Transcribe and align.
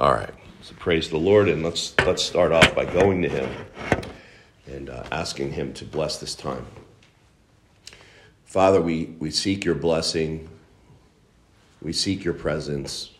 All 0.00 0.14
right. 0.14 0.32
So 0.62 0.74
praise 0.78 1.10
the 1.10 1.18
Lord, 1.18 1.46
and 1.46 1.62
let's 1.62 1.94
let's 2.06 2.22
start 2.22 2.52
off 2.52 2.74
by 2.74 2.86
going 2.86 3.20
to 3.20 3.28
Him 3.28 3.50
and 4.66 4.88
uh, 4.88 5.04
asking 5.12 5.52
Him 5.52 5.74
to 5.74 5.84
bless 5.84 6.16
this 6.16 6.34
time. 6.34 6.64
Father, 8.46 8.80
we, 8.80 9.14
we 9.18 9.30
seek 9.30 9.62
your 9.62 9.74
blessing. 9.74 10.48
We 11.82 11.92
seek 11.92 12.24
your 12.24 12.32
presence. 12.32 13.10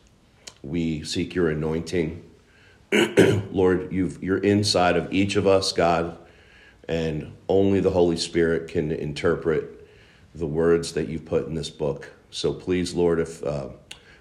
We 0.62 1.04
seek 1.04 1.34
your 1.34 1.50
anointing. 1.50 2.24
Lord, 3.52 3.92
you've, 3.92 4.22
you're 4.22 4.38
inside 4.38 4.96
of 4.96 5.12
each 5.12 5.36
of 5.36 5.46
us, 5.46 5.72
God, 5.72 6.16
and 6.88 7.36
only 7.46 7.80
the 7.80 7.90
Holy 7.90 8.16
Spirit 8.16 8.68
can 8.70 8.90
interpret 8.90 9.86
the 10.34 10.46
words 10.46 10.94
that 10.94 11.08
you've 11.08 11.26
put 11.26 11.46
in 11.46 11.54
this 11.54 11.68
book. 11.68 12.10
So 12.30 12.54
please, 12.54 12.94
Lord, 12.94 13.20
if 13.20 13.44
uh, 13.44 13.68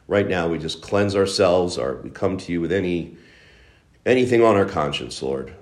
right 0.10 0.28
now 0.28 0.48
we 0.48 0.58
just 0.58 0.82
cleanse 0.82 1.16
ourselves 1.16 1.78
or 1.78 2.02
we 2.02 2.10
come 2.10 2.36
to 2.36 2.52
you 2.52 2.60
with 2.60 2.72
any 2.72 3.16
anything 4.06 4.44
on 4.44 4.56
our 4.56 4.66
conscience, 4.66 5.22
Lord, 5.22 5.54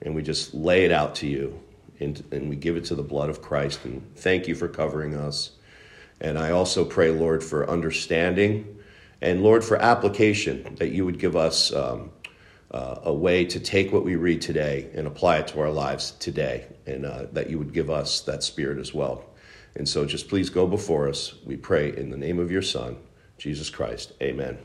and 0.00 0.14
we 0.14 0.22
just 0.22 0.54
lay 0.54 0.86
it 0.86 0.90
out 0.90 1.14
to 1.16 1.26
you 1.26 1.60
and, 2.00 2.24
and 2.32 2.48
we 2.48 2.56
give 2.56 2.76
it 2.76 2.84
to 2.86 2.94
the 2.94 3.02
blood 3.02 3.28
of 3.28 3.42
Christ. 3.42 3.84
And 3.84 4.16
thank 4.16 4.48
you 4.48 4.54
for 4.54 4.68
covering 4.68 5.14
us. 5.14 5.50
And 6.20 6.38
I 6.38 6.50
also 6.50 6.84
pray, 6.84 7.10
Lord, 7.10 7.44
for 7.44 7.68
understanding 7.68 8.78
and, 9.20 9.42
Lord, 9.42 9.62
for 9.62 9.76
application, 9.76 10.76
that 10.76 10.92
you 10.92 11.04
would 11.04 11.18
give 11.18 11.36
us 11.36 11.74
um, 11.74 12.10
uh, 12.70 13.00
a 13.02 13.12
way 13.12 13.44
to 13.44 13.60
take 13.60 13.92
what 13.92 14.02
we 14.02 14.16
read 14.16 14.40
today 14.40 14.88
and 14.94 15.06
apply 15.06 15.38
it 15.38 15.48
to 15.48 15.60
our 15.60 15.70
lives 15.70 16.12
today, 16.12 16.64
and 16.86 17.04
uh, 17.04 17.26
that 17.32 17.50
you 17.50 17.58
would 17.58 17.74
give 17.74 17.90
us 17.90 18.22
that 18.22 18.42
spirit 18.42 18.78
as 18.78 18.94
well. 18.94 19.26
And 19.76 19.86
so 19.86 20.06
just 20.06 20.28
please 20.28 20.48
go 20.48 20.66
before 20.66 21.06
us. 21.06 21.34
We 21.44 21.56
pray 21.58 21.94
in 21.94 22.08
the 22.08 22.16
name 22.16 22.38
of 22.38 22.50
your 22.50 22.62
Son, 22.62 22.96
Jesus 23.40 23.70
Christ. 23.70 24.12
Amen. 24.20 24.58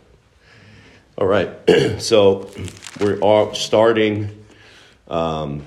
All 1.18 1.26
right. 1.26 1.50
so 2.00 2.52
we're 3.00 3.18
all 3.20 3.56
starting. 3.56 4.46
Um, 5.08 5.66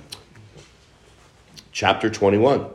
chapter 1.72 2.10
21. 2.10 2.66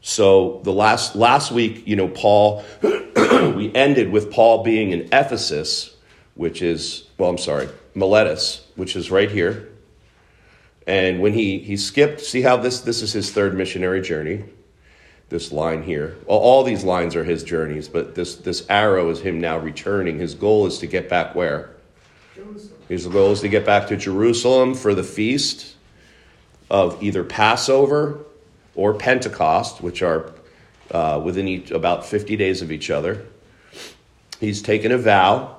So 0.00 0.62
the 0.64 0.72
last 0.72 1.16
last 1.16 1.52
week, 1.52 1.86
you 1.86 1.96
know, 1.96 2.08
Paul 2.08 2.64
we 2.82 3.70
ended 3.74 4.10
with 4.10 4.32
Paul 4.32 4.62
being 4.62 4.92
in 4.92 5.02
Ephesus, 5.12 5.94
which 6.34 6.62
is 6.62 7.06
well, 7.18 7.28
I'm 7.28 7.36
sorry, 7.36 7.68
Miletus, 7.94 8.66
which 8.76 8.96
is 8.96 9.10
right 9.10 9.30
here. 9.30 9.68
And 10.86 11.20
when 11.20 11.34
he 11.34 11.58
he 11.58 11.76
skipped, 11.76 12.22
see 12.22 12.40
how 12.40 12.56
this 12.56 12.80
this 12.80 13.02
is 13.02 13.12
his 13.12 13.30
third 13.30 13.54
missionary 13.54 14.00
journey. 14.00 14.44
This 15.30 15.52
line 15.52 15.84
here, 15.84 16.16
well, 16.26 16.38
all 16.38 16.64
these 16.64 16.82
lines 16.82 17.14
are 17.14 17.22
his 17.22 17.44
journeys, 17.44 17.88
but 17.88 18.16
this 18.16 18.34
this 18.34 18.66
arrow 18.68 19.10
is 19.10 19.20
him 19.20 19.40
now 19.40 19.58
returning. 19.58 20.18
His 20.18 20.34
goal 20.34 20.66
is 20.66 20.78
to 20.78 20.88
get 20.88 21.08
back 21.08 21.36
where? 21.36 21.70
Jerusalem. 22.34 22.80
His 22.88 23.06
goal 23.06 23.30
is 23.30 23.40
to 23.42 23.48
get 23.48 23.64
back 23.64 23.86
to 23.86 23.96
Jerusalem 23.96 24.74
for 24.74 24.92
the 24.92 25.04
feast 25.04 25.76
of 26.68 27.00
either 27.00 27.22
Passover 27.22 28.18
or 28.74 28.94
Pentecost, 28.94 29.80
which 29.80 30.02
are 30.02 30.32
uh, 30.90 31.20
within 31.24 31.46
each, 31.46 31.70
about 31.70 32.04
50 32.04 32.36
days 32.36 32.62
of 32.62 32.72
each 32.72 32.90
other. 32.90 33.24
He's 34.40 34.62
taken 34.62 34.90
a 34.90 34.98
vow, 34.98 35.56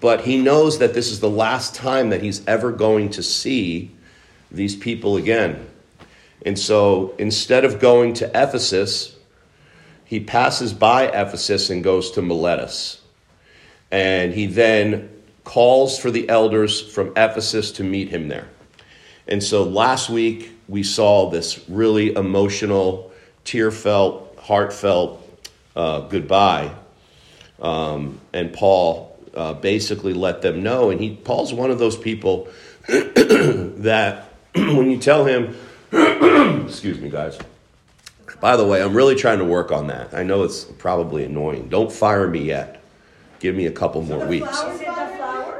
but 0.00 0.20
he 0.20 0.40
knows 0.40 0.78
that 0.78 0.94
this 0.94 1.10
is 1.10 1.18
the 1.18 1.30
last 1.30 1.74
time 1.74 2.10
that 2.10 2.22
he's 2.22 2.46
ever 2.46 2.70
going 2.70 3.10
to 3.10 3.22
see 3.22 3.90
these 4.50 4.76
people 4.76 5.16
again. 5.16 5.66
And 6.44 6.58
so 6.58 7.14
instead 7.18 7.64
of 7.64 7.80
going 7.80 8.14
to 8.14 8.26
Ephesus, 8.26 9.16
he 10.04 10.20
passes 10.20 10.72
by 10.72 11.06
Ephesus 11.06 11.70
and 11.70 11.82
goes 11.82 12.10
to 12.12 12.22
Miletus. 12.22 13.00
And 13.90 14.34
he 14.34 14.46
then 14.46 15.10
calls 15.44 15.98
for 15.98 16.10
the 16.10 16.28
elders 16.28 16.80
from 16.80 17.08
Ephesus 17.16 17.72
to 17.72 17.84
meet 17.84 18.08
him 18.08 18.28
there. 18.28 18.48
And 19.26 19.42
so 19.42 19.62
last 19.62 20.10
week 20.10 20.50
we 20.68 20.82
saw 20.82 21.30
this 21.30 21.64
really 21.68 22.14
emotional, 22.14 23.12
tear 23.44 23.70
felt, 23.70 24.38
heartfelt 24.38 25.20
uh, 25.76 26.00
goodbye. 26.00 26.74
Um, 27.60 28.20
and 28.32 28.52
Paul 28.52 29.18
uh, 29.34 29.54
basically 29.54 30.12
let 30.12 30.42
them 30.42 30.62
know. 30.62 30.90
And 30.90 31.00
he 31.00 31.16
Paul's 31.16 31.52
one 31.52 31.70
of 31.70 31.78
those 31.78 31.96
people 31.96 32.48
that 32.88 34.28
when 34.54 34.90
you 34.90 34.98
tell 34.98 35.24
him, 35.24 35.56
excuse 36.66 37.00
me, 37.00 37.10
guys. 37.10 37.38
By 38.40 38.56
the 38.56 38.66
way, 38.66 38.82
I'm 38.82 38.94
really 38.94 39.14
trying 39.14 39.38
to 39.38 39.44
work 39.44 39.72
on 39.72 39.86
that. 39.88 40.14
I 40.14 40.22
know 40.22 40.42
it's 40.42 40.64
probably 40.64 41.24
annoying. 41.24 41.68
Don't 41.68 41.92
fire 41.92 42.28
me 42.28 42.40
yet. 42.40 42.82
Give 43.40 43.54
me 43.54 43.66
a 43.66 43.72
couple 43.72 44.02
more 44.02 44.26
weeks. 44.26 44.62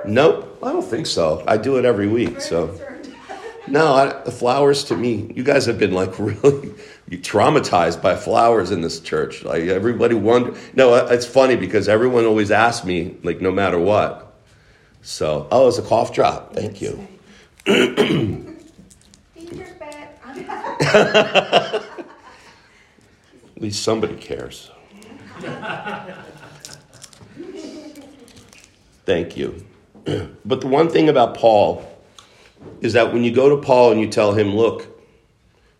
Nope, 0.06 0.58
I 0.62 0.72
don't 0.72 0.84
think 0.84 1.06
so. 1.06 1.44
I 1.46 1.56
do 1.56 1.76
it 1.78 1.84
every 1.84 2.08
week, 2.08 2.40
so. 2.40 2.78
No, 3.66 3.94
I, 3.94 4.22
the 4.24 4.30
flowers 4.30 4.84
to 4.84 4.96
me, 4.96 5.32
you 5.34 5.42
guys 5.42 5.64
have 5.66 5.78
been 5.78 5.92
like 5.92 6.18
really 6.18 6.74
traumatized 7.10 8.02
by 8.02 8.16
flowers 8.16 8.70
in 8.70 8.82
this 8.82 9.00
church. 9.00 9.42
Like 9.42 9.64
everybody 9.64 10.14
wonder. 10.14 10.54
No, 10.74 10.92
uh, 10.94 11.08
it's 11.10 11.26
funny 11.26 11.56
because 11.56 11.88
everyone 11.88 12.26
always 12.26 12.50
asks 12.50 12.84
me, 12.84 13.16
like, 13.22 13.40
no 13.40 13.50
matter 13.50 13.78
what. 13.78 14.34
So, 15.02 15.48
oh, 15.50 15.68
it's 15.68 15.78
a 15.78 15.82
cough 15.82 16.12
drop. 16.12 16.54
Thank 16.54 16.80
you. 16.82 17.06
At 20.80 21.82
least 23.56 23.82
somebody 23.82 24.16
cares. 24.16 24.70
Thank 29.04 29.36
you. 29.36 29.64
But 30.44 30.60
the 30.60 30.66
one 30.66 30.88
thing 30.88 31.08
about 31.08 31.36
Paul 31.36 31.90
is 32.80 32.94
that 32.94 33.12
when 33.12 33.24
you 33.24 33.32
go 33.32 33.50
to 33.50 33.56
Paul 33.62 33.92
and 33.92 34.00
you 34.00 34.08
tell 34.08 34.32
him, 34.32 34.54
look, 34.54 34.88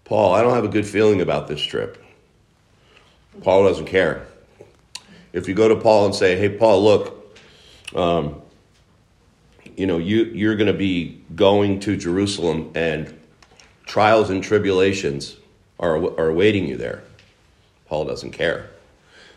Paul, 0.04 0.34
I 0.34 0.42
don't 0.42 0.54
have 0.54 0.64
a 0.64 0.68
good 0.68 0.86
feeling 0.86 1.20
about 1.20 1.48
this 1.48 1.60
trip, 1.60 2.02
Paul 3.42 3.64
doesn't 3.64 3.86
care. 3.86 4.26
If 5.32 5.48
you 5.48 5.54
go 5.54 5.68
to 5.68 5.76
Paul 5.76 6.06
and 6.06 6.14
say, 6.14 6.36
hey, 6.36 6.48
Paul, 6.50 6.84
look, 6.84 7.36
um, 7.94 8.40
you 9.76 9.86
know, 9.86 9.98
you, 9.98 10.24
you're 10.24 10.56
going 10.56 10.72
to 10.72 10.78
be 10.78 11.22
going 11.34 11.80
to 11.80 11.96
Jerusalem 11.96 12.70
and 12.74 13.18
trials 13.86 14.30
and 14.30 14.42
tribulations 14.42 15.36
are, 15.78 15.96
are 16.18 16.28
awaiting 16.28 16.66
you 16.66 16.76
there. 16.76 17.02
Paul 17.86 18.04
doesn't 18.06 18.32
care. 18.32 18.70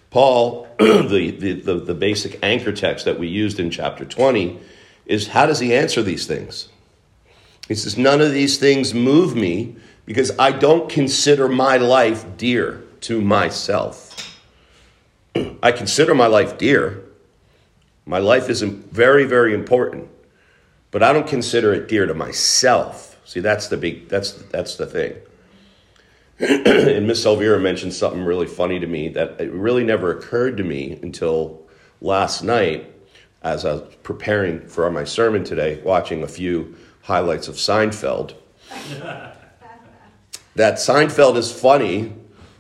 Paul, 0.10 0.68
the, 0.80 1.36
the, 1.38 1.54
the, 1.54 1.74
the 1.76 1.94
basic 1.94 2.40
anchor 2.44 2.72
text 2.72 3.06
that 3.06 3.20
we 3.20 3.28
used 3.28 3.60
in 3.60 3.70
chapter 3.70 4.06
20, 4.06 4.60
is 5.06 5.28
how 5.30 5.46
does 5.46 5.60
he 5.60 5.74
answer 5.74 6.02
these 6.02 6.26
things? 6.26 6.70
He 7.68 7.76
says, 7.76 7.98
None 7.98 8.22
of 8.22 8.32
these 8.32 8.58
things 8.58 8.94
move 8.94 9.36
me 9.36 9.76
because 10.06 10.32
I 10.40 10.52
don't 10.52 10.90
consider 10.90 11.50
my 11.50 11.78
life 11.78 12.26
dear 12.38 12.84
to 13.02 13.22
myself. 13.22 14.40
I 15.62 15.72
consider 15.72 16.16
my 16.16 16.28
life 16.28 16.58
dear. 16.58 17.04
My 18.06 18.20
life 18.20 18.50
is 18.50 18.62
very, 18.62 19.26
very 19.26 19.54
important, 19.54 20.08
but 20.92 21.04
I 21.04 21.12
don't 21.12 21.28
consider 21.28 21.74
it 21.74 21.90
dear 21.90 22.06
to 22.06 22.14
myself. 22.14 23.17
See, 23.28 23.42
that's 23.42 23.68
the 23.68 23.76
big, 23.76 24.08
that's, 24.08 24.32
that's 24.32 24.78
the 24.78 24.86
thing. 24.86 25.18
and 26.40 27.06
Miss 27.06 27.26
Elvira 27.26 27.60
mentioned 27.60 27.94
something 27.94 28.24
really 28.24 28.48
funny 28.48 28.80
to 28.80 28.88
me 28.88 29.10
that 29.10 29.42
it 29.42 29.52
really 29.52 29.84
never 29.84 30.12
occurred 30.12 30.56
to 30.58 30.64
me 30.64 30.98
until 31.04 31.68
last 32.00 32.42
night 32.42 32.90
as 33.44 33.66
I 33.66 33.74
was 33.74 33.96
preparing 34.02 34.66
for 34.66 34.90
my 34.90 35.04
sermon 35.04 35.44
today, 35.44 35.82
watching 35.84 36.24
a 36.24 36.28
few 36.28 36.78
highlights 37.02 37.50
of 37.50 37.56
Seinfeld. 37.56 38.34
that 40.56 40.76
Seinfeld 40.76 41.36
is 41.36 41.52
funny, 41.52 42.14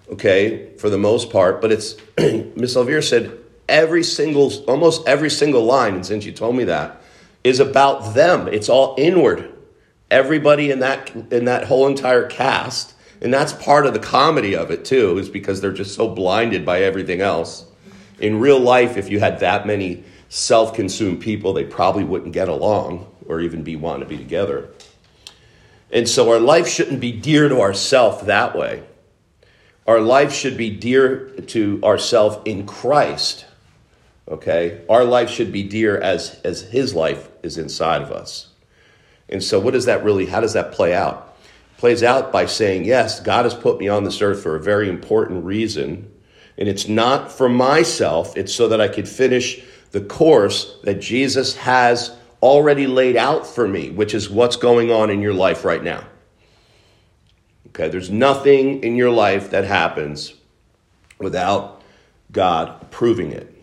okay, 0.09 0.75
for 0.75 0.89
the 0.89 0.97
most 0.97 1.29
part, 1.29 1.61
but 1.61 1.71
it's, 1.71 1.95
Miss 2.57 2.75
Elvira 2.75 3.01
said, 3.01 3.37
every 3.69 4.03
single, 4.03 4.51
almost 4.65 5.07
every 5.07 5.29
single 5.29 5.63
line, 5.63 5.95
and 5.95 6.05
since 6.05 6.25
you 6.25 6.33
told 6.33 6.57
me 6.57 6.65
that, 6.65 7.01
is 7.45 7.61
about 7.61 8.15
them. 8.15 8.49
It's 8.49 8.67
all 8.67 8.95
inward. 8.97 9.53
Everybody 10.09 10.71
in 10.71 10.79
that, 10.79 11.13
in 11.31 11.45
that 11.45 11.65
whole 11.65 11.87
entire 11.87 12.27
cast, 12.27 12.93
and 13.21 13.33
that's 13.33 13.53
part 13.53 13.85
of 13.85 13.93
the 13.93 13.99
comedy 13.99 14.55
of 14.55 14.71
it 14.71 14.85
too, 14.85 15.17
is 15.17 15.29
because 15.29 15.59
they're 15.59 15.71
just 15.71 15.95
so 15.95 16.07
blinded 16.07 16.65
by 16.65 16.81
everything 16.81 17.21
else. 17.21 17.65
In 18.19 18.39
real 18.39 18.59
life, 18.59 18.97
if 18.97 19.09
you 19.09 19.19
had 19.19 19.39
that 19.39 19.67
many 19.67 20.03
self 20.29 20.73
consumed 20.73 21.21
people, 21.21 21.53
they 21.53 21.63
probably 21.63 22.03
wouldn't 22.03 22.33
get 22.33 22.47
along 22.47 23.11
or 23.27 23.41
even 23.41 23.63
be 23.63 23.75
want 23.75 23.99
to 24.01 24.05
be 24.05 24.17
together. 24.17 24.69
And 25.91 26.07
so 26.07 26.31
our 26.31 26.39
life 26.39 26.67
shouldn't 26.67 26.99
be 26.99 27.11
dear 27.11 27.47
to 27.49 27.61
ourself 27.61 28.25
that 28.25 28.55
way. 28.55 28.83
Our 29.85 30.01
life 30.01 30.33
should 30.33 30.57
be 30.57 30.69
dear 30.69 31.29
to 31.47 31.79
ourself 31.83 32.41
in 32.45 32.65
Christ. 32.65 33.45
Okay? 34.27 34.81
Our 34.89 35.05
life 35.05 35.29
should 35.29 35.51
be 35.51 35.63
dear 35.63 35.97
as, 35.97 36.41
as 36.43 36.61
his 36.61 36.93
life 36.93 37.29
is 37.41 37.57
inside 37.57 38.01
of 38.01 38.11
us. 38.11 38.49
And 39.29 39.43
so 39.43 39.59
what 39.59 39.73
does 39.73 39.85
that 39.85 40.03
really, 40.03 40.25
how 40.25 40.39
does 40.39 40.53
that 40.53 40.71
play 40.71 40.93
out? 40.93 41.37
Plays 41.77 42.01
out 42.01 42.31
by 42.31 42.45
saying, 42.45 42.85
yes, 42.85 43.19
God 43.19 43.45
has 43.45 43.53
put 43.53 43.79
me 43.79 43.87
on 43.87 44.03
this 44.03 44.21
earth 44.21 44.41
for 44.41 44.55
a 44.55 44.59
very 44.59 44.89
important 44.89 45.45
reason. 45.45 46.11
And 46.57 46.67
it's 46.67 46.87
not 46.87 47.31
for 47.31 47.47
myself, 47.47 48.35
it's 48.35 48.53
so 48.53 48.67
that 48.69 48.81
I 48.81 48.87
could 48.87 49.07
finish 49.07 49.63
the 49.91 50.01
course 50.01 50.77
that 50.83 50.99
Jesus 50.99 51.55
has 51.57 52.15
already 52.41 52.87
laid 52.87 53.15
out 53.15 53.45
for 53.45 53.67
me, 53.67 53.91
which 53.91 54.13
is 54.13 54.29
what's 54.29 54.55
going 54.55 54.91
on 54.91 55.09
in 55.09 55.21
your 55.21 55.33
life 55.33 55.65
right 55.65 55.83
now. 55.83 56.03
Okay, 57.67 57.89
there's 57.89 58.09
nothing 58.09 58.83
in 58.83 58.95
your 58.95 59.11
life 59.11 59.51
that 59.51 59.65
happens 59.65 60.33
without 61.19 61.81
God 62.31 62.81
approving 62.81 63.31
it. 63.31 63.53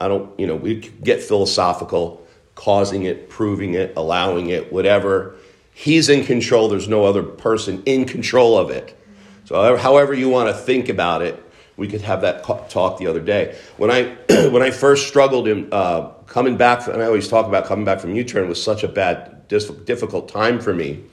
I 0.00 0.08
don't, 0.08 0.38
you 0.38 0.46
know, 0.46 0.56
we 0.56 0.76
get 0.76 1.22
philosophical, 1.22 2.26
causing 2.58 3.04
it, 3.04 3.30
proving 3.30 3.74
it, 3.74 3.92
allowing 3.96 4.48
it, 4.48 4.72
whatever. 4.72 5.36
He's 5.72 6.08
in 6.08 6.24
control. 6.24 6.68
There's 6.68 6.88
no 6.88 7.04
other 7.04 7.22
person 7.22 7.84
in 7.86 8.04
control 8.04 8.58
of 8.58 8.68
it. 8.70 8.98
So, 9.44 9.76
however 9.76 10.12
you 10.12 10.28
want 10.28 10.48
to 10.48 10.54
think 10.54 10.88
about 10.88 11.22
it, 11.22 11.40
we 11.76 11.86
could 11.86 12.00
have 12.00 12.22
that 12.22 12.42
talk 12.68 12.98
the 12.98 13.06
other 13.06 13.20
day. 13.20 13.56
When 13.76 13.92
I 13.92 14.16
when 14.48 14.60
I 14.60 14.72
first 14.72 15.06
struggled 15.06 15.46
in 15.46 15.68
uh, 15.70 16.08
coming 16.26 16.56
back, 16.56 16.88
and 16.88 17.00
I 17.00 17.06
always 17.06 17.28
talk 17.28 17.46
about 17.46 17.64
coming 17.66 17.84
back 17.84 18.00
from 18.00 18.16
U-turn 18.16 18.48
was 18.48 18.60
such 18.60 18.82
a 18.82 18.88
bad, 18.88 19.46
difficult 19.46 20.28
time 20.28 20.58
for 20.58 20.74
me, 20.74 21.04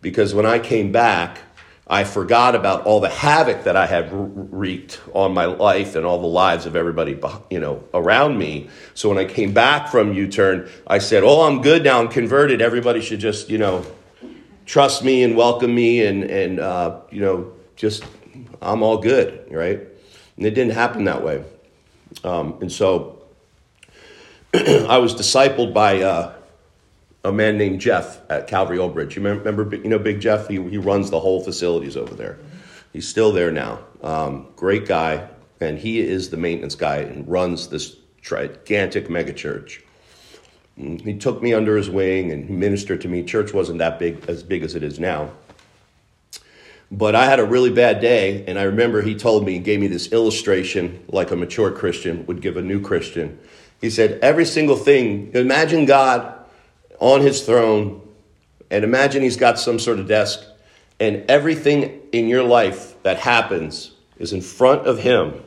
because 0.00 0.32
when 0.32 0.46
I 0.46 0.58
came 0.58 0.90
back, 0.90 1.38
I 1.90 2.04
forgot 2.04 2.54
about 2.54 2.84
all 2.84 3.00
the 3.00 3.08
havoc 3.08 3.64
that 3.64 3.74
I 3.74 3.86
had 3.86 4.10
wreaked 4.12 5.00
on 5.14 5.32
my 5.32 5.46
life 5.46 5.96
and 5.96 6.04
all 6.04 6.20
the 6.20 6.26
lives 6.26 6.66
of 6.66 6.76
everybody, 6.76 7.18
you 7.50 7.60
know, 7.60 7.82
around 7.94 8.36
me. 8.36 8.68
So 8.92 9.08
when 9.08 9.16
I 9.16 9.24
came 9.24 9.54
back 9.54 9.88
from 9.88 10.12
U-turn, 10.12 10.68
I 10.86 10.98
said, 10.98 11.22
"Oh, 11.24 11.42
I'm 11.42 11.62
good 11.62 11.84
now. 11.84 12.00
I'm 12.00 12.08
converted. 12.08 12.60
Everybody 12.60 13.00
should 13.00 13.20
just, 13.20 13.48
you 13.48 13.56
know, 13.56 13.86
trust 14.66 15.02
me 15.02 15.22
and 15.22 15.34
welcome 15.34 15.74
me, 15.74 16.04
and 16.04 16.24
and 16.24 16.60
uh, 16.60 17.00
you 17.10 17.22
know, 17.22 17.52
just 17.74 18.04
I'm 18.60 18.82
all 18.82 18.98
good, 18.98 19.50
right?" 19.50 19.80
And 20.36 20.46
it 20.46 20.50
didn't 20.50 20.74
happen 20.74 21.04
that 21.04 21.24
way. 21.24 21.42
Um, 22.22 22.58
and 22.60 22.70
so 22.70 23.22
I 24.54 24.98
was 24.98 25.14
discipled 25.14 25.72
by 25.72 26.02
uh, 26.02 26.34
a 27.24 27.32
man 27.32 27.58
named 27.58 27.80
Jeff 27.80 28.20
at 28.30 28.46
Calvary 28.46 28.78
Old 28.78 28.94
Bridge. 28.94 29.16
You 29.16 29.22
remember, 29.22 29.76
you 29.76 29.88
know, 29.88 29.98
Big 29.98 30.20
Jeff? 30.20 30.48
He, 30.48 30.62
he 30.68 30.78
runs 30.78 31.10
the 31.10 31.20
whole 31.20 31.42
facilities 31.42 31.96
over 31.96 32.14
there. 32.14 32.38
He's 32.92 33.08
still 33.08 33.32
there 33.32 33.50
now. 33.50 33.80
Um, 34.02 34.48
great 34.56 34.86
guy, 34.86 35.28
and 35.60 35.78
he 35.78 36.00
is 36.00 36.30
the 36.30 36.36
maintenance 36.36 36.74
guy 36.74 36.98
and 36.98 37.28
runs 37.28 37.68
this 37.68 37.96
gigantic 38.22 39.08
megachurch. 39.08 39.82
Mm, 40.78 41.00
he 41.00 41.18
took 41.18 41.42
me 41.42 41.52
under 41.52 41.76
his 41.76 41.90
wing 41.90 42.30
and 42.30 42.48
ministered 42.48 43.00
to 43.02 43.08
me. 43.08 43.24
Church 43.24 43.52
wasn't 43.52 43.78
that 43.78 43.98
big, 43.98 44.24
as 44.28 44.42
big 44.42 44.62
as 44.62 44.74
it 44.74 44.82
is 44.82 45.00
now. 45.00 45.30
But 46.90 47.14
I 47.14 47.26
had 47.26 47.38
a 47.38 47.44
really 47.44 47.70
bad 47.70 48.00
day, 48.00 48.44
and 48.46 48.58
I 48.58 48.62
remember 48.62 49.02
he 49.02 49.14
told 49.14 49.44
me, 49.44 49.54
he 49.54 49.58
gave 49.58 49.80
me 49.80 49.88
this 49.88 50.10
illustration 50.10 51.04
like 51.08 51.30
a 51.30 51.36
mature 51.36 51.70
Christian 51.70 52.24
would 52.26 52.40
give 52.40 52.56
a 52.56 52.62
new 52.62 52.80
Christian. 52.80 53.38
He 53.80 53.90
said, 53.90 54.18
Every 54.22 54.46
single 54.46 54.76
thing, 54.76 55.30
imagine 55.34 55.84
God 55.84 56.37
on 56.98 57.20
his 57.20 57.42
throne, 57.42 58.06
and 58.70 58.84
imagine 58.84 59.22
he's 59.22 59.36
got 59.36 59.58
some 59.58 59.78
sort 59.78 59.98
of 59.98 60.08
desk, 60.08 60.40
and 61.00 61.24
everything 61.30 62.00
in 62.12 62.28
your 62.28 62.42
life 62.42 63.00
that 63.02 63.18
happens 63.18 63.92
is 64.18 64.32
in 64.32 64.40
front 64.40 64.86
of 64.86 64.98
him, 64.98 65.42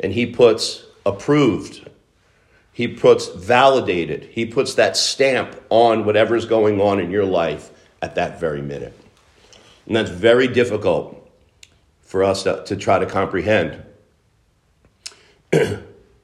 and 0.00 0.12
he 0.12 0.26
puts 0.26 0.84
approved, 1.04 1.88
he 2.72 2.88
puts 2.88 3.28
validated, 3.28 4.24
he 4.24 4.46
puts 4.46 4.74
that 4.74 4.96
stamp 4.96 5.60
on 5.68 6.04
whatever's 6.04 6.46
going 6.46 6.80
on 6.80 6.98
in 6.98 7.10
your 7.10 7.24
life 7.24 7.70
at 8.00 8.14
that 8.14 8.40
very 8.40 8.62
minute. 8.62 8.98
And 9.86 9.96
that's 9.96 10.10
very 10.10 10.48
difficult 10.48 11.18
for 12.02 12.24
us 12.24 12.42
to, 12.44 12.62
to 12.64 12.76
try 12.76 12.98
to 12.98 13.06
comprehend. 13.06 13.82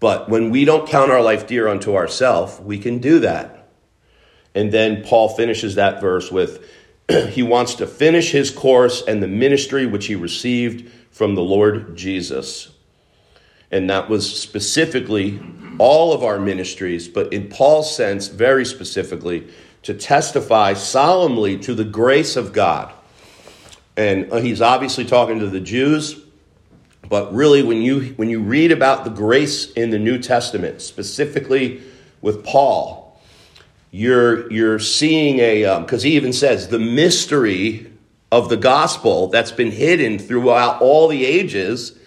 but 0.00 0.28
when 0.28 0.50
we 0.50 0.64
don't 0.64 0.88
count 0.88 1.10
our 1.10 1.22
life 1.22 1.46
dear 1.46 1.69
unto 1.69 1.94
ourselves, 1.94 2.60
we 2.60 2.78
can 2.78 2.99
do 2.99 3.20
that. 3.20 3.57
And 4.58 4.72
then 4.72 5.05
Paul 5.05 5.28
finishes 5.28 5.76
that 5.76 6.00
verse 6.00 6.32
with 6.32 6.69
he 7.28 7.44
wants 7.44 7.76
to 7.76 7.87
finish 7.87 8.32
his 8.32 8.50
course 8.50 9.05
and 9.06 9.22
the 9.22 9.28
ministry 9.28 9.87
which 9.87 10.06
he 10.06 10.16
received 10.16 10.90
from 11.12 11.37
the 11.37 11.43
Lord 11.43 11.96
Jesus. 11.96 12.69
And 13.70 13.88
that 13.88 14.08
was 14.08 14.28
specifically 14.37 15.40
all 15.78 16.12
of 16.12 16.25
our 16.25 16.40
ministries, 16.40 17.06
but 17.06 17.32
in 17.32 17.49
Paul's 17.49 17.94
sense, 17.94 18.26
very 18.26 18.64
specifically, 18.64 19.46
to 19.84 19.94
testify 19.94 20.72
solemnly 20.72 21.56
to 21.58 21.72
the 21.72 21.84
grace 21.84 22.34
of 22.34 22.52
God. 22.52 22.93
And 23.96 24.32
uh, 24.32 24.38
he's 24.38 24.60
obviously 24.60 25.05
talking 25.05 25.38
to 25.38 25.46
the 25.46 25.60
Jews, 25.60 26.20
but 27.08 27.32
really, 27.32 27.62
when 27.62 27.81
you, 27.81 28.06
when 28.16 28.28
you 28.28 28.40
read 28.40 28.72
about 28.72 29.05
the 29.05 29.10
grace 29.10 29.70
in 29.75 29.90
the 29.90 30.00
New 30.00 30.19
Testament, 30.19 30.82
specifically 30.82 31.81
with 32.22 32.44
Paul, 32.44 33.07
you're, 33.90 34.50
you're 34.52 34.79
seeing 34.79 35.38
a, 35.38 35.81
because 35.81 36.05
um, 36.05 36.08
he 36.08 36.17
even 36.17 36.32
says 36.32 36.69
the 36.69 36.79
mystery 36.79 37.90
of 38.31 38.49
the 38.49 38.56
gospel 38.56 39.29
that's 39.29 39.52
been 39.52 39.70
hidden 39.70 40.19
throughout 40.19 40.81
all 40.82 41.08
the 41.08 41.25
ages 41.25 41.99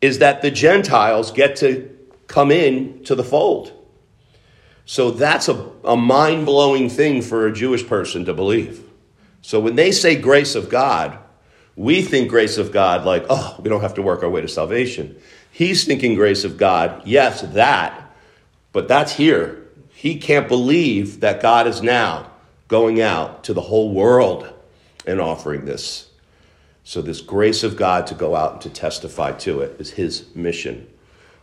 is 0.00 0.18
that 0.18 0.42
the 0.42 0.50
Gentiles 0.50 1.30
get 1.30 1.56
to 1.56 1.90
come 2.26 2.50
in 2.50 3.02
to 3.04 3.14
the 3.14 3.24
fold. 3.24 3.72
So 4.86 5.10
that's 5.10 5.48
a, 5.48 5.70
a 5.84 5.96
mind 5.96 6.46
blowing 6.46 6.90
thing 6.90 7.22
for 7.22 7.46
a 7.46 7.52
Jewish 7.52 7.86
person 7.86 8.24
to 8.26 8.34
believe. 8.34 8.82
So 9.40 9.60
when 9.60 9.76
they 9.76 9.92
say 9.92 10.16
grace 10.16 10.54
of 10.54 10.68
God, 10.68 11.18
we 11.76 12.02
think 12.02 12.28
grace 12.28 12.58
of 12.58 12.72
God 12.72 13.04
like, 13.04 13.24
oh, 13.28 13.56
we 13.60 13.68
don't 13.68 13.80
have 13.80 13.94
to 13.94 14.02
work 14.02 14.22
our 14.22 14.28
way 14.28 14.40
to 14.40 14.48
salvation. 14.48 15.16
He's 15.50 15.84
thinking 15.84 16.14
grace 16.14 16.44
of 16.44 16.56
God, 16.56 17.02
yes, 17.04 17.42
that, 17.42 18.14
but 18.72 18.88
that's 18.88 19.12
here. 19.12 19.63
He 20.04 20.16
can't 20.16 20.48
believe 20.48 21.20
that 21.20 21.40
God 21.40 21.66
is 21.66 21.80
now 21.80 22.30
going 22.68 23.00
out 23.00 23.42
to 23.44 23.54
the 23.54 23.62
whole 23.62 23.90
world 23.90 24.46
and 25.06 25.18
offering 25.18 25.64
this. 25.64 26.10
So, 26.82 27.00
this 27.00 27.22
grace 27.22 27.62
of 27.62 27.78
God 27.78 28.06
to 28.08 28.14
go 28.14 28.36
out 28.36 28.52
and 28.52 28.60
to 28.60 28.68
testify 28.68 29.32
to 29.32 29.62
it 29.62 29.80
is 29.80 29.92
his 29.92 30.26
mission. 30.36 30.86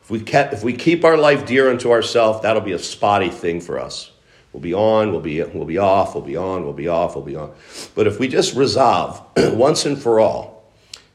If 0.04 0.12
we, 0.12 0.20
kept, 0.20 0.54
if 0.54 0.64
we 0.64 0.74
keep 0.74 1.04
our 1.04 1.18
life 1.18 1.48
dear 1.48 1.72
unto 1.72 1.90
ourselves, 1.90 2.44
that'll 2.44 2.62
be 2.62 2.74
a 2.74 2.78
spotty 2.78 3.32
thing 3.32 3.62
for 3.62 3.80
us. 3.80 4.12
We'll 4.54 4.62
be 4.62 4.76
on, 4.76 5.12
we'll 5.12 5.22
be, 5.22 5.42
we'll 5.42 5.66
be 5.66 5.80
off, 5.80 6.14
we'll 6.14 6.24
be 6.24 6.38
on, 6.38 6.64
we'll 6.64 6.74
be 6.74 6.88
off, 6.88 7.16
we'll 7.16 7.26
be 7.26 7.36
on. 7.36 7.52
But 7.96 8.06
if 8.06 8.20
we 8.20 8.28
just 8.28 8.54
resolve 8.54 9.26
once 9.38 9.88
and 9.88 10.00
for 10.00 10.20
all 10.20 10.72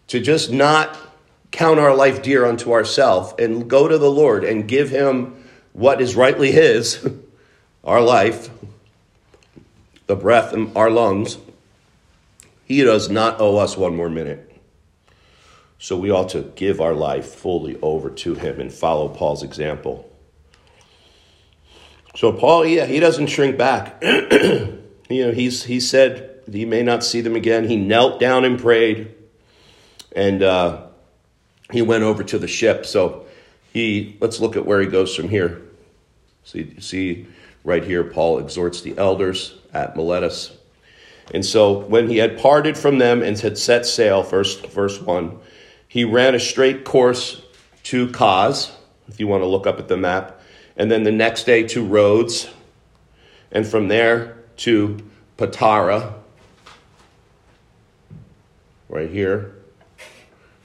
to 0.08 0.18
just 0.18 0.50
not 0.50 0.98
count 1.52 1.78
our 1.78 1.94
life 1.94 2.22
dear 2.22 2.44
unto 2.44 2.72
ourselves 2.72 3.34
and 3.38 3.70
go 3.70 3.86
to 3.86 3.98
the 3.98 4.10
Lord 4.10 4.42
and 4.42 4.66
give 4.66 4.90
him 4.90 5.44
what 5.74 6.00
is 6.00 6.16
rightly 6.16 6.50
his, 6.50 7.08
our 7.86 8.02
life, 8.02 8.50
the 10.06 10.16
breath 10.16 10.52
in 10.52 10.76
our 10.76 10.90
lungs, 10.90 11.38
He 12.66 12.82
does 12.82 13.08
not 13.08 13.40
owe 13.40 13.56
us 13.56 13.76
one 13.76 13.96
more 13.96 14.10
minute. 14.10 14.42
So 15.78 15.96
we 15.96 16.10
ought 16.10 16.30
to 16.30 16.42
give 16.56 16.80
our 16.80 16.94
life 16.94 17.26
fully 17.26 17.78
over 17.80 18.10
to 18.10 18.34
Him 18.34 18.60
and 18.60 18.72
follow 18.72 19.08
Paul's 19.08 19.42
example. 19.42 20.10
So 22.16 22.32
Paul, 22.32 22.64
yeah, 22.66 22.86
he 22.86 22.98
doesn't 22.98 23.26
shrink 23.26 23.58
back. 23.58 23.98
you 24.02 24.80
know, 25.10 25.32
he's 25.32 25.64
he 25.64 25.80
said 25.80 26.40
he 26.50 26.64
may 26.64 26.82
not 26.82 27.04
see 27.04 27.20
them 27.20 27.36
again. 27.36 27.68
He 27.68 27.76
knelt 27.76 28.18
down 28.18 28.46
and 28.46 28.58
prayed, 28.58 29.14
and 30.12 30.42
uh, 30.42 30.86
he 31.70 31.82
went 31.82 32.04
over 32.04 32.24
to 32.24 32.38
the 32.38 32.48
ship. 32.48 32.86
So 32.86 33.26
he 33.70 34.16
let's 34.18 34.40
look 34.40 34.56
at 34.56 34.64
where 34.64 34.80
he 34.80 34.86
goes 34.86 35.14
from 35.14 35.28
here. 35.28 35.60
See, 36.44 36.80
see 36.80 37.26
Right 37.66 37.82
here, 37.82 38.04
Paul 38.04 38.38
exhorts 38.38 38.80
the 38.80 38.96
elders 38.96 39.56
at 39.74 39.96
Miletus. 39.96 40.56
And 41.34 41.44
so 41.44 41.80
when 41.80 42.08
he 42.08 42.18
had 42.18 42.38
parted 42.38 42.78
from 42.78 42.98
them 42.98 43.24
and 43.24 43.36
had 43.36 43.58
set 43.58 43.84
sail, 43.84 44.22
first 44.22 44.68
verse 44.68 45.00
1, 45.00 45.36
he 45.88 46.04
ran 46.04 46.36
a 46.36 46.38
straight 46.38 46.84
course 46.84 47.42
to 47.82 48.08
Cos, 48.12 48.70
if 49.08 49.18
you 49.18 49.26
want 49.26 49.42
to 49.42 49.48
look 49.48 49.66
up 49.66 49.80
at 49.80 49.88
the 49.88 49.96
map, 49.96 50.40
and 50.76 50.92
then 50.92 51.02
the 51.02 51.10
next 51.10 51.42
day 51.42 51.64
to 51.64 51.84
Rhodes, 51.84 52.48
and 53.50 53.66
from 53.66 53.88
there 53.88 54.36
to 54.58 54.98
Patara, 55.36 56.14
right 58.88 59.10
here 59.10 59.56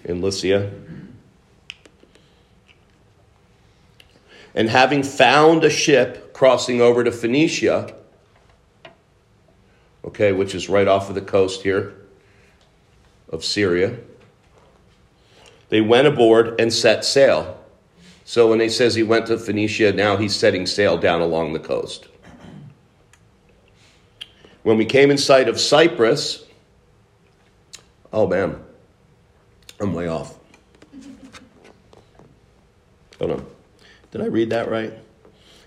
in 0.04 0.22
Lycia. 0.22 0.72
And 4.62 4.70
having 4.70 5.02
found 5.02 5.64
a 5.64 5.72
ship 5.72 6.36
crossing 6.36 6.82
over 6.82 7.04
to 7.04 7.12
Phoenicia, 7.12 7.96
okay, 10.06 10.34
which 10.34 10.54
is 10.54 10.70
right 10.70 10.88
off 10.88 11.10
of 11.10 11.16
the 11.16 11.22
coast 11.22 11.64
here 11.64 11.96
of 13.30 13.44
Syria. 13.44 13.98
They 15.70 15.82
went 15.82 16.06
aboard 16.06 16.62
and 16.62 16.72
set 16.72 17.04
sail. 17.04 17.60
So 18.24 18.52
when 18.52 18.60
he 18.60 18.70
says 18.70 18.94
he 18.94 19.02
went 19.02 19.26
to 19.26 19.40
Phoenicia, 19.40 19.94
now 19.94 20.16
he's 20.16 20.36
setting 20.36 20.68
sail 20.68 20.96
down 20.96 21.22
along 21.22 21.54
the 21.54 21.60
coast. 21.60 22.08
When 24.62 24.78
we 24.78 24.86
came 24.86 25.10
in 25.10 25.18
sight 25.18 25.50
of 25.50 25.60
Cyprus, 25.60 26.46
oh 28.14 28.28
man, 28.28 28.64
I'm 29.80 29.96
way 29.96 30.08
off. 30.08 30.38
Hold 33.18 33.32
on. 33.32 33.51
Did 34.12 34.22
I 34.22 34.26
read 34.26 34.50
that 34.50 34.70
right? 34.70 34.94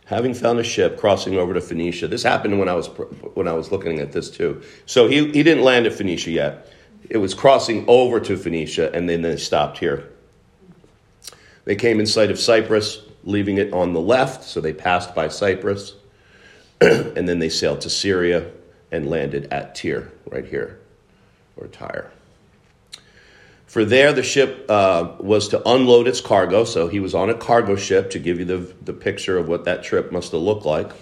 Having 0.06 0.34
found 0.34 0.58
a 0.60 0.64
ship 0.64 0.98
crossing 0.98 1.36
over 1.38 1.54
to 1.54 1.60
Phoenicia. 1.60 2.08
This 2.08 2.22
happened 2.22 2.58
when 2.58 2.68
I 2.68 2.74
was 2.74 2.88
when 3.34 3.48
I 3.48 3.54
was 3.54 3.72
looking 3.72 4.00
at 4.00 4.12
this 4.12 4.30
too. 4.30 4.62
So 4.84 5.08
he, 5.08 5.30
he 5.30 5.42
didn't 5.42 5.64
land 5.64 5.86
at 5.86 5.94
Phoenicia 5.94 6.30
yet. 6.30 6.72
It 7.08 7.18
was 7.18 7.34
crossing 7.34 7.84
over 7.88 8.20
to 8.20 8.36
Phoenicia, 8.36 8.92
and 8.94 9.08
then 9.08 9.22
they 9.22 9.36
stopped 9.36 9.78
here. 9.78 10.10
They 11.64 11.76
came 11.76 12.00
in 12.00 12.06
sight 12.06 12.30
of 12.30 12.38
Cyprus, 12.38 13.02
leaving 13.24 13.58
it 13.58 13.72
on 13.72 13.92
the 13.92 14.00
left, 14.00 14.44
so 14.44 14.60
they 14.60 14.72
passed 14.72 15.14
by 15.14 15.28
Cyprus, 15.28 15.94
and 16.80 17.28
then 17.28 17.38
they 17.38 17.48
sailed 17.48 17.80
to 17.82 17.90
Syria 17.90 18.50
and 18.90 19.08
landed 19.08 19.48
at 19.50 19.74
Tyre, 19.74 20.10
right 20.30 20.46
here, 20.46 20.80
or 21.56 21.66
Tyre. 21.66 22.10
For 23.74 23.84
there, 23.84 24.12
the 24.12 24.22
ship 24.22 24.66
uh, 24.68 25.14
was 25.18 25.48
to 25.48 25.60
unload 25.68 26.06
its 26.06 26.20
cargo, 26.20 26.62
so 26.62 26.86
he 26.86 27.00
was 27.00 27.12
on 27.12 27.28
a 27.28 27.34
cargo 27.34 27.74
ship 27.74 28.10
to 28.10 28.20
give 28.20 28.38
you 28.38 28.44
the, 28.44 28.72
the 28.82 28.92
picture 28.92 29.36
of 29.36 29.48
what 29.48 29.64
that 29.64 29.82
trip 29.82 30.12
must 30.12 30.30
have 30.30 30.42
looked 30.42 30.64
like. 30.64 30.92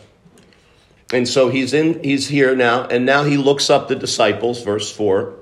And 1.12 1.28
so 1.28 1.50
he's 1.50 1.74
in, 1.74 2.02
he's 2.02 2.28
here 2.28 2.56
now, 2.56 2.86
and 2.86 3.04
now 3.04 3.24
he 3.24 3.36
looks 3.36 3.68
up 3.68 3.88
the 3.88 3.94
disciples, 3.94 4.62
verse 4.62 4.90
4, 4.90 5.34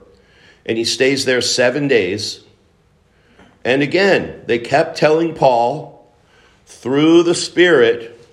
and 0.66 0.76
he 0.76 0.84
stays 0.84 1.24
there 1.24 1.40
seven 1.40 1.86
days. 1.86 2.42
And 3.64 3.80
again, 3.80 4.42
they 4.46 4.58
kept 4.58 4.98
telling 4.98 5.32
Paul 5.32 6.12
through 6.66 7.22
the 7.22 7.36
Spirit 7.36 8.28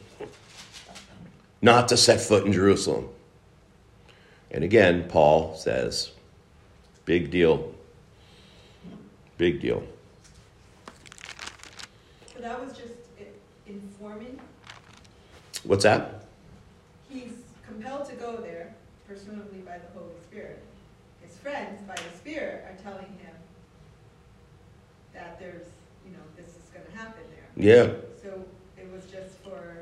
not 1.62 1.90
to 1.90 1.98
set 1.98 2.20
foot 2.20 2.48
in 2.48 2.52
Jerusalem. 2.52 3.10
And 4.50 4.64
again, 4.64 5.08
Paul 5.08 5.54
says, 5.54 6.14
big 7.06 7.30
deal. 7.30 7.76
Big 9.38 9.62
deal. 9.62 9.84
So 12.34 12.42
that 12.42 12.60
was 12.60 12.76
just 12.76 12.94
informing? 13.68 14.40
What's 15.64 15.84
that? 15.84 16.26
He's 17.10 17.34
compelled 17.66 18.06
to 18.10 18.16
go 18.16 18.38
there, 18.38 18.74
presumably 19.08 19.60
by 19.60 19.78
the 19.78 19.88
Holy 20.00 20.14
Spirit. 20.30 20.64
His 21.22 21.38
friends, 21.38 21.82
by 21.88 21.96
the 21.96 22.18
Spirit, 22.18 22.66
are 22.66 22.84
telling 22.84 23.06
him 23.06 23.36
that 25.14 25.40
there's, 25.40 25.66
you 26.06 26.14
know, 26.14 26.24
this 26.36 26.48
is 26.48 26.70
going 26.74 26.86
to 26.86 26.98
happen 26.98 27.22
there. 27.30 27.76
Yeah. 27.76 27.94
So 28.22 28.44
it 28.78 28.92
was 28.92 29.04
just 29.06 29.38
for 29.44 29.78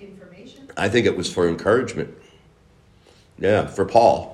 information? 0.00 0.70
I 0.76 0.88
think 0.88 1.06
it 1.06 1.16
was 1.16 1.32
for 1.32 1.48
encouragement. 1.48 2.14
Yeah, 3.38 3.66
for 3.66 3.84
Paul. 3.84 4.33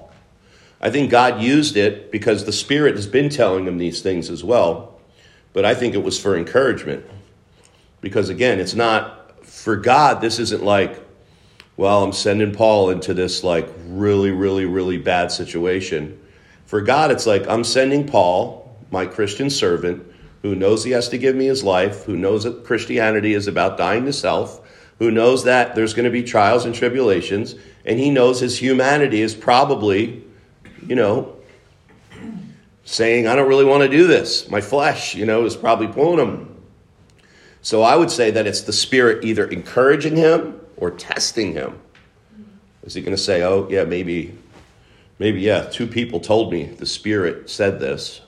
I 0.81 0.91
think 0.91 1.11
God 1.11 1.41
used 1.43 1.77
it 1.77 2.11
because 2.11 2.45
the 2.45 2.53
Spirit 2.53 2.97
has 2.97 3.07
been 3.07 3.29
telling 3.29 3.67
him 3.67 3.79
these 3.79 4.01
things 4.01 4.31
as 4.31 4.43
well. 4.43 4.99
But 5.53 5.65
I 5.65 5.75
think 5.75 5.95
it 5.95 6.03
was 6.03 6.19
for 6.19 6.37
encouragement. 6.37 7.05
Because 8.01 8.29
again, 8.29 8.61
it's 8.61 8.75
not 8.75 9.45
for 9.45 9.77
God, 9.77 10.21
this 10.21 10.39
isn't 10.39 10.63
like, 10.63 11.05
well, 11.77 12.03
I'm 12.03 12.13
sending 12.13 12.53
Paul 12.53 12.91
into 12.91 13.13
this 13.15 13.43
like 13.45 13.69
really, 13.87 14.31
really, 14.31 14.65
really 14.65 14.97
bad 14.97 15.31
situation. 15.33 16.19
For 16.67 16.81
God, 16.81 17.11
it's 17.11 17.27
like, 17.27 17.49
I'm 17.49 17.65
sending 17.65 18.07
Paul, 18.07 18.79
my 18.91 19.05
Christian 19.05 19.51
servant, 19.51 20.07
who 20.43 20.55
knows 20.55 20.85
he 20.85 20.93
has 20.93 21.09
to 21.11 21.19
give 21.19 21.37
me 21.37 21.47
his 21.47 21.65
life, 21.65 22.05
who 22.05 22.17
knows 22.17 22.45
that 22.45 22.65
Christianity 22.65 23.35
is 23.35 23.47
about 23.47 23.77
dying 23.77 24.05
to 24.07 24.13
self, 24.13 24.67
who 24.99 25.11
knows 25.11 25.45
that 25.45 25.75
there's 25.75 25.95
going 25.95 26.05
to 26.05 26.11
be 26.11 26.23
trials 26.23 26.65
and 26.65 26.75
tribulations, 26.75 27.55
and 27.85 27.99
he 27.99 28.11
knows 28.11 28.41
his 28.41 28.59
humanity 28.59 29.21
is 29.21 29.35
probably, 29.35 30.23
you 30.87 30.95
know, 30.95 31.37
saying, 32.85 33.27
I 33.27 33.37
don't 33.37 33.49
really 33.49 33.65
want 33.65 33.83
to 33.83 33.89
do 33.89 34.07
this. 34.07 34.49
My 34.51 34.61
flesh, 34.61 35.15
you 35.15 35.27
know, 35.27 35.45
is 35.45 35.57
probably 35.57 35.89
pulling 35.89 36.19
him. 36.19 36.63
So 37.63 37.83
I 37.83 37.97
would 37.97 38.11
say 38.11 38.31
that 38.31 38.47
it's 38.47 38.63
the 38.63 38.73
Spirit 38.73 39.25
either 39.25 39.47
encouraging 39.47 40.17
him 40.17 40.61
or 40.77 40.91
testing 40.91 41.53
him. 41.53 41.79
Is 42.83 42.95
he 42.95 43.03
going 43.03 43.15
to 43.15 43.23
say, 43.23 43.43
oh, 43.43 43.69
yeah, 43.71 43.85
maybe, 43.85 44.37
maybe, 45.19 45.41
yeah, 45.41 45.65
two 45.65 45.87
people 45.87 46.21
told 46.21 46.51
me 46.51 46.65
the 46.65 46.87
Spirit 46.87 47.51
said 47.51 47.79
this. 47.79 48.23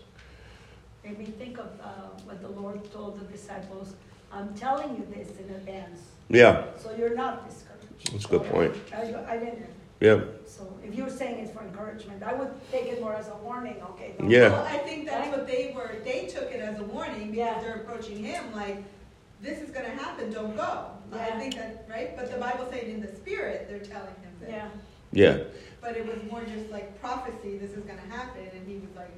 Made 1.02 1.18
me 1.18 1.24
think 1.24 1.58
of 1.58 1.66
uh, 1.82 1.88
what 2.24 2.42
the 2.42 2.48
Lord 2.48 2.80
told 2.92 3.18
the 3.18 3.24
disciples 3.24 3.94
I'm 4.30 4.54
telling 4.54 4.96
you 4.96 5.06
this 5.14 5.28
in 5.38 5.54
advance. 5.54 6.00
Yeah. 6.28 6.64
So 6.78 6.94
you're 6.96 7.14
not 7.14 7.48
discouraged. 7.48 8.12
That's 8.12 8.24
a 8.24 8.28
good 8.28 8.44
point. 8.44 8.74
I, 8.94 9.34
I 9.34 9.38
didn't. 9.38 9.66
Yeah. 10.00 10.20
So 10.82 10.88
if 10.88 10.94
you're 10.94 11.10
saying 11.10 11.38
it's 11.40 11.52
for 11.52 11.62
encouragement, 11.62 12.22
I 12.22 12.34
would 12.34 12.50
take 12.70 12.86
it 12.86 13.00
more 13.00 13.14
as 13.14 13.28
a 13.28 13.34
warning. 13.36 13.76
Okay. 13.90 14.14
don't 14.18 14.30
Yeah. 14.30 14.48
Well, 14.50 14.64
I 14.64 14.78
think 14.78 15.06
that's 15.06 15.28
what 15.28 15.46
they 15.46 15.72
were, 15.74 15.96
they 16.04 16.26
took 16.26 16.50
it 16.50 16.60
as 16.60 16.78
a 16.78 16.84
warning 16.84 17.30
because 17.30 17.36
Yeah. 17.36 17.60
they're 17.60 17.76
approaching 17.76 18.22
him 18.22 18.52
like, 18.54 18.82
this 19.40 19.60
is 19.60 19.70
gonna 19.70 19.88
happen, 19.88 20.32
don't 20.32 20.56
go. 20.56 20.86
I 21.12 21.32
think 21.32 21.56
that, 21.56 21.86
right? 21.90 22.16
But 22.16 22.30
the 22.30 22.38
Bible 22.38 22.66
saying 22.70 22.90
in 22.94 23.00
the 23.00 23.08
spirit, 23.16 23.66
they're 23.68 23.80
telling 23.80 24.14
him 24.22 24.32
this. 24.40 24.50
Yeah. 24.50 24.68
Yeah. 25.12 25.38
But 25.80 25.96
it 25.96 26.06
was 26.06 26.18
more 26.30 26.42
just 26.44 26.70
like 26.70 27.00
prophecy, 27.00 27.58
this 27.58 27.72
is 27.72 27.84
gonna 27.84 28.00
happen, 28.08 28.46
and 28.54 28.66
he 28.66 28.76
was 28.76 28.94
like, 28.96 29.10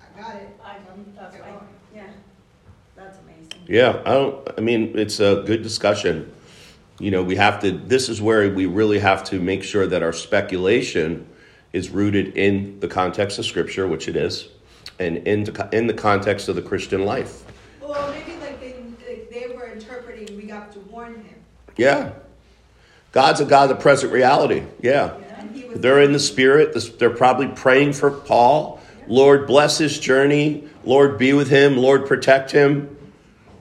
I 0.00 0.20
got 0.20 0.36
it. 0.36 0.48
I 0.62 0.74
don't. 0.86 1.16
That's 1.16 1.38
right. 1.40 1.54
Yeah. 1.94 2.04
That's 2.94 3.18
amazing. 3.20 3.64
Yeah, 3.66 4.02
I 4.04 4.12
don't. 4.14 4.48
I 4.58 4.60
mean, 4.60 4.98
it's 4.98 5.20
a 5.20 5.42
good 5.46 5.62
discussion. 5.62 6.32
You 6.98 7.12
know, 7.12 7.22
we 7.22 7.36
have 7.36 7.60
to. 7.60 7.70
This 7.70 8.08
is 8.08 8.20
where 8.20 8.50
we 8.50 8.66
really 8.66 8.98
have 8.98 9.22
to 9.24 9.40
make 9.40 9.62
sure 9.62 9.86
that 9.86 10.02
our 10.02 10.12
speculation 10.12 11.28
is 11.72 11.90
rooted 11.90 12.36
in 12.36 12.80
the 12.80 12.88
context 12.88 13.38
of 13.38 13.46
Scripture, 13.46 13.86
which 13.86 14.08
it 14.08 14.16
is, 14.16 14.48
and 14.98 15.18
in 15.18 15.44
the, 15.44 15.68
in 15.72 15.86
the 15.86 15.94
context 15.94 16.48
of 16.48 16.56
the 16.56 16.62
Christian 16.62 17.04
life. 17.04 17.44
Well, 17.80 18.10
maybe 18.12 18.36
like 18.40 18.60
they, 18.60 18.74
like 19.06 19.30
they 19.30 19.54
were 19.54 19.66
interpreting, 19.66 20.36
we 20.36 20.44
got 20.44 20.72
to 20.72 20.80
warn 20.80 21.14
him. 21.14 21.36
Yeah, 21.76 22.10
God's 23.12 23.40
a 23.40 23.44
God 23.44 23.70
of 23.70 23.78
present 23.78 24.12
reality. 24.12 24.64
Yeah, 24.80 25.16
was. 25.68 25.80
they're 25.80 26.02
in 26.02 26.12
the 26.12 26.18
Spirit. 26.18 26.76
They're 26.98 27.10
probably 27.10 27.48
praying 27.48 27.92
for 27.92 28.10
Paul. 28.10 28.80
Lord, 29.06 29.46
bless 29.46 29.78
his 29.78 29.98
journey. 30.00 30.68
Lord, 30.84 31.16
be 31.16 31.32
with 31.32 31.48
him. 31.48 31.76
Lord, 31.76 32.06
protect 32.06 32.50
him. 32.50 32.97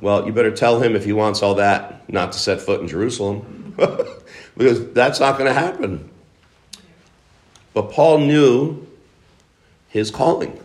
Well, 0.02 0.26
you 0.26 0.32
better 0.32 0.52
tell 0.52 0.82
him 0.82 0.96
if 0.96 1.06
he 1.06 1.14
wants 1.14 1.42
all 1.42 1.56
that, 1.56 2.08
not 2.12 2.32
to 2.34 2.40
set 2.40 2.62
foot 2.62 2.82
in 2.82 2.88
Jerusalem, 2.88 3.76
because 4.58 4.92
that's 4.94 5.20
not 5.20 5.38
going 5.38 5.48
to 5.48 5.60
happen. 5.60 6.10
But 7.74 7.92
Paul 7.92 8.20
knew 8.20 8.88
his 9.90 10.12
calling. 10.12 10.60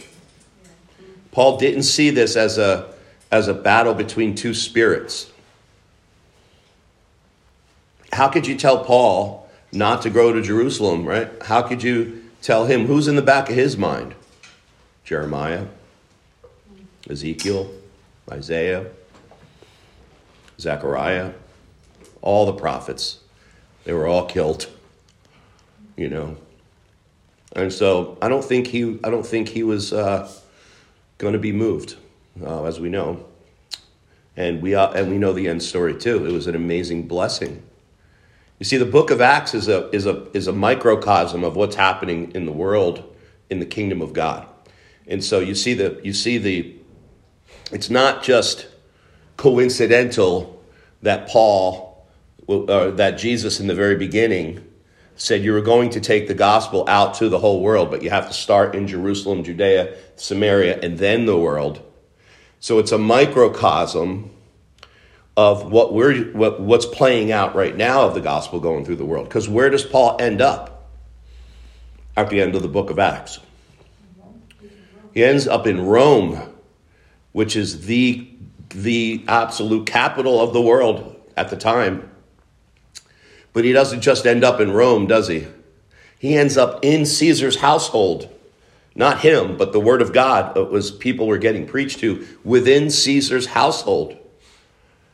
Paul 1.30 1.56
didn't 1.56 1.84
see 1.84 2.10
this 2.10 2.36
as 2.36 2.58
a, 2.58 2.92
as 3.30 3.48
a 3.48 3.54
battle 3.54 3.94
between 3.94 4.34
two 4.34 4.52
spirits. 4.52 5.30
How 8.12 8.28
could 8.28 8.46
you 8.46 8.56
tell 8.56 8.84
Paul 8.84 9.48
not 9.72 10.02
to 10.02 10.10
go 10.10 10.32
to 10.32 10.42
Jerusalem, 10.42 11.06
right? 11.06 11.30
How 11.42 11.62
could 11.62 11.82
you 11.82 12.24
tell 12.42 12.66
him 12.66 12.86
who's 12.86 13.08
in 13.08 13.16
the 13.16 13.22
back 13.22 13.48
of 13.48 13.54
his 13.54 13.76
mind? 13.76 14.14
Jeremiah, 15.04 15.66
Ezekiel, 17.08 17.70
Isaiah, 18.30 18.86
Zechariah, 20.58 21.32
all 22.20 22.46
the 22.46 22.52
prophets. 22.52 23.18
They 23.84 23.92
were 23.92 24.06
all 24.06 24.26
killed, 24.26 24.68
you 25.96 26.08
know. 26.08 26.36
And 27.54 27.72
so 27.72 28.16
I 28.22 28.28
don't 28.28 28.44
think 28.44 28.68
he, 28.68 28.98
I 29.04 29.10
don't 29.10 29.26
think 29.26 29.48
he 29.48 29.62
was 29.62 29.92
uh, 29.92 30.30
going 31.18 31.32
to 31.32 31.38
be 31.38 31.52
moved, 31.52 31.96
uh, 32.42 32.64
as 32.64 32.80
we 32.80 32.88
know. 32.88 33.26
And 34.36 34.62
we, 34.62 34.74
uh, 34.74 34.90
and 34.92 35.10
we 35.10 35.18
know 35.18 35.32
the 35.32 35.48
end 35.48 35.62
story 35.62 35.94
too. 35.94 36.24
It 36.24 36.32
was 36.32 36.46
an 36.46 36.54
amazing 36.54 37.06
blessing. 37.08 37.62
You 38.58 38.64
see, 38.64 38.76
the 38.76 38.86
book 38.86 39.10
of 39.10 39.20
Acts 39.20 39.54
is 39.54 39.68
a, 39.68 39.90
is, 39.90 40.06
a, 40.06 40.28
is 40.32 40.46
a 40.46 40.52
microcosm 40.52 41.44
of 41.44 41.56
what's 41.56 41.74
happening 41.74 42.30
in 42.32 42.46
the 42.46 42.52
world 42.52 43.12
in 43.50 43.58
the 43.58 43.66
kingdom 43.66 44.00
of 44.00 44.12
God. 44.12 44.46
And 45.06 45.22
so 45.22 45.40
you 45.40 45.54
see 45.54 45.74
the, 45.74 46.00
you 46.02 46.12
see 46.12 46.38
the, 46.38 46.76
it's 47.72 47.90
not 47.90 48.22
just 48.22 48.68
coincidental 49.42 50.62
that 51.02 51.28
Paul, 51.28 52.06
uh, 52.48 52.92
that 52.92 53.18
Jesus 53.18 53.58
in 53.58 53.66
the 53.66 53.74
very 53.74 53.96
beginning 53.96 54.64
said 55.16 55.42
you 55.42 55.52
were 55.52 55.60
going 55.60 55.90
to 55.90 56.00
take 56.00 56.28
the 56.28 56.34
gospel 56.34 56.84
out 56.86 57.14
to 57.14 57.28
the 57.28 57.40
whole 57.40 57.60
world, 57.60 57.90
but 57.90 58.02
you 58.02 58.10
have 58.10 58.28
to 58.28 58.32
start 58.32 58.76
in 58.76 58.86
Jerusalem, 58.86 59.42
Judea, 59.42 59.96
Samaria, 60.14 60.78
and 60.80 60.96
then 60.96 61.26
the 61.26 61.36
world. 61.36 61.82
So 62.60 62.78
it's 62.78 62.92
a 62.92 62.98
microcosm 62.98 64.30
of 65.36 65.72
what 65.72 65.92
we're 65.92 66.30
what, 66.32 66.60
what's 66.60 66.86
playing 66.86 67.32
out 67.32 67.56
right 67.56 67.76
now 67.76 68.02
of 68.02 68.14
the 68.14 68.20
gospel 68.20 68.60
going 68.60 68.84
through 68.84 68.96
the 68.96 69.04
world. 69.04 69.28
Because 69.28 69.48
where 69.48 69.70
does 69.70 69.84
Paul 69.84 70.16
end 70.20 70.40
up 70.40 70.88
at 72.16 72.30
the 72.30 72.40
end 72.40 72.54
of 72.54 72.62
the 72.62 72.68
book 72.68 72.90
of 72.90 73.00
Acts? 73.00 73.40
He 75.12 75.24
ends 75.24 75.48
up 75.48 75.66
in 75.66 75.84
Rome, 75.84 76.40
which 77.32 77.56
is 77.56 77.86
the 77.86 78.28
the 78.74 79.24
absolute 79.28 79.86
capital 79.86 80.40
of 80.40 80.52
the 80.52 80.62
world 80.62 81.16
at 81.36 81.50
the 81.50 81.56
time. 81.56 82.10
But 83.52 83.64
he 83.64 83.72
doesn't 83.72 84.00
just 84.00 84.26
end 84.26 84.44
up 84.44 84.60
in 84.60 84.72
Rome, 84.72 85.06
does 85.06 85.28
he? 85.28 85.46
He 86.18 86.36
ends 86.36 86.56
up 86.56 86.84
in 86.84 87.04
Caesar's 87.04 87.56
household. 87.56 88.28
Not 88.94 89.20
him, 89.20 89.56
but 89.56 89.72
the 89.72 89.80
word 89.80 90.02
of 90.02 90.12
God. 90.12 90.56
It 90.56 90.70
was 90.70 90.90
people 90.90 91.26
were 91.26 91.38
getting 91.38 91.66
preached 91.66 92.00
to 92.00 92.26
within 92.44 92.90
Caesar's 92.90 93.46
household. 93.46 94.16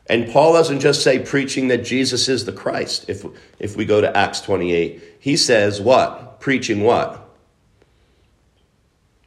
And 0.06 0.30
Paul 0.30 0.54
doesn't 0.54 0.80
just 0.80 1.02
say 1.02 1.18
preaching 1.18 1.68
that 1.68 1.84
Jesus 1.84 2.28
is 2.28 2.44
the 2.44 2.52
Christ. 2.52 3.08
If, 3.08 3.24
if 3.58 3.76
we 3.76 3.84
go 3.84 4.00
to 4.00 4.16
Acts 4.16 4.40
28, 4.40 5.02
he 5.20 5.36
says 5.36 5.80
what? 5.80 6.40
Preaching 6.40 6.82
what? 6.82 7.24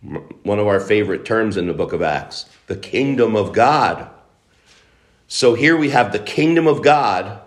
One 0.01 0.59
of 0.59 0.67
our 0.67 0.79
favorite 0.79 1.25
terms 1.25 1.55
in 1.57 1.67
the 1.67 1.73
book 1.73 1.93
of 1.93 2.01
Acts 2.01 2.45
the 2.67 2.77
kingdom 2.77 3.35
of 3.35 3.53
God. 3.53 4.09
So 5.33 5.53
here 5.53 5.77
we 5.77 5.91
have 5.91 6.11
the 6.11 6.19
kingdom 6.19 6.67
of 6.67 6.83
God 6.83 7.39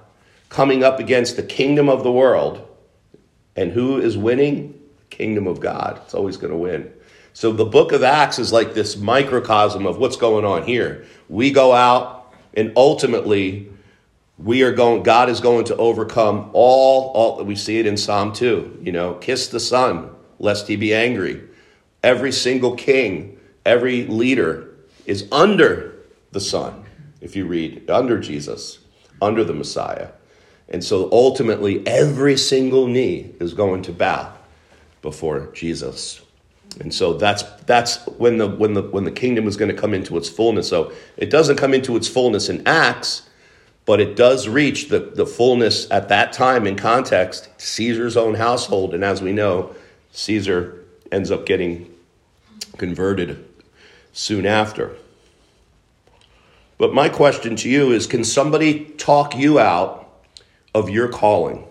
coming 0.49 0.83
up 0.83 1.01
against 1.01 1.37
the 1.37 1.43
kingdom 1.43 1.91
of 1.91 2.03
the 2.03 2.11
world. 2.11 2.67
And 3.57 3.73
who 3.73 4.01
is 4.01 4.17
winning? 4.17 4.81
Kingdom 5.11 5.47
of 5.47 5.61
God. 5.61 6.01
It's 6.03 6.15
always 6.15 6.39
going 6.39 6.51
to 6.51 6.57
win. 6.57 6.91
So 7.35 7.53
the 7.53 7.67
book 7.67 7.93
of 7.93 8.03
Acts 8.03 8.39
is 8.39 8.55
like 8.55 8.73
this 8.73 8.97
microcosm 8.97 9.85
of 9.85 9.99
what's 9.99 10.17
going 10.17 10.47
on 10.47 10.63
here. 10.63 11.05
We 11.29 11.51
go 11.51 11.75
out 11.75 12.33
and 12.55 12.73
ultimately 12.75 13.69
we 14.39 14.63
are 14.63 14.73
going 14.73 15.03
God 15.03 15.29
is 15.29 15.41
going 15.41 15.67
to 15.67 15.77
overcome 15.77 16.49
all 16.55 17.11
all 17.11 17.45
we 17.45 17.55
see 17.55 17.79
it 17.81 17.87
in 17.87 17.99
Psalm 17.99 18.33
2, 18.33 18.81
you 18.83 18.93
know, 18.93 19.13
kiss 19.17 19.49
the 19.49 19.61
son 19.61 20.09
lest 20.39 20.69
he 20.69 20.77
be 20.77 20.95
angry. 20.95 21.43
Every 22.03 22.33
single 22.33 22.77
king, 22.77 23.39
every 23.67 24.07
leader 24.07 24.75
is 25.05 25.29
under 25.31 25.97
the 26.33 26.41
son 26.41 26.84
if 27.25 27.35
you 27.35 27.47
read 27.47 27.91
under 27.91 28.21
Jesus, 28.21 28.79
under 29.21 29.43
the 29.43 29.55
Messiah. 29.55 30.11
And 30.69 30.85
so 30.85 31.09
ultimately 31.11 31.85
every 31.87 32.37
single 32.37 32.87
knee 32.87 33.35
is 33.41 33.55
going 33.55 33.83
to 33.83 33.93
bow 33.93 34.35
before 35.03 35.49
Jesus. 35.53 36.21
And 36.81 36.93
so 36.93 37.15
that's 37.15 37.43
that's 37.67 38.05
when 38.19 38.37
the 38.39 38.49
when 38.49 38.75
the 38.75 38.83
when 38.83 39.05
the 39.05 39.11
kingdom 39.11 39.47
is 39.47 39.57
going 39.57 39.75
to 39.75 39.81
come 39.81 39.95
into 39.95 40.17
its 40.17 40.29
fullness. 40.29 40.69
So 40.69 40.93
it 41.17 41.31
doesn't 41.31 41.57
come 41.57 41.73
into 41.73 41.97
its 41.97 42.09
fullness 42.09 42.49
in 42.49 42.67
Acts, 42.67 43.29
but 43.87 44.01
it 44.01 44.17
does 44.17 44.47
reach 44.49 44.89
the, 44.89 44.99
the 44.99 45.27
fullness 45.27 45.91
at 45.91 46.09
that 46.09 46.33
time 46.33 46.67
in 46.67 46.77
context, 46.77 47.49
Caesar's 47.59 48.17
own 48.17 48.35
household. 48.35 48.93
And 48.93 49.05
as 49.05 49.23
we 49.23 49.33
know, 49.33 49.75
Caesar 50.13 50.85
ends 51.11 51.31
up 51.31 51.47
getting 51.47 51.91
converted 52.77 53.49
soon 54.13 54.45
after. 54.45 54.97
But 56.79 56.93
my 56.93 57.09
question 57.09 57.57
to 57.57 57.69
you 57.69 57.93
is 57.93 58.07
can 58.07 58.25
somebody 58.25 58.87
talk 58.97 59.37
you 59.37 59.59
out 59.59 60.09
of 60.75 60.91
your 60.91 61.09
calling? 61.09 61.65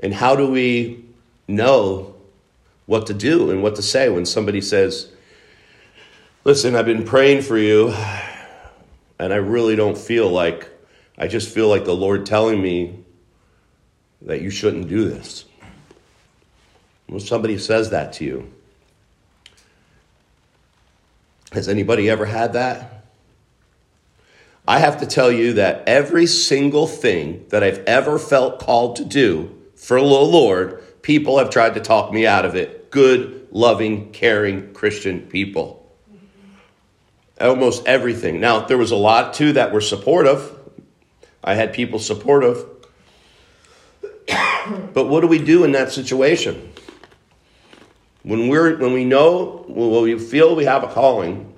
And 0.00 0.12
how 0.12 0.36
do 0.36 0.50
we 0.50 1.04
know 1.46 2.14
what 2.86 3.06
to 3.06 3.14
do 3.14 3.50
and 3.50 3.62
what 3.62 3.76
to 3.76 3.82
say 3.82 4.08
when 4.08 4.26
somebody 4.26 4.60
says, 4.60 5.10
Listen, 6.44 6.76
I've 6.76 6.84
been 6.84 7.04
praying 7.04 7.40
for 7.40 7.56
you, 7.56 7.94
and 9.18 9.32
I 9.32 9.36
really 9.36 9.76
don't 9.76 9.96
feel 9.96 10.28
like, 10.28 10.68
I 11.16 11.26
just 11.26 11.48
feel 11.48 11.68
like 11.68 11.86
the 11.86 11.94
Lord 11.94 12.26
telling 12.26 12.60
me 12.60 13.02
that 14.20 14.42
you 14.42 14.50
shouldn't 14.50 14.88
do 14.88 15.08
this. 15.08 15.46
When 17.06 17.20
somebody 17.20 17.56
says 17.56 17.90
that 17.90 18.12
to 18.14 18.24
you, 18.24 18.52
has 21.52 21.66
anybody 21.66 22.10
ever 22.10 22.26
had 22.26 22.52
that? 22.52 22.93
I 24.66 24.78
have 24.78 25.00
to 25.00 25.06
tell 25.06 25.30
you 25.30 25.54
that 25.54 25.86
every 25.86 26.26
single 26.26 26.86
thing 26.86 27.44
that 27.50 27.62
I've 27.62 27.84
ever 27.86 28.18
felt 28.18 28.60
called 28.60 28.96
to 28.96 29.04
do 29.04 29.54
for 29.76 30.00
the 30.00 30.06
Lord 30.06 30.82
people 31.02 31.38
have 31.38 31.50
tried 31.50 31.74
to 31.74 31.80
talk 31.80 32.12
me 32.12 32.26
out 32.26 32.46
of 32.46 32.56
it. 32.56 32.90
Good, 32.90 33.48
loving, 33.50 34.10
caring 34.12 34.72
Christian 34.72 35.20
people. 35.20 35.80
Almost 37.38 37.86
everything. 37.86 38.40
Now, 38.40 38.60
there 38.60 38.78
was 38.78 38.90
a 38.90 38.96
lot 38.96 39.34
too 39.34 39.52
that 39.52 39.72
were 39.72 39.82
supportive. 39.82 40.50
I 41.42 41.54
had 41.54 41.74
people 41.74 41.98
supportive. 41.98 42.64
but 44.94 45.08
what 45.08 45.20
do 45.20 45.26
we 45.26 45.38
do 45.38 45.64
in 45.64 45.72
that 45.72 45.92
situation? 45.92 46.72
When 48.22 48.48
we're 48.48 48.78
when 48.78 48.94
we 48.94 49.04
know 49.04 49.66
when 49.68 50.02
we 50.02 50.18
feel 50.18 50.56
we 50.56 50.64
have 50.64 50.82
a 50.82 50.88
calling, 50.88 51.52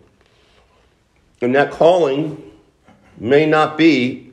and 1.40 1.54
that 1.54 1.70
calling 1.70 2.45
may 3.18 3.46
not 3.46 3.76
be 3.76 4.32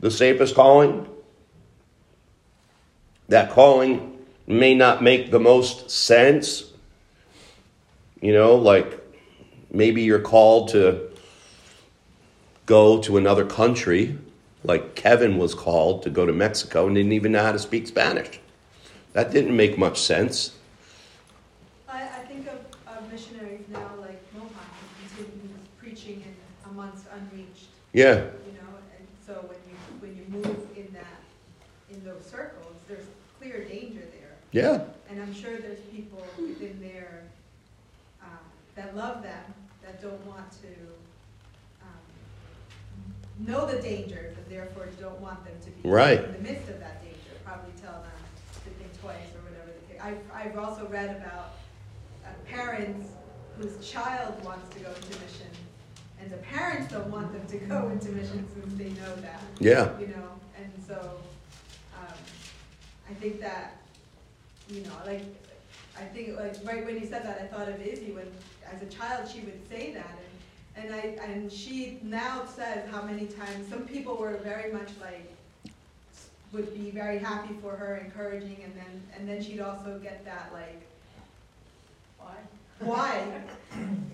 the 0.00 0.10
safest 0.10 0.54
calling. 0.54 1.08
That 3.28 3.50
calling 3.50 4.18
may 4.46 4.74
not 4.74 5.02
make 5.02 5.30
the 5.30 5.40
most 5.40 5.90
sense. 5.90 6.64
You 8.20 8.32
know, 8.32 8.56
like 8.56 8.98
maybe 9.70 10.02
you're 10.02 10.20
called 10.20 10.68
to 10.70 11.10
go 12.66 13.00
to 13.02 13.16
another 13.16 13.44
country, 13.44 14.16
like 14.64 14.94
Kevin 14.94 15.38
was 15.38 15.54
called 15.54 16.02
to 16.04 16.10
go 16.10 16.26
to 16.26 16.32
Mexico 16.32 16.86
and 16.86 16.94
didn't 16.94 17.12
even 17.12 17.32
know 17.32 17.42
how 17.42 17.52
to 17.52 17.58
speak 17.58 17.86
Spanish. 17.86 18.38
That 19.12 19.30
didn't 19.30 19.56
make 19.56 19.76
much 19.76 20.00
sense. 20.00 20.56
I, 21.88 22.02
I 22.02 22.24
think 22.28 22.46
of, 22.46 22.60
of 22.86 23.12
missionaries 23.12 23.66
now 23.68 23.90
like 24.00 24.22
Mohan, 24.34 24.50
who 25.16 25.24
continues 25.24 25.50
preaching 25.78 26.22
in 26.22 26.70
amongst 26.70 27.06
unreached. 27.12 27.66
Yeah. 27.92 28.14
You 28.14 28.52
know, 28.54 28.72
and 28.96 29.06
so 29.26 29.32
when 29.48 29.58
you 29.68 29.76
when 30.00 30.16
you 30.16 30.24
move 30.30 30.66
in 30.76 30.92
that 30.94 31.20
in 31.90 32.02
those 32.04 32.24
circles, 32.24 32.74
there's 32.88 33.04
clear 33.38 33.64
danger 33.64 34.00
there. 34.00 34.36
Yeah. 34.52 34.84
And 35.10 35.20
I'm 35.20 35.34
sure 35.34 35.56
there's 35.58 35.80
people 35.92 36.24
within 36.38 36.80
there 36.80 37.22
um, 38.22 38.38
that 38.76 38.96
love 38.96 39.22
them, 39.22 39.44
that 39.82 40.00
don't 40.00 40.24
want 40.26 40.50
to 40.62 40.68
um, 41.82 43.46
know 43.46 43.66
the 43.66 43.80
danger, 43.82 44.32
and 44.36 44.46
therefore 44.48 44.88
don't 45.00 45.20
want 45.20 45.44
them 45.44 45.54
to 45.64 45.70
be 45.70 45.88
Right. 45.88 46.24
in 46.24 46.32
the 46.32 46.38
midst 46.38 46.68
of 46.70 46.80
that 46.80 47.02
danger. 47.02 47.18
Probably 47.44 47.72
tell 47.82 47.92
them 47.92 48.10
to 48.64 48.70
think 48.70 49.00
twice 49.02 49.26
or 49.36 49.50
whatever 49.50 49.70
the 49.86 49.92
case. 49.94 50.00
I've, 50.02 50.46
I've 50.52 50.58
also 50.58 50.86
read 50.86 51.14
about 51.16 51.52
uh, 52.24 52.28
parents 52.46 53.10
whose 53.58 53.86
child 53.86 54.42
wants 54.44 54.74
to 54.74 54.80
go 54.82 54.88
into 54.88 55.08
mission, 55.20 55.50
and 56.22 56.30
the 56.30 56.36
parents 56.38 56.92
don't 56.92 57.08
want 57.08 57.32
them 57.32 57.44
to 57.46 57.66
go 57.66 57.88
into 57.88 58.10
mission 58.10 58.46
since 58.54 58.74
they 58.78 58.90
know 59.00 59.14
that. 59.16 59.42
Yeah. 59.58 59.98
You 59.98 60.06
know, 60.08 60.28
and 60.56 60.72
so 60.86 61.18
um, 61.98 62.14
I 63.10 63.14
think 63.14 63.40
that, 63.40 63.78
you 64.68 64.82
know, 64.82 64.92
like, 65.04 65.22
I 65.98 66.04
think, 66.04 66.38
like, 66.38 66.54
right 66.64 66.86
when 66.86 66.98
you 66.98 67.06
said 67.06 67.24
that, 67.24 67.40
I 67.40 67.46
thought 67.46 67.68
of 67.68 67.84
Izzy 67.84 68.12
when, 68.12 68.26
as 68.72 68.82
a 68.82 68.86
child, 68.86 69.28
she 69.28 69.40
would 69.40 69.68
say 69.68 69.92
that, 69.92 70.18
and, 70.76 70.86
and 70.86 70.94
I, 70.94 71.24
and 71.24 71.52
she 71.52 71.98
now 72.02 72.44
says 72.46 72.88
how 72.90 73.02
many 73.02 73.26
times, 73.26 73.68
some 73.68 73.82
people 73.86 74.16
were 74.16 74.36
very 74.38 74.72
much 74.72 74.88
like, 75.00 75.30
would 76.52 76.72
be 76.74 76.90
very 76.90 77.18
happy 77.18 77.54
for 77.60 77.74
her, 77.76 77.96
encouraging, 77.96 78.58
and 78.62 78.74
then, 78.76 79.02
and 79.16 79.28
then 79.28 79.42
she'd 79.42 79.60
also 79.60 79.98
get 79.98 80.24
that, 80.24 80.50
like, 80.52 80.82
Why? 82.18 82.36
Why? 82.84 83.42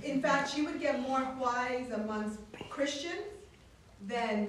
In 0.05 0.23
fact, 0.23 0.55
she 0.55 0.63
would 0.63 0.81
get 0.81 1.01
more 1.01 1.21
whys 1.21 1.91
amongst 1.91 2.39
Christians 2.71 3.27
than, 4.07 4.49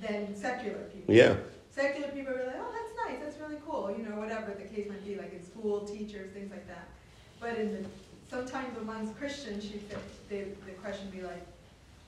than 0.00 0.34
secular 0.34 0.84
people. 0.94 1.14
Yeah. 1.14 1.36
Secular 1.70 2.08
people 2.08 2.34
are 2.34 2.46
like, 2.46 2.56
oh, 2.58 2.72
that's 2.72 3.10
nice, 3.10 3.24
that's 3.24 3.38
really 3.40 3.60
cool, 3.66 3.94
you 3.96 4.04
know, 4.04 4.16
whatever 4.16 4.52
the 4.52 4.64
case 4.64 4.88
might 4.88 5.04
be, 5.04 5.16
like 5.16 5.32
in 5.32 5.42
school, 5.44 5.80
teachers, 5.80 6.32
things 6.32 6.50
like 6.50 6.66
that. 6.68 6.88
But 7.40 7.56
in 7.58 7.72
the, 7.72 7.88
sometimes 8.28 8.76
amongst 8.78 9.16
Christians, 9.16 9.64
she 9.64 9.80
said, 9.88 9.98
the, 10.28 10.44
the 10.66 10.72
question 10.72 11.06
would 11.06 11.16
be 11.16 11.22
like, 11.22 11.46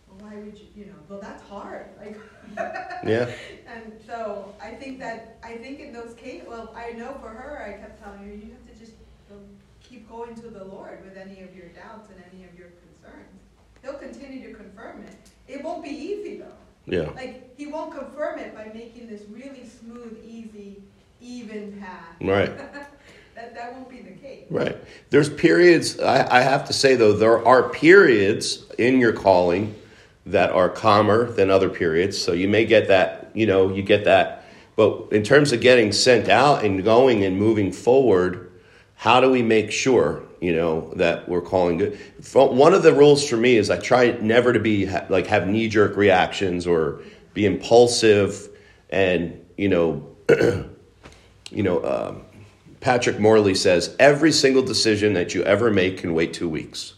well, 0.09 0.29
why 0.29 0.37
would 0.37 0.59
you, 0.59 0.66
you 0.77 0.87
know, 0.87 0.94
well, 1.09 1.20
that's 1.20 1.42
hard, 1.49 1.87
like. 1.99 2.18
Yeah. 3.07 3.31
And 3.66 3.92
so 4.07 4.55
I 4.62 4.70
think 4.70 4.99
that, 5.01 5.37
I 5.42 5.57
think 5.57 5.81
in 5.81 5.92
those 5.92 6.14
cases, 6.14 6.49
well, 6.49 6.75
I 6.75 6.92
know 6.92 7.16
for 7.20 7.29
her, 7.29 7.62
I 7.66 7.79
kept 7.81 8.03
telling 8.03 8.20
her, 8.20 8.35
you 8.35 8.53
have 8.53 8.73
to 8.73 8.79
just 8.79 8.92
go, 9.29 9.37
keep 9.88 10.09
going 10.09 10.35
to 10.35 10.49
the 10.49 10.64
Lord 10.64 11.05
with 11.05 11.16
any 11.16 11.42
of 11.42 11.55
your 11.55 11.68
doubts 11.68 12.11
and 12.11 12.23
any 12.33 12.44
of 12.44 12.59
your 12.59 12.68
concerns. 12.68 13.40
He'll 13.83 13.94
continue 13.94 14.49
to 14.49 14.55
confirm 14.55 15.05
it. 15.05 15.14
It 15.47 15.62
won't 15.62 15.83
be 15.85 15.90
easy 15.90 16.38
though. 16.38 16.47
Yeah. 16.87 17.11
Like, 17.14 17.57
he 17.57 17.66
won't 17.66 17.94
confirm 17.97 18.38
it 18.38 18.55
by 18.55 18.70
making 18.75 19.09
this 19.09 19.23
really 19.31 19.66
smooth, 19.66 20.18
easy, 20.25 20.83
even 21.20 21.79
path. 21.81 22.16
Right. 22.20 22.53
That, 23.35 23.53
that 23.57 23.73
won't 23.73 23.88
be 23.88 24.01
the 24.01 24.12
case. 24.12 24.44
Right. 24.49 24.77
There's 25.11 25.29
periods, 25.29 25.99
I, 25.99 26.38
I 26.38 26.40
have 26.42 26.66
to 26.66 26.73
say 26.73 26.94
though, 26.94 27.14
there 27.14 27.44
are 27.44 27.68
periods 27.68 28.64
in 28.79 29.01
your 29.01 29.12
calling 29.12 29.75
that 30.27 30.51
are 30.51 30.68
calmer 30.68 31.31
than 31.31 31.51
other 31.51 31.68
periods. 31.68 32.16
So 32.16 32.33
you 32.33 32.47
may 32.47 32.64
get 32.64 32.87
that, 32.88 33.33
you 33.35 33.47
know, 33.47 33.75
you 33.75 33.83
get 33.83 34.05
that. 34.05 34.44
But 34.77 35.09
in 35.11 35.25
terms 35.25 35.53
of 35.53 35.61
getting 35.61 35.90
sent 35.90 36.29
out 36.29 36.64
and 36.64 36.85
going 36.85 37.25
and 37.25 37.37
moving 37.37 37.73
forward, 37.73 38.43
how 39.05 39.21
do 39.21 39.29
we 39.31 39.43
make 39.43 39.71
sure, 39.71 40.23
you 40.40 40.57
know, 40.57 40.90
that 40.97 41.29
we're 41.29 41.43
calling 41.43 41.77
good? 41.77 41.99
One 42.33 42.73
of 42.73 42.83
the 42.83 42.95
rules 42.95 43.29
for 43.29 43.37
me 43.37 43.59
is 43.59 43.69
I 43.69 43.77
try 43.77 44.12
never 44.23 44.51
to 44.51 44.59
be 44.59 44.87
like 45.11 45.27
have 45.27 45.47
knee 45.47 45.69
jerk 45.69 45.95
reactions 45.99 46.67
or 46.67 47.03
be 47.35 47.45
impulsive 47.45 48.49
and, 48.88 49.45
you 49.59 49.69
know, 49.69 50.09
you 51.51 51.62
know, 51.62 51.85
um, 51.85 52.23
Patrick 52.81 53.21
Morley 53.21 53.55
says 53.55 53.95
every 53.99 54.33
single 54.33 54.62
decision 54.62 55.12
that 55.12 55.35
you 55.35 55.43
ever 55.43 55.71
make 55.71 55.99
can 55.99 56.14
wait 56.14 56.33
two 56.33 56.49
weeks. 56.49 56.95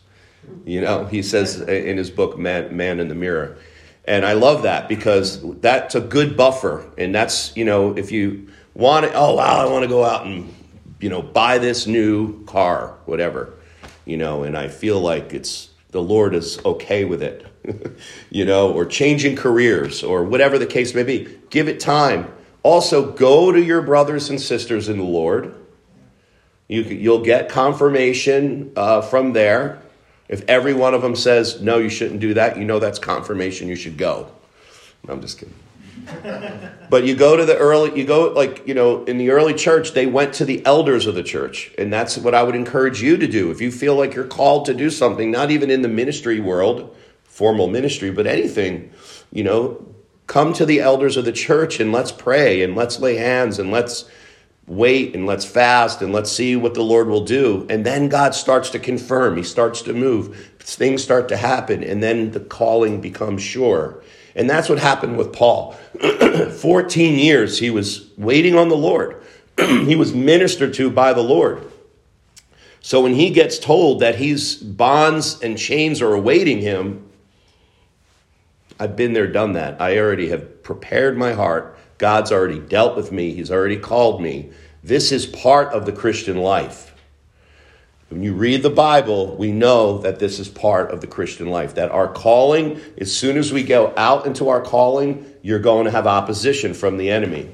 You 0.64 0.82
know, 0.82 1.06
he 1.06 1.22
says 1.22 1.60
in 1.60 1.96
his 1.96 2.12
book 2.12 2.38
Man, 2.38 2.76
Man 2.76 3.00
in 3.00 3.08
the 3.08 3.16
Mirror. 3.16 3.58
And 4.04 4.24
I 4.24 4.34
love 4.34 4.62
that 4.62 4.88
because 4.88 5.42
that's 5.58 5.96
a 5.96 6.00
good 6.00 6.36
buffer. 6.36 6.88
And 6.96 7.12
that's, 7.12 7.56
you 7.56 7.64
know, 7.64 7.98
if 7.98 8.12
you 8.12 8.46
want 8.74 9.06
it, 9.06 9.12
oh, 9.12 9.34
wow, 9.34 9.66
I 9.66 9.68
want 9.68 9.82
to 9.82 9.88
go 9.88 10.04
out 10.04 10.24
and, 10.24 10.54
you 11.00 11.08
know, 11.08 11.22
buy 11.22 11.58
this 11.58 11.86
new 11.86 12.44
car, 12.44 12.94
whatever, 13.06 13.54
you 14.04 14.16
know, 14.16 14.42
and 14.42 14.56
I 14.56 14.68
feel 14.68 15.00
like 15.00 15.32
it's, 15.32 15.70
the 15.90 16.02
Lord 16.02 16.34
is 16.34 16.62
okay 16.64 17.04
with 17.04 17.22
it, 17.22 17.46
you 18.30 18.44
know, 18.44 18.72
or 18.72 18.84
changing 18.84 19.36
careers 19.36 20.02
or 20.02 20.24
whatever 20.24 20.58
the 20.58 20.66
case 20.66 20.94
may 20.94 21.02
be. 21.02 21.38
Give 21.50 21.68
it 21.68 21.80
time. 21.80 22.32
Also, 22.62 23.12
go 23.12 23.52
to 23.52 23.62
your 23.62 23.82
brothers 23.82 24.30
and 24.30 24.40
sisters 24.40 24.88
in 24.88 24.98
the 24.98 25.04
Lord. 25.04 25.54
You, 26.68 26.82
you'll 26.82 27.22
get 27.22 27.48
confirmation 27.48 28.72
uh, 28.74 29.02
from 29.02 29.32
there. 29.32 29.80
If 30.28 30.44
every 30.48 30.74
one 30.74 30.92
of 30.92 31.02
them 31.02 31.14
says, 31.14 31.60
no, 31.60 31.78
you 31.78 31.88
shouldn't 31.88 32.20
do 32.20 32.34
that, 32.34 32.56
you 32.58 32.64
know 32.64 32.80
that's 32.80 32.98
confirmation 32.98 33.68
you 33.68 33.76
should 33.76 33.96
go. 33.96 34.28
I'm 35.08 35.20
just 35.20 35.38
kidding. 35.38 35.54
But 36.90 37.04
you 37.04 37.14
go 37.14 37.36
to 37.36 37.44
the 37.44 37.56
early, 37.56 37.98
you 37.98 38.06
go 38.06 38.32
like, 38.32 38.66
you 38.66 38.74
know, 38.74 39.04
in 39.04 39.18
the 39.18 39.30
early 39.30 39.54
church, 39.54 39.92
they 39.92 40.06
went 40.06 40.34
to 40.34 40.44
the 40.44 40.64
elders 40.64 41.06
of 41.06 41.14
the 41.14 41.22
church. 41.22 41.72
And 41.78 41.92
that's 41.92 42.18
what 42.18 42.34
I 42.34 42.42
would 42.42 42.54
encourage 42.54 43.02
you 43.02 43.16
to 43.16 43.26
do. 43.26 43.50
If 43.50 43.60
you 43.60 43.70
feel 43.70 43.96
like 43.96 44.14
you're 44.14 44.26
called 44.26 44.66
to 44.66 44.74
do 44.74 44.90
something, 44.90 45.30
not 45.30 45.50
even 45.50 45.70
in 45.70 45.82
the 45.82 45.88
ministry 45.88 46.40
world, 46.40 46.96
formal 47.24 47.68
ministry, 47.68 48.10
but 48.10 48.26
anything, 48.26 48.92
you 49.32 49.44
know, 49.44 49.84
come 50.26 50.52
to 50.54 50.66
the 50.66 50.80
elders 50.80 51.16
of 51.16 51.24
the 51.24 51.32
church 51.32 51.80
and 51.80 51.92
let's 51.92 52.12
pray 52.12 52.62
and 52.62 52.74
let's 52.74 52.98
lay 52.98 53.16
hands 53.16 53.58
and 53.58 53.70
let's 53.70 54.08
wait 54.66 55.14
and 55.14 55.26
let's 55.26 55.44
fast 55.44 56.02
and 56.02 56.12
let's 56.12 56.30
see 56.30 56.56
what 56.56 56.74
the 56.74 56.82
Lord 56.82 57.08
will 57.08 57.24
do. 57.24 57.66
And 57.70 57.86
then 57.86 58.08
God 58.08 58.34
starts 58.34 58.70
to 58.70 58.78
confirm, 58.78 59.36
He 59.36 59.42
starts 59.42 59.82
to 59.82 59.92
move, 59.92 60.52
things 60.58 61.02
start 61.02 61.28
to 61.28 61.36
happen, 61.36 61.84
and 61.84 62.02
then 62.02 62.32
the 62.32 62.40
calling 62.40 63.00
becomes 63.00 63.42
sure. 63.42 64.02
And 64.36 64.48
that's 64.48 64.68
what 64.68 64.78
happened 64.78 65.16
with 65.16 65.32
Paul. 65.32 65.72
14 66.60 67.18
years 67.18 67.58
he 67.58 67.70
was 67.70 68.10
waiting 68.16 68.54
on 68.54 68.68
the 68.68 68.76
Lord, 68.76 69.24
he 69.58 69.96
was 69.96 70.14
ministered 70.14 70.74
to 70.74 70.90
by 70.90 71.12
the 71.12 71.22
Lord. 71.22 71.72
So 72.80 73.00
when 73.02 73.14
he 73.14 73.30
gets 73.30 73.58
told 73.58 74.00
that 74.00 74.14
his 74.14 74.54
bonds 74.54 75.42
and 75.42 75.58
chains 75.58 76.00
are 76.00 76.12
awaiting 76.12 76.60
him, 76.60 77.10
I've 78.78 78.94
been 78.94 79.14
there, 79.14 79.26
done 79.26 79.54
that. 79.54 79.80
I 79.80 79.98
already 79.98 80.28
have 80.28 80.62
prepared 80.62 81.16
my 81.16 81.32
heart. 81.32 81.76
God's 81.98 82.30
already 82.30 82.60
dealt 82.60 82.94
with 82.94 83.10
me. 83.10 83.32
He's 83.32 83.50
already 83.50 83.78
called 83.78 84.20
me. 84.20 84.50
This 84.84 85.10
is 85.10 85.26
part 85.26 85.72
of 85.72 85.86
the 85.86 85.92
Christian 85.92 86.36
life. 86.36 86.94
When 88.08 88.22
you 88.22 88.34
read 88.34 88.62
the 88.62 88.70
Bible, 88.70 89.34
we 89.36 89.50
know 89.50 89.98
that 89.98 90.20
this 90.20 90.38
is 90.38 90.48
part 90.48 90.92
of 90.92 91.00
the 91.00 91.08
Christian 91.08 91.48
life. 91.48 91.74
That 91.74 91.90
our 91.90 92.06
calling, 92.06 92.80
as 92.98 93.14
soon 93.14 93.36
as 93.36 93.52
we 93.52 93.64
go 93.64 93.92
out 93.96 94.26
into 94.26 94.48
our 94.48 94.60
calling, 94.60 95.26
you're 95.42 95.58
going 95.58 95.86
to 95.86 95.90
have 95.90 96.06
opposition 96.06 96.72
from 96.72 96.98
the 96.98 97.10
enemy. 97.10 97.50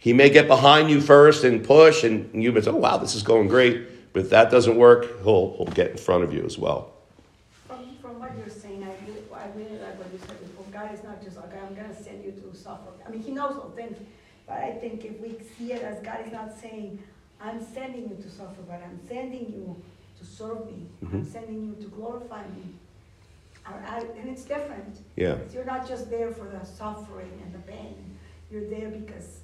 He 0.00 0.12
may 0.12 0.30
get 0.30 0.48
behind 0.48 0.90
you 0.90 1.00
first 1.00 1.44
and 1.44 1.64
push, 1.64 2.02
and 2.02 2.30
you 2.42 2.50
may 2.50 2.60
say, 2.60 2.70
oh, 2.70 2.76
wow, 2.76 2.96
this 2.96 3.14
is 3.14 3.22
going 3.22 3.46
great. 3.46 4.12
But 4.12 4.22
if 4.22 4.30
that 4.30 4.50
doesn't 4.50 4.76
work, 4.76 5.22
he'll, 5.22 5.54
he'll 5.56 5.66
get 5.66 5.92
in 5.92 5.96
front 5.98 6.24
of 6.24 6.32
you 6.32 6.44
as 6.44 6.58
well. 6.58 6.92
From, 7.68 7.96
from 8.02 8.18
what 8.18 8.36
you're 8.36 8.48
saying, 8.48 8.82
I 8.82 9.06
really, 9.06 9.22
I 9.32 9.46
really 9.56 9.78
like 9.78 9.98
what 9.98 10.12
you 10.12 10.18
said 10.18 10.40
before. 10.40 10.64
God 10.72 10.92
is 10.92 11.04
not 11.04 11.22
just 11.22 11.36
like, 11.36 11.54
I'm 11.62 11.74
going 11.76 11.94
to 11.94 12.02
send 12.02 12.24
you 12.24 12.32
to 12.32 12.56
suffer. 12.56 12.90
I 13.06 13.10
mean, 13.10 13.22
He 13.22 13.30
knows 13.30 13.56
all 13.56 13.70
things. 13.70 13.96
But 14.48 14.56
I 14.56 14.72
think 14.72 15.04
if 15.04 15.20
we 15.20 15.36
see 15.56 15.72
it 15.72 15.82
as 15.82 16.02
God 16.02 16.26
is 16.26 16.32
not 16.32 16.58
saying, 16.58 17.02
I'm 17.40 17.64
sending 17.64 18.08
you 18.08 18.16
to 18.16 18.30
suffer, 18.30 18.62
but 18.66 18.82
I'm 18.82 18.98
sending 19.08 19.52
you 19.52 19.80
to 20.18 20.24
serve 20.24 20.66
me. 20.66 20.86
Mm-hmm. 21.04 21.16
I'm 21.16 21.24
sending 21.24 21.66
you 21.66 21.74
to 21.82 21.88
glorify 21.88 22.42
me. 22.48 22.74
And 23.66 24.28
it's 24.28 24.44
different. 24.44 25.00
Yeah. 25.16 25.36
You're 25.52 25.64
not 25.64 25.86
just 25.86 26.08
there 26.10 26.30
for 26.30 26.44
the 26.44 26.64
suffering 26.64 27.40
and 27.44 27.52
the 27.52 27.58
pain. 27.70 28.16
You're 28.50 28.68
there 28.68 28.88
because 28.88 29.40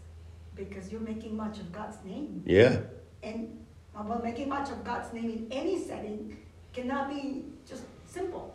because 0.56 0.90
you're 0.90 1.00
making 1.00 1.36
much 1.36 1.58
of 1.58 1.72
God's 1.72 1.98
name. 2.04 2.42
Yeah. 2.46 2.78
And 3.22 3.64
well, 3.94 4.20
making 4.22 4.48
much 4.48 4.70
of 4.70 4.82
God's 4.84 5.12
name 5.12 5.30
in 5.30 5.48
any 5.50 5.82
setting 5.82 6.36
cannot 6.72 7.10
be 7.10 7.44
just 7.68 7.82
simple. 8.06 8.54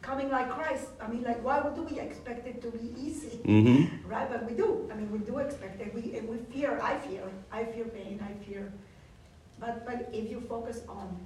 Becoming 0.00 0.30
like 0.30 0.48
Christ, 0.50 0.86
I 1.00 1.08
mean, 1.08 1.22
like, 1.22 1.42
why 1.44 1.60
do 1.74 1.82
we 1.82 1.98
expect 2.00 2.46
it 2.46 2.62
to 2.62 2.70
be 2.70 2.94
easy? 2.98 3.40
Mm-hmm. 3.44 4.08
Right? 4.08 4.30
But 4.30 4.48
we 4.48 4.56
do. 4.56 4.88
I 4.92 4.96
mean, 4.96 5.10
we 5.10 5.18
do 5.18 5.38
expect 5.38 5.80
it. 5.80 5.92
We, 5.94 6.20
we 6.20 6.38
fear, 6.52 6.80
I 6.82 6.96
fear, 6.98 7.22
I 7.52 7.64
fear 7.64 7.84
pain, 7.84 8.20
I 8.22 8.44
fear. 8.44 8.72
But, 9.58 9.84
but 9.84 10.08
if 10.12 10.30
you 10.30 10.40
focus 10.40 10.82
on 10.88 11.18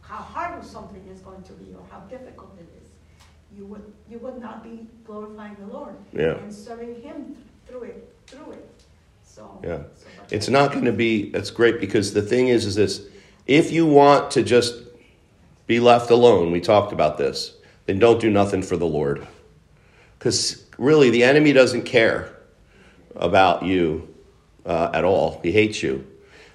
how 0.00 0.16
hard 0.16 0.64
something 0.64 1.04
is 1.08 1.20
going 1.20 1.42
to 1.42 1.52
be 1.54 1.74
or 1.74 1.84
how 1.90 2.00
difficult 2.00 2.56
it 2.58 2.68
is, 2.82 2.88
you 3.56 3.66
would, 3.66 3.92
you 4.08 4.18
would 4.18 4.40
not 4.40 4.62
be 4.62 4.86
glorifying 5.04 5.56
the 5.58 5.66
Lord 5.66 5.96
yeah. 6.12 6.36
and 6.36 6.52
serving 6.52 7.02
Him 7.02 7.36
through 7.66 7.82
it, 7.84 8.14
through 8.26 8.52
it. 8.52 8.70
So, 9.24 9.60
yeah. 9.62 9.82
So 9.94 10.06
it's 10.30 10.48
not 10.48 10.72
going 10.72 10.84
to 10.84 10.92
be, 10.92 11.30
that's 11.30 11.50
great 11.50 11.80
because 11.80 12.14
the 12.14 12.22
thing 12.22 12.48
is, 12.48 12.64
is 12.64 12.74
this, 12.74 13.06
if 13.46 13.72
you 13.72 13.86
want 13.86 14.30
to 14.32 14.42
just 14.42 14.82
be 15.66 15.80
left 15.80 16.10
alone, 16.10 16.50
we 16.50 16.60
talked 16.60 16.92
about 16.92 17.18
this, 17.18 17.54
then 17.90 17.98
don't 17.98 18.20
do 18.20 18.30
nothing 18.30 18.62
for 18.62 18.76
the 18.76 18.86
Lord. 18.86 19.26
Because 20.16 20.64
really, 20.78 21.10
the 21.10 21.24
enemy 21.24 21.52
doesn't 21.52 21.82
care 21.82 22.36
about 23.16 23.64
you 23.64 24.14
uh, 24.64 24.90
at 24.94 25.04
all. 25.04 25.40
He 25.42 25.50
hates 25.50 25.82
you. 25.82 26.06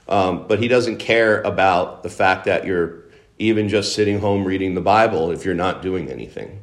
Um, 0.07 0.47
but 0.47 0.59
he 0.59 0.69
doesn't 0.69 0.97
care 0.97 1.41
about 1.41 2.03
the 2.03 2.09
fact 2.09 2.45
that 2.45 2.65
you're 2.65 3.03
even 3.37 3.67
just 3.67 3.93
sitting 3.93 4.19
home 4.19 4.45
reading 4.45 4.75
the 4.75 4.81
Bible 4.81 5.31
if 5.31 5.43
you're 5.43 5.55
not 5.55 5.81
doing 5.81 6.09
anything. 6.09 6.61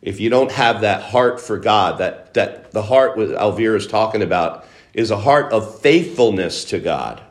If 0.00 0.18
you 0.18 0.28
don't 0.28 0.50
have 0.50 0.80
that 0.80 1.02
heart 1.02 1.40
for 1.40 1.56
God, 1.56 1.98
that, 1.98 2.34
that 2.34 2.72
the 2.72 2.82
heart 2.82 3.16
what 3.16 3.30
Elvira 3.30 3.76
is 3.76 3.86
talking 3.86 4.22
about 4.22 4.64
is 4.92 5.12
a 5.12 5.18
heart 5.18 5.52
of 5.52 5.80
faithfulness 5.80 6.64
to 6.64 6.80
God. 6.80 7.22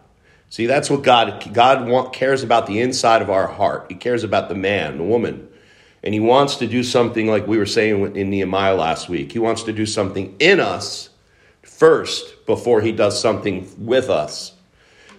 See, 0.50 0.66
that's 0.66 0.90
what 0.90 1.04
God 1.04 1.52
God 1.52 1.90
want, 1.90 2.14
cares 2.14 2.42
about 2.42 2.68
the 2.68 2.80
inside 2.80 3.22
of 3.22 3.30
our 3.30 3.48
heart. 3.48 3.88
He 3.90 3.96
cares 3.96 4.24
about 4.24 4.48
the 4.48 4.56
man, 4.56 4.98
the 4.98 5.04
woman. 5.04 5.50
And 6.04 6.14
he 6.14 6.20
wants 6.20 6.56
to 6.58 6.68
do 6.68 6.84
something 6.84 7.28
like 7.28 7.48
we 7.48 7.58
were 7.58 7.66
saying 7.66 8.16
in 8.16 8.30
Nehemiah 8.30 8.76
last 8.76 9.08
week. 9.08 9.32
He 9.32 9.40
wants 9.40 9.64
to 9.64 9.74
do 9.74 9.86
something 9.86 10.36
in 10.40 10.60
us 10.60 11.10
first 11.62 12.46
before 12.46 12.82
he 12.82 12.92
does 12.92 13.20
something 13.22 13.70
with 13.78 14.10
us. 14.10 14.54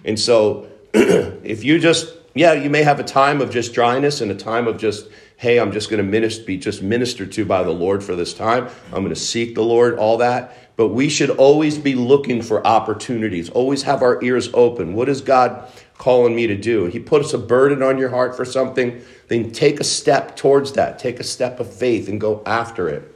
And 0.04 0.18
so 0.18 0.68
if 0.94 1.64
you 1.64 1.78
just 1.78 2.14
yeah, 2.34 2.54
you 2.54 2.70
may 2.70 2.82
have 2.82 2.98
a 2.98 3.04
time 3.04 3.42
of 3.42 3.50
just 3.50 3.74
dryness 3.74 4.22
and 4.22 4.30
a 4.30 4.34
time 4.34 4.66
of 4.66 4.78
just 4.78 5.08
hey, 5.36 5.58
I'm 5.58 5.72
just 5.72 5.90
going 5.90 6.08
to 6.08 6.44
be 6.44 6.56
just 6.56 6.82
ministered 6.84 7.32
to 7.32 7.44
by 7.44 7.64
the 7.64 7.72
Lord 7.72 8.04
for 8.04 8.14
this 8.14 8.32
time. 8.32 8.68
I'm 8.86 9.02
going 9.02 9.08
to 9.08 9.16
seek 9.16 9.56
the 9.56 9.64
Lord, 9.64 9.98
all 9.98 10.18
that. 10.18 10.56
But 10.76 10.90
we 10.90 11.08
should 11.08 11.30
always 11.30 11.78
be 11.78 11.96
looking 11.96 12.42
for 12.42 12.64
opportunities, 12.64 13.50
always 13.50 13.82
have 13.82 14.02
our 14.02 14.22
ears 14.22 14.50
open. 14.54 14.94
What 14.94 15.08
is 15.08 15.20
God 15.20 15.68
calling 16.02 16.34
me 16.34 16.48
to 16.48 16.56
do? 16.56 16.86
He 16.86 16.98
puts 16.98 17.32
a 17.32 17.38
burden 17.38 17.80
on 17.80 17.96
your 17.96 18.08
heart 18.08 18.36
for 18.36 18.44
something, 18.44 19.00
then 19.28 19.52
take 19.52 19.78
a 19.78 19.84
step 19.84 20.34
towards 20.34 20.72
that. 20.72 20.98
Take 20.98 21.20
a 21.20 21.22
step 21.22 21.60
of 21.60 21.72
faith 21.72 22.08
and 22.08 22.20
go 22.20 22.42
after 22.44 22.88
it. 22.88 23.14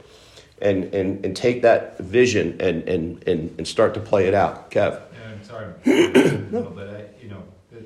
And, 0.61 0.85
and, 0.95 1.23
and 1.25 1.35
take 1.35 1.63
that 1.63 1.99
vision 1.99 2.55
and, 2.61 2.87
and, 2.87 3.27
and, 3.27 3.53
and 3.57 3.67
start 3.67 3.93
to 3.95 3.99
play 3.99 4.27
it 4.27 4.33
out. 4.33 4.71
Kev. 4.71 5.01
Yeah, 5.01 5.19
I'm 5.29 5.43
sorry, 5.43 5.73
no. 6.49 6.71
but 6.73 6.87
I, 6.87 7.05
you 7.21 7.29
know, 7.29 7.43
the, 7.71 7.83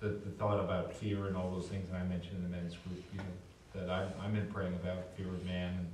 the, 0.00 0.08
the, 0.08 0.30
thought 0.32 0.58
about 0.58 0.92
fear 0.92 1.28
and 1.28 1.36
all 1.36 1.50
those 1.52 1.68
things 1.68 1.88
that 1.90 1.96
I 1.98 2.04
mentioned 2.04 2.36
in 2.36 2.42
the 2.42 2.54
men's 2.54 2.74
group, 2.74 3.02
you 3.14 3.18
know, 3.18 3.80
that 3.80 3.90
I, 3.90 4.08
I'm 4.22 4.36
in 4.36 4.46
praying 4.48 4.74
about 4.74 5.04
fear 5.16 5.28
of 5.28 5.42
man 5.46 5.72
and 5.78 5.86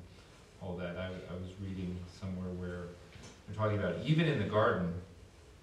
all 0.61 0.75
that. 0.79 0.97
I, 0.97 1.07
I 1.07 1.35
was 1.35 1.53
reading 1.63 1.97
somewhere 2.19 2.49
where 2.57 2.85
we're 3.47 3.55
talking 3.55 3.79
about 3.79 3.95
even 4.05 4.27
in 4.27 4.39
the 4.41 4.49
garden, 4.49 4.93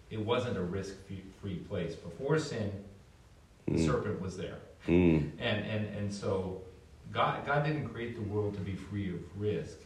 it 0.10 0.20
wasn't 0.20 0.56
a 0.56 0.62
risk-free 0.62 1.24
place. 1.54 1.96
Before 1.96 2.40
sin, 2.40 2.72
the 3.68 3.74
mm. 3.74 3.86
serpent 3.86 4.20
was 4.20 4.36
there, 4.36 4.58
mm. 4.88 5.30
and 5.40 5.66
and 5.66 5.86
and 5.96 6.14
so 6.14 6.62
God 7.12 7.46
God 7.46 7.64
didn't 7.64 7.90
create 7.90 8.16
the 8.16 8.34
world 8.34 8.56
to 8.56 8.62
be 8.62 8.74
free 8.74 9.10
of 9.10 9.20
risk. 9.38 9.78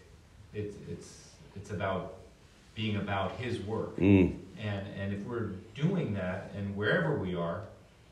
It's 0.54 0.78
it's 0.90 1.30
it's 1.56 1.72
about 1.72 2.16
being 2.76 2.96
about 2.96 3.34
His 3.34 3.60
work, 3.60 3.98
mm. 3.98 4.36
and 4.60 4.88
and 5.00 5.14
if 5.14 5.20
we're 5.26 5.52
doing 5.76 6.14
that, 6.14 6.52
and 6.56 6.76
wherever 6.76 7.18
we 7.18 7.36
are, 7.36 7.64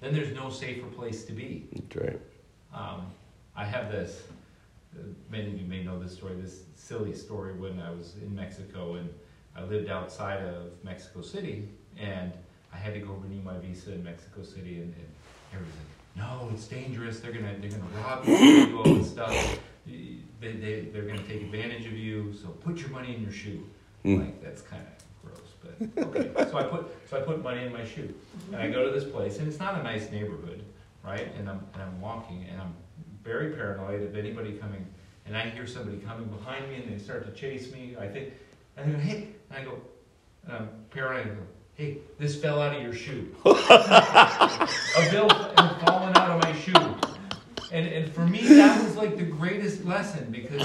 then 0.01 0.13
there's 0.13 0.33
no 0.35 0.49
safer 0.49 0.87
place 0.87 1.23
to 1.25 1.33
be. 1.33 1.67
That's 1.73 1.95
right. 1.95 2.21
Um, 2.73 3.07
I 3.55 3.65
have 3.65 3.91
this. 3.91 4.23
Uh, 4.95 5.03
many 5.29 5.47
of 5.47 5.59
you 5.59 5.65
may 5.65 5.83
know 5.83 5.99
this 5.99 6.13
story. 6.13 6.35
This 6.35 6.61
silly 6.75 7.13
story 7.13 7.53
when 7.53 7.79
I 7.79 7.91
was 7.91 8.15
in 8.21 8.35
Mexico 8.35 8.95
and 8.95 9.09
I 9.55 9.63
lived 9.63 9.89
outside 9.89 10.43
of 10.43 10.71
Mexico 10.83 11.21
City, 11.21 11.67
and 11.97 12.31
I 12.77 12.79
had 12.79 12.93
to 12.93 12.99
go 12.99 13.13
renew 13.13 13.41
my 13.41 13.57
visa 13.57 13.93
in 13.93 14.03
Mexico 14.03 14.43
City, 14.43 14.81
and, 14.81 14.93
and 15.53 15.61
like, 15.61 16.15
"No, 16.15 16.49
it's 16.53 16.67
dangerous. 16.67 17.19
They're 17.19 17.31
gonna 17.31 17.55
they're 17.59 17.71
gonna 17.71 17.83
rob 18.03 18.25
you, 18.27 18.67
do 18.67 18.77
all 18.77 18.95
this 18.95 19.09
stuff. 19.09 19.59
They, 19.85 20.51
they 20.51 20.89
they're 20.93 21.07
gonna 21.07 21.23
take 21.23 21.41
advantage 21.41 21.85
of 21.87 21.93
you. 21.93 22.33
So 22.33 22.49
put 22.49 22.77
your 22.77 22.89
money 22.89 23.15
in 23.15 23.23
your 23.23 23.31
shoe." 23.31 23.67
Mm. 24.05 24.19
Like 24.19 24.43
that's 24.43 24.61
kind 24.61 24.83
of 24.83 25.29
gross, 25.29 25.53
but 25.61 26.15
okay. 26.15 26.51
so 26.51 26.57
I 26.57 26.63
put 26.63 26.87
so 27.09 27.17
I 27.17 27.21
put 27.21 27.41
money 27.43 27.65
in 27.65 27.73
my 27.73 27.85
shoe, 27.85 28.13
and 28.51 28.57
I 28.57 28.69
go 28.69 28.85
to 28.85 28.91
this 28.91 29.09
place, 29.09 29.39
and 29.39 29.47
it's 29.47 29.59
not 29.59 29.79
a 29.79 29.83
nice 29.83 30.11
neighborhood, 30.11 30.63
right? 31.03 31.33
And 31.37 31.49
I'm 31.49 31.65
and 31.73 31.81
I'm 31.81 31.99
walking, 31.99 32.45
and 32.51 32.61
I'm 32.61 32.75
very 33.23 33.53
paranoid 33.53 34.03
of 34.03 34.15
anybody 34.15 34.53
coming 34.53 34.85
and 35.27 35.35
I 35.35 35.49
hear 35.49 35.67
somebody 35.67 35.97
coming 35.97 36.27
behind 36.27 36.69
me 36.69 36.75
and 36.75 36.91
they 36.91 37.03
start 37.03 37.25
to 37.25 37.31
chase 37.39 37.71
me, 37.71 37.95
I 37.99 38.07
think, 38.07 38.33
and 38.77 38.89
I 38.89 38.93
go, 38.93 38.99
hey, 38.99 39.27
and 39.49 39.59
I 39.59 39.63
go, 39.63 39.81
and 40.45 40.53
I'm 40.55 40.69
paranoid, 40.89 41.25
I 41.25 41.29
go, 41.29 41.41
hey, 41.77 41.99
this 42.17 42.35
fell 42.35 42.59
out 42.59 42.75
of 42.75 42.81
your 42.81 42.93
shoe. 42.93 43.33
a 43.45 45.09
bill 45.11 45.29
had 45.29 45.75
fallen 45.85 46.17
out 46.17 46.31
of 46.31 46.41
my 46.41 46.53
shoe. 46.59 46.73
And, 47.71 47.85
and 47.85 48.11
for 48.11 48.21
me, 48.21 48.47
that 48.47 48.83
was 48.83 48.95
like 48.95 49.17
the 49.17 49.23
greatest 49.23 49.85
lesson 49.85 50.31
because 50.31 50.63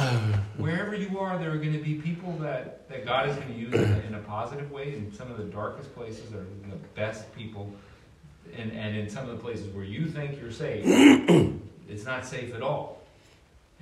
wherever 0.57 0.95
you 0.95 1.19
are, 1.19 1.39
there 1.39 1.53
are 1.53 1.59
going 1.59 1.75
to 1.75 1.83
be 1.83 1.95
people 1.95 2.33
that, 2.39 2.89
that 2.89 3.05
God 3.05 3.29
is 3.29 3.37
going 3.37 3.49
to 3.49 3.55
use 3.55 3.75
in 3.75 3.93
a, 3.93 3.99
in 4.07 4.15
a 4.15 4.21
positive 4.21 4.71
way. 4.71 4.95
In 4.95 5.13
some 5.13 5.31
of 5.31 5.37
the 5.37 5.45
darkest 5.45 5.95
places 5.95 6.33
are 6.33 6.47
the 6.71 6.77
best 6.95 7.35
people. 7.37 7.71
And, 8.57 8.73
and 8.73 8.97
in 8.97 9.11
some 9.11 9.29
of 9.29 9.37
the 9.37 9.43
places 9.43 9.67
where 9.75 9.85
you 9.85 10.07
think 10.07 10.41
you're 10.41 10.53
safe, 10.53 10.85
it's 11.89 12.05
not 12.05 12.25
safe 12.25 12.55
at 12.55 12.63
all. 12.63 13.03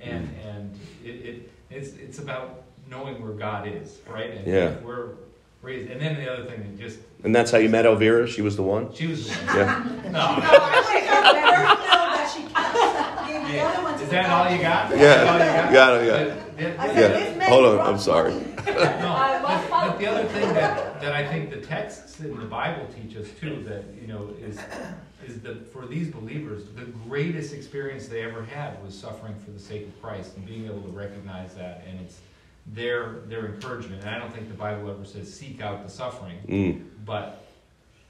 And, 0.01 0.27
hmm. 0.27 0.47
and 0.47 0.79
it, 1.03 1.09
it, 1.09 1.51
it's, 1.69 1.93
it's 1.93 2.19
about 2.19 2.63
knowing 2.89 3.21
where 3.21 3.33
God 3.33 3.67
is, 3.67 3.99
right? 4.09 4.31
And 4.31 4.47
Yeah. 4.47 4.69
if 4.71 4.81
we're 4.81 5.11
raised. 5.61 5.89
And 5.91 6.01
then 6.01 6.15
the 6.15 6.31
other 6.31 6.45
thing, 6.45 6.77
just, 6.79 6.99
And 7.23 7.35
that's 7.35 7.51
how 7.51 7.57
you 7.57 7.69
met 7.69 7.85
Elvira? 7.85 8.27
She 8.27 8.41
was 8.41 8.55
the 8.55 8.63
one? 8.63 8.93
she 8.93 9.07
was 9.07 9.27
the 9.27 9.33
one. 9.33 9.55
Yeah. 9.57 9.83
No, 10.05 10.11
No. 10.11 10.19
I 10.19 10.81
think 10.91 11.09
I 11.09 11.33
better 11.33 11.63
know 11.63 12.05
that 12.17 12.31
she 12.35 12.41
kept, 12.53 13.27
gave 13.27 13.51
the 13.53 13.61
other 13.61 13.83
one 13.83 13.93
to 13.97 14.03
Is 14.03 14.09
the 14.09 14.15
that 14.15 14.29
all 14.29 14.43
guy. 14.45 14.55
you 14.55 14.61
got? 14.61 14.89
Yeah. 14.91 14.97
That's 14.97 15.29
all 15.29 15.39
you 15.39 15.61
got? 15.61 15.73
Got 15.73 16.01
it, 16.01 16.05
yeah. 16.07 16.23
The- 16.23 16.63
the- 16.63 16.81
I 16.81 16.87
the- 16.87 16.93
said, 16.93 17.11
Yeah. 17.11 17.19
this 17.19 17.37
man 17.37 17.49
Hold 17.49 17.65
on, 17.65 17.75
brought 17.75 17.89
I'm 17.89 17.99
sorry. 17.99 18.33
No, 18.71 19.41
but, 19.43 19.69
but 19.69 19.99
the 19.99 20.05
other 20.07 20.27
thing 20.29 20.53
that, 20.53 21.01
that 21.01 21.13
I 21.13 21.27
think 21.27 21.49
the 21.49 21.57
texts 21.61 22.19
in 22.19 22.37
the 22.37 22.45
Bible 22.45 22.87
teach 22.95 23.15
us 23.17 23.27
too, 23.39 23.63
that, 23.67 23.83
you 23.99 24.07
know, 24.07 24.29
is, 24.41 24.59
is 25.25 25.41
that 25.41 25.71
for 25.73 25.85
these 25.87 26.09
believers, 26.09 26.63
the 26.75 26.85
greatest 27.07 27.53
experience 27.53 28.07
they 28.07 28.21
ever 28.23 28.43
had 28.43 28.81
was 28.83 28.97
suffering 28.97 29.35
for 29.43 29.51
the 29.51 29.59
sake 29.59 29.87
of 29.87 30.01
Christ 30.01 30.35
and 30.37 30.45
being 30.45 30.65
able 30.65 30.81
to 30.83 30.89
recognize 30.89 31.53
that, 31.55 31.83
and 31.89 31.99
it's 32.01 32.19
their, 32.67 33.19
their 33.27 33.47
encouragement. 33.47 34.01
And 34.01 34.09
I 34.09 34.19
don't 34.19 34.33
think 34.33 34.47
the 34.47 34.53
Bible 34.55 34.89
ever 34.89 35.05
says 35.05 35.33
seek 35.33 35.61
out 35.61 35.83
the 35.83 35.89
suffering, 35.91 36.37
Mm. 36.47 36.83
but, 37.05 37.45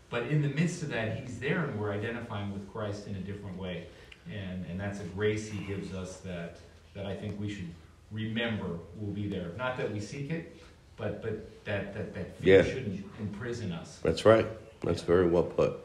but 0.10 0.24
in 0.28 0.42
the 0.42 0.50
midst 0.50 0.84
of 0.84 0.90
that, 0.90 1.18
He's 1.20 1.40
there 1.40 1.64
and 1.66 1.80
we're 1.80 1.92
identifying 1.94 2.52
with 2.52 2.72
Christ 2.72 3.08
in 3.08 3.16
a 3.16 3.20
different 3.22 3.58
way. 3.58 3.88
And, 4.32 4.66
and 4.70 4.80
that's 4.80 5.00
a 5.00 5.04
grace 5.06 5.50
He 5.50 5.60
gives 5.66 5.94
us 5.94 6.18
that, 6.18 6.58
that 6.94 7.06
I 7.06 7.16
think 7.16 7.40
we 7.40 7.54
should 7.54 7.70
remember 8.12 8.78
will 9.00 9.14
be 9.14 9.28
there. 9.28 9.52
Not 9.58 9.78
that 9.78 9.92
we 9.92 10.00
seek 10.00 10.30
it, 10.32 10.62
but, 10.98 11.22
but 11.22 11.64
that, 11.66 11.94
that, 11.94 12.14
that 12.14 12.38
fear 12.40 12.58
Yeah. 12.58 12.64
shouldn't 12.70 13.06
imprison 13.20 13.72
us. 13.72 14.00
That's 14.04 14.26
right. 14.26 14.46
That's 14.82 15.02
very 15.02 15.28
well 15.28 15.44
put. 15.44 15.78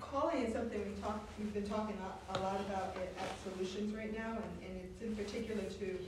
Calling 0.00 0.46
is 0.46 0.52
something 0.54 0.80
we 0.80 1.00
talk, 1.02 1.28
we've 1.38 1.52
been 1.52 1.68
talking 1.68 1.96
a, 2.32 2.38
a 2.38 2.40
lot 2.40 2.60
about 2.60 2.96
it 2.96 3.14
at 3.20 3.28
Solutions 3.52 3.94
right 3.94 4.16
now, 4.16 4.30
and, 4.30 4.70
and 4.70 4.80
it's 4.82 5.02
in 5.02 5.14
particular 5.16 5.62
to 5.62 5.98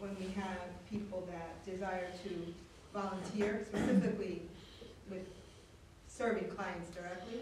when 0.00 0.16
we 0.18 0.32
have 0.40 0.58
people 0.90 1.28
that 1.30 1.64
desire 1.64 2.08
to 2.24 2.54
volunteer, 2.92 3.64
specifically 3.68 4.42
with 5.08 5.26
serving 6.08 6.48
clients 6.48 6.90
directly. 6.90 7.40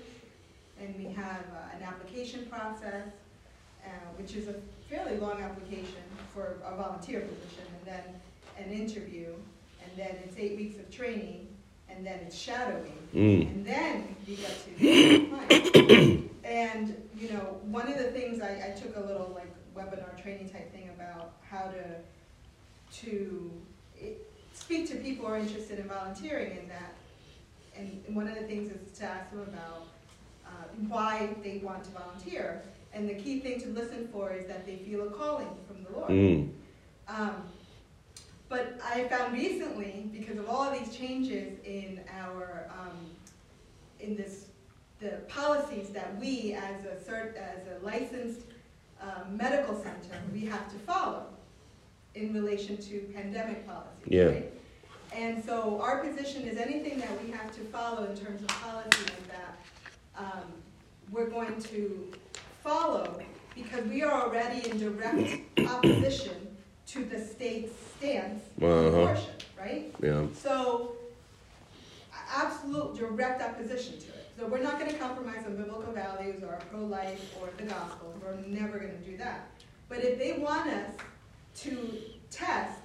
And 0.81 0.94
we 0.97 1.12
have 1.12 1.42
uh, 1.53 1.77
an 1.77 1.83
application 1.83 2.47
process, 2.47 3.09
uh, 3.85 3.88
which 4.16 4.35
is 4.35 4.49
a 4.49 4.55
fairly 4.90 5.16
long 5.18 5.40
application 5.40 6.03
for 6.35 6.57
a 6.64 6.77
volunteer 6.77 7.21
position, 7.21 7.64
and 7.79 7.87
then 7.87 8.03
an 8.59 8.73
interview, 8.73 9.33
and 9.83 9.90
then 9.97 10.16
it's 10.25 10.37
eight 10.37 10.57
weeks 10.57 10.79
of 10.79 10.90
training, 10.90 11.49
and 11.88 12.07
then 12.07 12.21
it's 12.21 12.37
shadowing. 12.37 12.92
Mm. 13.14 13.51
And 13.51 13.66
then 13.66 14.16
you 14.27 14.37
get 14.37 14.79
to. 14.79 16.29
And, 16.44 16.97
you 17.18 17.31
know, 17.33 17.61
one 17.64 17.90
of 17.92 17.99
the 17.99 18.11
things, 18.11 18.40
I, 18.40 18.73
I 18.73 18.81
took 18.81 18.97
a 18.97 19.01
little 19.01 19.33
like 19.35 19.53
webinar 19.75 20.21
training 20.21 20.49
type 20.49 20.73
thing 20.73 20.88
about 20.94 21.33
how 21.42 21.64
to, 21.64 21.85
to 23.03 23.51
speak 24.55 24.89
to 24.89 24.97
people 24.97 25.27
who 25.27 25.33
are 25.33 25.39
interested 25.39 25.79
in 25.79 25.89
volunteering 25.89 26.59
and 26.59 26.71
that. 26.71 26.95
And 27.77 28.03
one 28.15 28.27
of 28.27 28.35
the 28.35 28.43
things 28.43 28.71
is 28.71 28.99
to 28.99 29.05
ask 29.05 29.31
them 29.31 29.41
about 29.41 29.87
uh, 30.45 30.51
why 30.89 31.31
they 31.43 31.59
want 31.59 31.85
to 31.85 31.91
volunteer. 31.91 32.63
And 32.93 33.09
the 33.09 33.15
key 33.15 33.41
thing 33.41 33.61
to 33.61 33.69
listen 33.69 34.09
for 34.13 34.33
is 34.33 34.47
that 34.47 34.67
they 34.67 34.77
feel 34.77 35.07
a 35.07 35.11
calling 35.11 35.49
from 35.67 35.85
the 35.85 35.91
Lord. 35.99 36.11
Mm. 36.11 36.51
Um, 37.09 37.43
but 38.49 38.81
I 38.85 39.05
found 39.05 39.35
recently, 39.35 40.09
because 40.13 40.39
of 40.39 40.49
all 40.49 40.63
of 40.63 40.79
these 40.79 40.97
changes 40.97 41.59
in 41.65 42.01
our, 42.19 42.69
um, 42.71 42.97
in 44.01 44.17
this, 44.17 44.47
the 45.01 45.21
policies 45.29 45.91
that 45.91 46.19
we 46.19 46.55
as 46.55 46.85
a 46.85 47.11
cert, 47.11 47.37
as 47.37 47.67
a 47.69 47.85
licensed 47.85 48.41
um, 49.01 49.37
medical 49.37 49.77
center, 49.77 50.21
we 50.33 50.47
have 50.47 50.71
to 50.73 50.79
follow 50.79 51.27
in 52.14 52.33
relation 52.35 52.77
to 52.79 53.01
pandemic 53.14 53.66
policies, 53.66 54.07
Yeah. 54.07 54.25
right? 54.25 54.53
And 55.12 55.42
so 55.44 55.81
our 55.81 55.99
position 56.05 56.42
is 56.42 56.59
anything 56.59 56.99
that 57.01 57.25
we 57.25 57.31
have 57.31 57.55
to 57.55 57.61
follow 57.64 58.05
in 58.05 58.16
terms 58.16 58.42
of 58.42 58.49
policy 58.49 59.03
like 59.05 59.29
that, 59.29 59.57
um, 60.16 60.53
we're 61.11 61.29
going 61.31 61.61
to 61.62 62.12
follow 62.62 63.21
because 63.55 63.85
we 63.87 64.03
are 64.03 64.23
already 64.27 64.68
in 64.68 64.79
direct 64.79 65.40
opposition 65.66 66.57
to 66.87 67.05
the 67.05 67.21
state's 67.25 67.73
stance 67.97 68.42
on 68.61 68.68
Uh-huh. 68.68 68.88
abortion, 68.88 69.31
right? 69.59 69.94
Yeah. 70.03 70.27
So, 70.35 70.92
absolute 72.35 72.97
direct 72.97 73.42
opposition 73.42 73.99
to 73.99 74.07
it. 74.09 74.27
So 74.38 74.47
we're 74.47 74.62
not 74.62 74.79
gonna 74.79 74.92
compromise 74.94 75.44
on 75.47 75.57
biblical 75.57 75.92
values 75.92 76.42
or 76.42 76.59
pro-life 76.71 77.35
or 77.40 77.49
the 77.57 77.64
gospel, 77.64 78.14
we're 78.23 78.37
never 78.47 78.79
gonna 78.79 78.92
do 78.99 79.16
that. 79.16 79.49
But 79.88 80.05
if 80.05 80.18
they 80.18 80.33
want 80.35 80.68
us 80.71 80.94
to 81.57 81.99
test, 82.31 82.81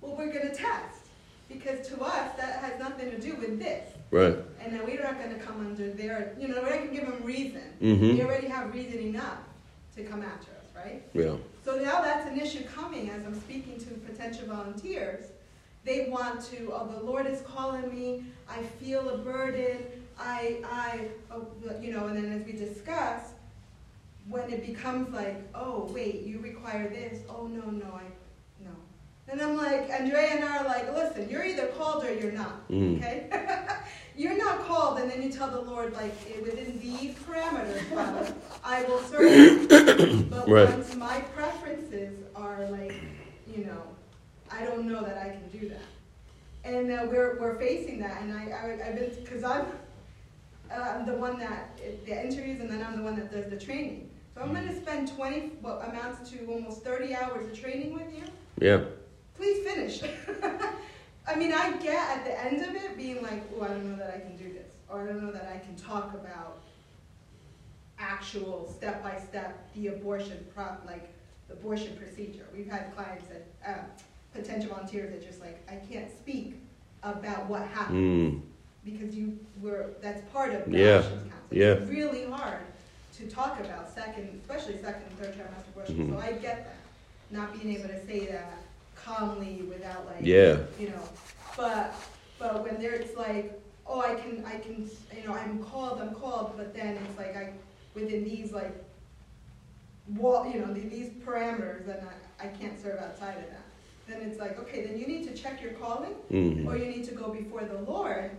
well, 0.00 0.16
we're 0.16 0.32
gonna 0.32 0.54
test. 0.54 1.00
Because 1.48 1.86
to 1.88 2.00
us, 2.02 2.36
that 2.36 2.58
has 2.62 2.78
nothing 2.80 3.10
to 3.10 3.20
do 3.20 3.36
with 3.36 3.58
this. 3.60 3.88
Right. 4.10 4.36
And 4.60 4.72
then 4.72 4.84
we're 4.84 5.02
not 5.02 5.18
gonna 5.20 5.38
come 5.38 5.64
under 5.64 5.90
their, 5.92 6.34
you 6.38 6.48
know, 6.48 6.60
we're 6.60 6.70
not 6.70 6.78
gonna 6.80 6.92
give 6.92 7.06
them 7.06 7.22
reason. 7.22 7.62
Mhm. 7.80 8.14
We 8.14 8.22
already 8.22 8.48
have 8.48 8.74
reason 8.74 8.98
enough 8.98 9.38
to 9.94 10.02
come 10.04 10.22
after 10.22 10.50
us, 10.52 10.66
right? 10.74 11.02
Yeah. 11.14 11.36
So 11.64 11.76
now 11.78 12.02
that's 12.02 12.28
an 12.28 12.38
issue 12.40 12.64
coming 12.64 13.10
as 13.10 13.24
I'm 13.24 13.40
speaking 13.40 13.78
to 13.78 13.86
potential 13.86 14.46
volunteers. 14.48 15.26
They 15.84 16.08
want 16.10 16.42
to, 16.46 16.72
oh, 16.72 16.88
the 16.88 17.00
Lord 17.04 17.26
is 17.26 17.40
calling 17.42 17.88
me, 17.94 18.24
I 18.48 18.62
feel 18.62 19.08
a 19.08 19.18
burden, 19.18 19.78
I, 20.18 20.58
I, 20.64 21.08
oh, 21.30 21.46
you 21.80 21.92
know, 21.92 22.06
and 22.08 22.16
then 22.16 22.32
as 22.40 22.44
we 22.44 22.52
discuss, 22.52 23.22
when 24.28 24.50
it 24.50 24.66
becomes 24.66 25.12
like, 25.14 25.36
oh, 25.54 25.88
wait, 25.94 26.22
you 26.22 26.40
require 26.40 26.88
this, 26.88 27.20
oh, 27.28 27.46
no, 27.46 27.62
no, 27.70 27.86
I, 27.94 28.02
no. 28.64 28.70
And 29.28 29.40
I'm 29.40 29.56
like, 29.56 29.88
Andrea 29.90 30.28
and 30.30 30.44
I 30.44 30.58
are 30.58 30.64
like, 30.64 30.92
listen, 30.94 31.28
you're 31.30 31.44
either 31.44 31.66
called 31.68 32.04
or 32.04 32.12
you're 32.12 32.32
not, 32.32 32.68
Mm. 32.68 32.96
okay? 32.98 33.28
You're 34.18 34.38
not 34.38 34.66
called, 34.66 34.98
and 34.98 35.10
then 35.10 35.20
you 35.22 35.30
tell 35.30 35.50
the 35.50 35.60
Lord, 35.60 35.92
like, 35.92 36.14
eh, 36.26 36.40
within 36.42 36.80
these 36.80 37.14
parameters, 37.16 37.82
Father, 37.94 38.32
I 38.64 38.82
will 38.84 39.00
serve 39.00 39.30
you. 39.30 40.24
But 40.30 40.48
Right. 40.48 40.66
once 40.70 40.94
my 40.96 41.20
preferences 41.36 42.24
are 42.34 42.66
like, 42.70 42.94
you 43.46 43.66
know, 43.66 43.82
I 44.50 44.64
don't 44.64 44.86
know 44.88 45.02
that 45.04 45.18
I 45.18 45.28
can 45.28 45.46
do 45.60 45.68
that. 45.68 45.82
And 46.64 46.90
uh, 46.90 47.06
we're, 47.10 47.38
we're 47.38 47.58
facing 47.58 47.98
that, 47.98 48.22
and 48.22 48.32
I, 48.32 48.44
I, 48.52 48.88
I've 48.88 48.94
been, 48.96 49.10
because 49.22 49.44
I'm, 49.44 49.66
uh, 50.70 50.80
I'm 50.80 51.04
the 51.04 51.12
one 51.16 51.38
that, 51.40 51.78
the 52.06 52.24
interviews, 52.24 52.60
and 52.62 52.70
then 52.70 52.82
I'm 52.82 52.96
the 52.96 53.02
one 53.02 53.16
that 53.16 53.30
does 53.30 53.50
the 53.50 53.58
training. 53.62 54.08
So 54.36 54.42
I'm 54.42 54.52
gonna 54.52 54.76
spend 54.78 55.10
twenty, 55.16 55.52
what 55.62 55.82
amounts 55.88 56.28
to 56.30 56.44
almost 56.46 56.84
thirty 56.84 57.14
hours 57.14 57.46
of 57.50 57.58
training 57.58 57.94
with 57.94 58.12
you, 58.14 58.24
Yeah. 58.60 58.84
please 59.34 59.64
finish. 59.66 60.02
I 61.26 61.34
mean, 61.36 61.54
I 61.54 61.72
get 61.78 62.18
at 62.18 62.24
the 62.26 62.44
end 62.44 62.62
of 62.62 62.74
it 62.76 62.98
being 62.98 63.22
like, 63.22 63.42
oh, 63.58 63.62
I 63.64 63.68
don't 63.68 63.90
know 63.90 63.96
that 63.96 64.14
I 64.14 64.20
can 64.20 64.36
do 64.36 64.52
this, 64.52 64.72
or 64.90 65.02
I 65.02 65.06
don't 65.06 65.24
know 65.24 65.32
that 65.32 65.50
I 65.52 65.58
can 65.58 65.74
talk 65.74 66.12
about 66.12 66.58
actual 67.98 68.70
step 68.70 69.02
by 69.02 69.18
step 69.18 69.70
the 69.74 69.86
abortion 69.88 70.46
prop, 70.54 70.82
like 70.86 71.08
the 71.48 71.54
abortion 71.54 71.96
procedure. 71.96 72.44
We've 72.54 72.70
had 72.70 72.94
clients 72.94 73.24
that, 73.28 73.46
uh, 73.66 73.84
potential 74.34 74.68
volunteers 74.74 75.10
that 75.12 75.26
just 75.26 75.40
like, 75.40 75.66
I 75.66 75.76
can't 75.90 76.10
speak 76.10 76.60
about 77.02 77.46
what 77.46 77.66
happened 77.68 78.34
Mm. 78.34 78.40
because 78.84 79.14
you 79.14 79.38
were, 79.62 79.94
that's 80.02 80.20
part 80.30 80.52
of 80.52 80.70
the 80.70 80.76
Yeah, 80.78 81.02
yeah. 81.50 81.66
It's 81.72 81.90
really 81.90 82.26
hard 82.30 82.60
to 83.18 83.26
talk 83.28 83.60
about 83.60 83.92
second, 83.94 84.40
especially 84.42 84.80
second 84.82 85.02
and 85.08 85.18
third 85.18 85.34
trimester 85.34 85.68
abortion, 85.72 86.10
so 86.10 86.16
Mhm. 86.16 86.22
I 86.22 86.32
get 86.32 86.64
that. 86.64 86.76
Not 87.30 87.52
being 87.60 87.76
able 87.76 87.88
to 87.88 88.06
say 88.06 88.26
that 88.26 88.52
calmly 88.94 89.62
without 89.62 90.06
like, 90.06 90.20
Yeah. 90.24 90.58
you 90.78 90.90
know, 90.90 91.02
but, 91.56 91.92
but 92.38 92.62
when 92.62 92.80
there's 92.80 93.16
like, 93.16 93.58
oh, 93.86 94.00
I 94.00 94.14
can, 94.14 94.44
I 94.44 94.58
can, 94.58 94.88
you 95.16 95.26
know, 95.26 95.34
I'm 95.34 95.62
called, 95.62 96.00
I'm 96.00 96.14
called, 96.14 96.56
but 96.56 96.72
then 96.74 96.96
it's 96.96 97.18
like 97.18 97.36
I, 97.36 97.52
within 97.94 98.22
these 98.24 98.52
like, 98.52 98.72
wall, 100.14 100.46
you 100.48 100.60
know, 100.60 100.72
these 100.72 101.10
parameters, 101.24 101.84
then 101.86 101.98
I, 102.40 102.44
I 102.46 102.48
can't 102.48 102.80
serve 102.80 103.00
outside 103.00 103.38
of 103.38 103.44
that. 103.50 103.62
Then 104.06 104.20
it's 104.22 104.38
like, 104.38 104.58
okay, 104.60 104.86
then 104.86 104.98
you 104.98 105.06
need 105.06 105.24
to 105.26 105.34
check 105.34 105.60
your 105.60 105.72
calling, 105.72 106.14
Mm. 106.30 106.66
or 106.66 106.76
you 106.76 106.86
need 106.86 107.04
to 107.06 107.14
go 107.14 107.30
before 107.32 107.64
the 107.64 107.78
Lord 107.80 108.30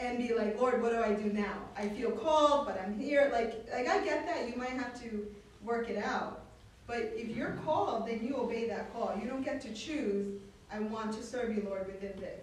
and 0.00 0.18
be 0.18 0.34
like, 0.34 0.58
Lord, 0.58 0.82
what 0.82 0.92
do 0.92 1.02
I 1.02 1.12
do 1.12 1.30
now? 1.32 1.58
I 1.76 1.88
feel 1.88 2.10
called, 2.10 2.66
but 2.66 2.80
I'm 2.80 2.98
here. 2.98 3.28
Like, 3.32 3.68
like 3.72 3.86
I 3.86 4.02
get 4.02 4.26
that. 4.26 4.48
You 4.48 4.56
might 4.56 4.70
have 4.70 5.00
to 5.02 5.26
work 5.62 5.90
it 5.90 6.02
out. 6.02 6.40
But 6.86 7.12
if 7.14 7.36
you're 7.36 7.56
called, 7.64 8.08
then 8.08 8.24
you 8.26 8.36
obey 8.36 8.66
that 8.68 8.92
call. 8.92 9.16
You 9.20 9.28
don't 9.28 9.44
get 9.44 9.60
to 9.62 9.72
choose, 9.72 10.40
I 10.72 10.80
want 10.80 11.12
to 11.14 11.22
serve 11.22 11.54
you, 11.54 11.62
Lord, 11.68 11.86
within 11.86 12.18
this. 12.18 12.40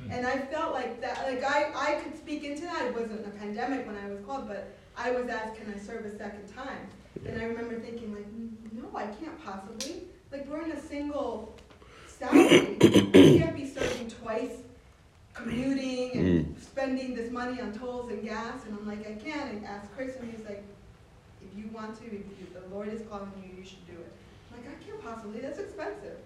Hmm. 0.00 0.12
And 0.12 0.26
I 0.26 0.38
felt 0.38 0.72
like 0.72 1.00
that, 1.00 1.26
like 1.26 1.44
I, 1.44 1.70
I 1.74 2.00
could 2.00 2.16
speak 2.16 2.42
into 2.42 2.62
that. 2.62 2.86
It 2.86 2.94
wasn't 2.94 3.26
a 3.26 3.30
pandemic 3.30 3.86
when 3.86 3.96
I 3.96 4.08
was 4.08 4.18
called, 4.26 4.48
but 4.48 4.74
I 4.96 5.10
was 5.12 5.28
asked, 5.28 5.56
can 5.56 5.72
I 5.72 5.78
serve 5.78 6.06
a 6.06 6.16
second 6.16 6.52
time? 6.54 6.88
And 7.24 7.40
I 7.40 7.44
remember 7.44 7.78
thinking 7.78 8.14
like, 8.14 8.26
no, 8.72 8.96
I 8.96 9.06
can't 9.06 9.44
possibly. 9.44 10.04
Like 10.32 10.46
we're 10.48 10.62
in 10.62 10.72
a 10.72 10.80
single 10.80 11.56
salary. 12.06 12.76
I 12.80 13.38
can't 13.38 13.56
be 13.56 13.66
serving 13.66 14.10
twice, 14.10 14.56
commuting 15.42 16.12
and 16.12 16.56
spending 16.60 17.14
this 17.14 17.30
money 17.30 17.60
on 17.60 17.72
tolls 17.72 18.10
and 18.10 18.22
gas. 18.22 18.64
And 18.66 18.76
I'm 18.78 18.86
like, 18.86 19.08
I 19.08 19.14
can't. 19.14 19.52
And 19.52 19.64
asked 19.66 19.94
Chris, 19.94 20.16
and 20.16 20.30
he's 20.30 20.44
like, 20.44 20.62
if 21.42 21.56
you 21.56 21.68
want 21.72 21.96
to, 22.00 22.06
if 22.06 22.12
you, 22.12 22.46
the 22.52 22.74
Lord 22.74 22.88
is 22.88 23.02
calling 23.08 23.32
you, 23.42 23.58
you 23.58 23.64
should 23.64 23.86
do 23.86 23.92
it. 23.92 24.12
I'm 24.52 24.60
like, 24.60 24.70
I 24.70 24.84
can't 24.84 25.02
possibly. 25.02 25.40
That's 25.40 25.58
expensive. 25.58 26.18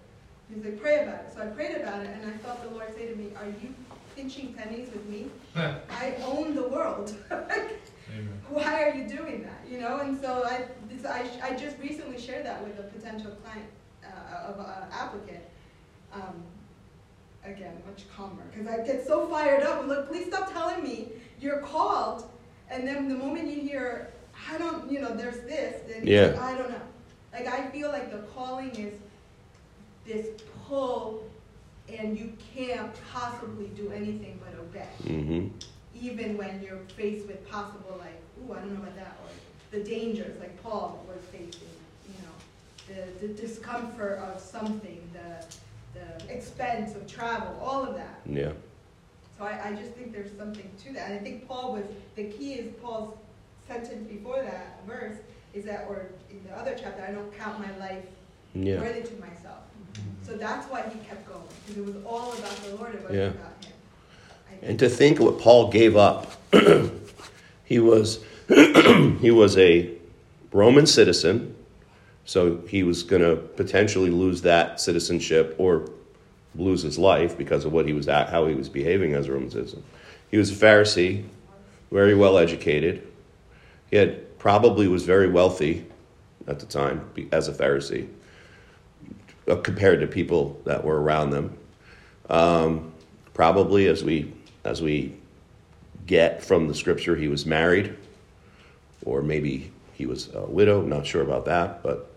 He's 0.53 0.63
like, 0.63 0.81
pray 0.81 1.03
about 1.03 1.25
it. 1.25 1.33
So 1.33 1.41
I 1.41 1.47
prayed 1.47 1.77
about 1.77 2.01
it, 2.03 2.09
and 2.09 2.29
I 2.29 2.37
felt 2.37 2.61
the 2.63 2.69
Lord 2.69 2.93
say 2.95 3.07
to 3.07 3.15
me, 3.15 3.29
Are 3.37 3.47
you 3.47 3.73
pinching 4.15 4.53
pennies 4.53 4.89
with 4.91 5.05
me? 5.07 5.29
I 5.55 6.15
own 6.23 6.55
the 6.55 6.67
world. 6.67 7.15
Like, 7.31 7.79
why 8.49 8.83
are 8.83 8.93
you 8.93 9.07
doing 9.07 9.41
that? 9.41 9.61
You 9.67 9.79
know, 9.79 10.01
and 10.01 10.19
so 10.19 10.43
I, 10.45 10.65
this, 10.87 11.03
I, 11.03 11.25
I 11.41 11.55
just 11.55 11.79
recently 11.79 12.19
shared 12.19 12.45
that 12.45 12.63
with 12.63 12.77
a 12.77 12.83
potential 12.83 13.31
client 13.43 13.65
uh, 14.05 14.49
of 14.49 14.59
an 14.59 14.91
applicant. 14.91 15.41
Um, 16.13 16.43
again, 17.45 17.81
much 17.87 18.03
calmer 18.15 18.43
because 18.51 18.67
I 18.67 18.85
get 18.85 19.05
so 19.05 19.27
fired 19.27 19.63
up. 19.63 19.83
I'm 19.83 20.07
please 20.07 20.27
stop 20.27 20.51
telling 20.51 20.83
me 20.83 21.09
you're 21.39 21.59
called, 21.59 22.29
and 22.69 22.87
then 22.87 23.09
the 23.09 23.15
moment 23.15 23.47
you 23.49 23.61
hear, 23.61 24.11
I 24.49 24.57
don't, 24.57 24.91
you 24.91 25.01
know, 25.01 25.13
there's 25.13 25.41
this, 25.41 25.81
then 25.87 26.05
Yeah. 26.07 26.27
like, 26.27 26.39
I 26.39 26.57
don't 26.57 26.71
know. 26.71 26.81
Like 27.33 27.47
I 27.47 27.69
feel 27.69 27.89
like 27.89 28.11
the 28.11 28.19
calling 28.33 28.69
is 28.75 28.93
this 30.05 30.27
pull, 30.65 31.23
and 31.91 32.17
you 32.17 32.33
can't 32.55 32.91
possibly 33.11 33.67
do 33.75 33.91
anything 33.91 34.39
but 34.43 34.57
obey 34.59 34.87
hmm 35.03 35.47
even 35.95 36.37
when 36.37 36.61
you're 36.61 36.79
faced 36.97 37.27
with 37.27 37.47
possible 37.49 37.95
like, 37.99 38.19
ooh, 38.41 38.51
I 38.51 38.59
don't 38.59 38.73
know 38.73 38.81
about 38.81 38.95
that, 38.95 39.15
or 39.23 39.29
the 39.77 39.83
dangers 39.83 40.37
like 40.39 40.61
Paul 40.61 41.05
was 41.07 41.23
facing, 41.31 41.69
you 42.07 42.15
know, 42.23 43.15
the, 43.21 43.27
the 43.27 43.33
discomfort 43.33 44.19
of 44.19 44.41
something, 44.41 45.07
the, 45.13 45.45
the 45.93 46.33
expense 46.33 46.95
of 46.95 47.07
travel, 47.07 47.59
all 47.63 47.83
of 47.83 47.95
that. 47.95 48.21
Yeah. 48.25 48.51
So 49.37 49.45
I, 49.45 49.69
I 49.69 49.73
just 49.73 49.91
think 49.91 50.13
there's 50.13 50.35
something 50.37 50.69
to 50.85 50.93
that. 50.93 51.09
And 51.09 51.19
I 51.19 51.21
think 51.23 51.47
Paul 51.47 51.73
was, 51.73 51.83
the 52.15 52.25
key 52.25 52.53
is 52.53 52.73
Paul's 52.81 53.15
sentence 53.67 54.07
before 54.07 54.41
that 54.43 54.79
verse 54.87 55.17
is 55.53 55.65
that, 55.65 55.85
or 55.89 56.07
in 56.29 56.43
the 56.47 56.55
other 56.57 56.75
chapter, 56.79 57.03
I 57.07 57.11
don't 57.11 57.35
count 57.37 57.59
my 57.59 57.75
life 57.77 58.03
Yeah. 58.53 58.79
worthy 58.79 59.01
to 59.01 59.13
myself. 59.15 59.59
So 60.25 60.33
that's 60.37 60.67
why 60.67 60.81
he 60.89 60.99
kept 61.07 61.27
going, 61.27 61.43
because 61.67 61.77
it 61.81 61.85
was 61.85 62.03
all 62.05 62.33
about 62.33 62.55
the 62.63 62.75
Lord, 62.75 62.95
it 62.95 63.01
wasn't 63.01 63.19
Yeah. 63.19 63.27
about 63.27 63.53
him. 63.65 63.73
And 64.61 64.79
to 64.79 64.89
think 64.89 65.19
what 65.19 65.39
Paul 65.39 65.69
gave 65.69 65.97
up, 65.97 66.31
he 67.65 67.79
was 67.79 68.23
he 68.47 69.31
was 69.31 69.57
a 69.57 69.89
Roman 70.51 70.85
citizen, 70.85 71.55
so 72.25 72.57
he 72.67 72.83
was 72.83 73.03
going 73.03 73.21
to 73.21 73.35
potentially 73.35 74.09
lose 74.09 74.41
that 74.43 74.79
citizenship 74.79 75.55
or 75.57 75.89
lose 76.55 76.81
his 76.81 76.97
life 76.97 77.37
because 77.37 77.65
of 77.65 77.73
what 77.73 77.85
he 77.85 77.93
was 77.93 78.07
at, 78.07 78.29
how 78.29 78.45
he 78.47 78.55
was 78.55 78.69
behaving 78.69 79.13
as 79.13 79.27
a 79.27 79.33
Roman 79.33 79.49
citizen. 79.49 79.83
He 80.31 80.37
was 80.37 80.51
a 80.51 80.65
Pharisee, 80.65 81.25
very 81.91 82.15
well 82.15 82.37
educated. 82.37 83.07
He 83.89 83.97
had 83.97 84.39
probably 84.39 84.87
was 84.87 85.03
very 85.03 85.29
wealthy 85.29 85.85
at 86.47 86.59
the 86.59 86.65
time 86.65 87.09
as 87.31 87.47
a 87.47 87.53
Pharisee 87.53 88.07
uh, 89.47 89.55
compared 89.57 89.99
to 90.01 90.07
people 90.07 90.59
that 90.65 90.83
were 90.83 91.01
around 91.01 91.31
them. 91.31 91.57
Um, 92.29 92.93
probably 93.33 93.87
as 93.87 94.03
we 94.03 94.33
as 94.63 94.81
we 94.81 95.15
get 96.05 96.43
from 96.43 96.67
the 96.67 96.75
scripture, 96.75 97.15
he 97.15 97.27
was 97.27 97.45
married, 97.45 97.95
or 99.05 99.21
maybe 99.21 99.71
he 99.93 100.05
was 100.05 100.33
a 100.33 100.41
widow. 100.41 100.81
Not 100.81 101.05
sure 101.05 101.21
about 101.21 101.45
that, 101.45 101.83
but 101.83 102.12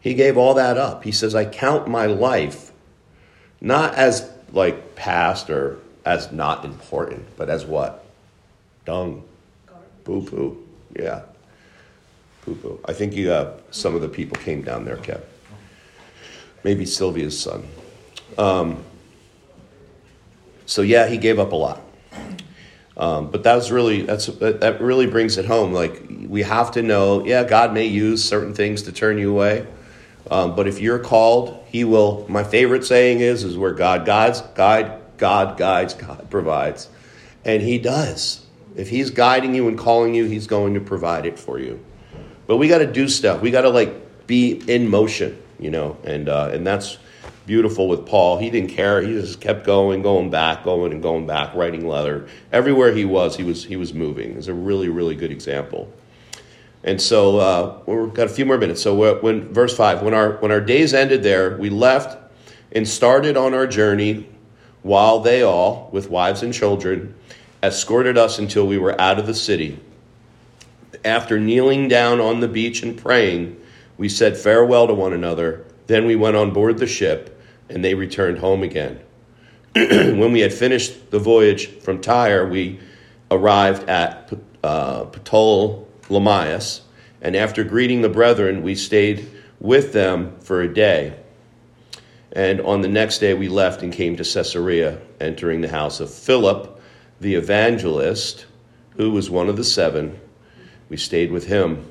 he 0.00 0.14
gave 0.14 0.36
all 0.36 0.54
that 0.54 0.76
up. 0.76 1.04
He 1.04 1.12
says, 1.12 1.34
"I 1.34 1.44
count 1.44 1.88
my 1.88 2.06
life 2.06 2.72
not 3.60 3.94
as 3.94 4.30
like 4.52 4.94
past 4.94 5.50
or 5.50 5.78
as 6.04 6.32
not 6.32 6.64
important, 6.64 7.26
but 7.36 7.50
as 7.50 7.66
what 7.66 8.04
dung, 8.84 9.24
poo 10.04 10.22
poo, 10.24 10.66
yeah, 10.96 11.22
poo 12.42 12.54
poo." 12.54 12.80
I 12.84 12.92
think 12.92 13.14
you 13.14 13.32
uh, 13.32 13.56
some 13.70 13.94
of 13.94 14.00
the 14.00 14.08
people 14.08 14.36
came 14.36 14.62
down 14.62 14.84
there, 14.84 14.96
Kev. 14.96 15.22
Maybe 16.64 16.84
Sylvia's 16.84 17.38
son. 17.38 17.66
Um, 18.36 18.84
so 20.66 20.82
yeah, 20.82 21.08
he 21.08 21.16
gave 21.16 21.38
up 21.38 21.52
a 21.52 21.56
lot. 21.56 21.80
Um, 22.98 23.30
but 23.30 23.44
that's 23.44 23.70
really 23.70 24.02
that's 24.02 24.26
that 24.26 24.60
that 24.60 24.80
really 24.80 25.06
brings 25.06 25.38
it 25.38 25.44
home. 25.44 25.72
Like 25.72 26.02
we 26.26 26.42
have 26.42 26.72
to 26.72 26.82
know, 26.82 27.24
yeah, 27.24 27.44
God 27.44 27.72
may 27.72 27.86
use 27.86 28.24
certain 28.24 28.54
things 28.54 28.82
to 28.82 28.92
turn 28.92 29.18
you 29.18 29.30
away, 29.30 29.66
um, 30.30 30.54
but 30.54 30.66
if 30.66 30.80
you're 30.80 30.98
called, 30.98 31.64
He 31.66 31.84
will. 31.84 32.26
My 32.28 32.44
favorite 32.44 32.84
saying 32.84 33.20
is, 33.20 33.44
is 33.44 33.56
where 33.56 33.72
God 33.72 34.04
guides, 34.04 34.40
guide, 34.54 35.00
God 35.16 35.56
guides, 35.56 35.94
God 35.94 36.30
provides, 36.30 36.88
and 37.44 37.62
He 37.62 37.78
does. 37.78 38.44
If 38.76 38.88
He's 38.88 39.10
guiding 39.10 39.54
you 39.54 39.68
and 39.68 39.78
calling 39.78 40.14
you, 40.14 40.24
He's 40.24 40.46
going 40.46 40.74
to 40.74 40.80
provide 40.80 41.26
it 41.26 41.38
for 41.38 41.58
you. 41.58 41.84
But 42.46 42.56
we 42.56 42.68
got 42.68 42.78
to 42.78 42.86
do 42.86 43.08
stuff. 43.08 43.42
We 43.42 43.50
got 43.50 43.62
to 43.62 43.70
like 43.70 44.26
be 44.26 44.62
in 44.66 44.88
motion, 44.88 45.40
you 45.58 45.70
know, 45.70 45.96
and 46.04 46.28
uh, 46.28 46.50
and 46.52 46.66
that's 46.66 46.98
beautiful 47.46 47.88
with 47.88 48.06
Paul. 48.06 48.38
He 48.38 48.50
didn't 48.50 48.70
care. 48.70 49.00
He 49.02 49.12
just 49.14 49.40
kept 49.40 49.64
going, 49.64 50.02
going 50.02 50.30
back, 50.30 50.64
going 50.64 50.92
and 50.92 51.02
going 51.02 51.26
back, 51.26 51.54
writing 51.54 51.88
letter. 51.88 52.28
Everywhere 52.52 52.92
he 52.92 53.04
was, 53.04 53.36
he 53.36 53.42
was 53.42 53.64
he 53.64 53.76
was 53.76 53.92
moving. 53.92 54.36
It's 54.36 54.46
a 54.46 54.54
really 54.54 54.88
really 54.88 55.14
good 55.14 55.32
example. 55.32 55.92
And 56.84 57.00
so 57.00 57.38
uh, 57.38 57.78
we've 57.86 58.14
got 58.14 58.26
a 58.26 58.30
few 58.30 58.46
more 58.46 58.58
minutes. 58.58 58.82
So 58.82 58.94
when- 59.20 59.52
verse 59.52 59.76
five, 59.76 60.02
when 60.02 60.14
our 60.14 60.32
when 60.38 60.52
our 60.52 60.60
days 60.60 60.94
ended 60.94 61.22
there, 61.22 61.56
we 61.56 61.70
left 61.70 62.18
and 62.72 62.86
started 62.86 63.36
on 63.36 63.54
our 63.54 63.66
journey, 63.66 64.28
while 64.82 65.20
they 65.20 65.42
all, 65.42 65.88
with 65.92 66.10
wives 66.10 66.42
and 66.42 66.52
children, 66.52 67.14
escorted 67.62 68.16
us 68.16 68.38
until 68.38 68.66
we 68.66 68.78
were 68.78 68.98
out 69.00 69.18
of 69.18 69.26
the 69.26 69.34
city. 69.34 69.78
After 71.04 71.38
kneeling 71.38 71.88
down 71.88 72.20
on 72.20 72.40
the 72.40 72.48
beach 72.48 72.82
and 72.82 72.96
praying, 72.96 73.60
we 73.96 74.08
said 74.08 74.36
farewell 74.36 74.86
to 74.86 74.94
one 74.94 75.12
another. 75.12 75.64
Then 75.86 76.06
we 76.06 76.16
went 76.16 76.36
on 76.36 76.52
board 76.52 76.78
the 76.78 76.86
ship, 76.86 77.40
and 77.68 77.84
they 77.84 77.94
returned 77.94 78.38
home 78.38 78.62
again. 78.62 79.00
when 79.74 80.32
we 80.32 80.40
had 80.40 80.52
finished 80.52 81.10
the 81.10 81.18
voyage 81.18 81.68
from 81.80 82.00
Tyre, 82.00 82.46
we 82.46 82.78
arrived 83.30 83.88
at 83.88 84.32
uh, 84.62 85.04
Ptolemais, 86.08 86.80
and 87.20 87.36
after 87.36 87.64
greeting 87.64 88.02
the 88.02 88.08
brethren, 88.08 88.62
we 88.62 88.74
stayed 88.74 89.28
with 89.60 89.92
them 89.92 90.38
for 90.40 90.62
a 90.62 90.72
day. 90.72 91.18
And 92.32 92.60
on 92.60 92.82
the 92.82 92.88
next 92.88 93.18
day, 93.18 93.34
we 93.34 93.48
left 93.48 93.82
and 93.82 93.92
came 93.92 94.16
to 94.16 94.24
Caesarea, 94.24 94.98
entering 95.20 95.60
the 95.60 95.68
house 95.68 96.00
of 96.00 96.12
Philip, 96.12 96.80
the 97.20 97.34
evangelist, 97.34 98.46
who 98.96 99.10
was 99.10 99.30
one 99.30 99.48
of 99.48 99.56
the 99.56 99.64
seven. 99.64 100.18
We 100.88 100.96
stayed 100.96 101.32
with 101.32 101.46
him. 101.46 101.90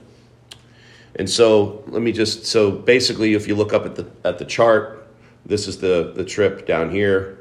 And 1.15 1.29
so 1.29 1.83
let 1.87 2.01
me 2.01 2.11
just 2.11 2.45
so 2.45 2.71
basically 2.71 3.33
if 3.33 3.47
you 3.47 3.55
look 3.55 3.73
up 3.73 3.85
at 3.85 3.95
the 3.95 4.07
at 4.23 4.37
the 4.37 4.45
chart, 4.45 5.07
this 5.45 5.67
is 5.67 5.79
the, 5.79 6.13
the 6.15 6.23
trip 6.23 6.67
down 6.67 6.91
here, 6.91 7.39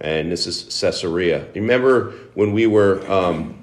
and 0.00 0.30
this 0.30 0.46
is 0.46 0.64
Caesarea. 0.80 1.46
Remember 1.54 2.10
when 2.34 2.52
we 2.52 2.66
were 2.66 3.08
um, 3.10 3.60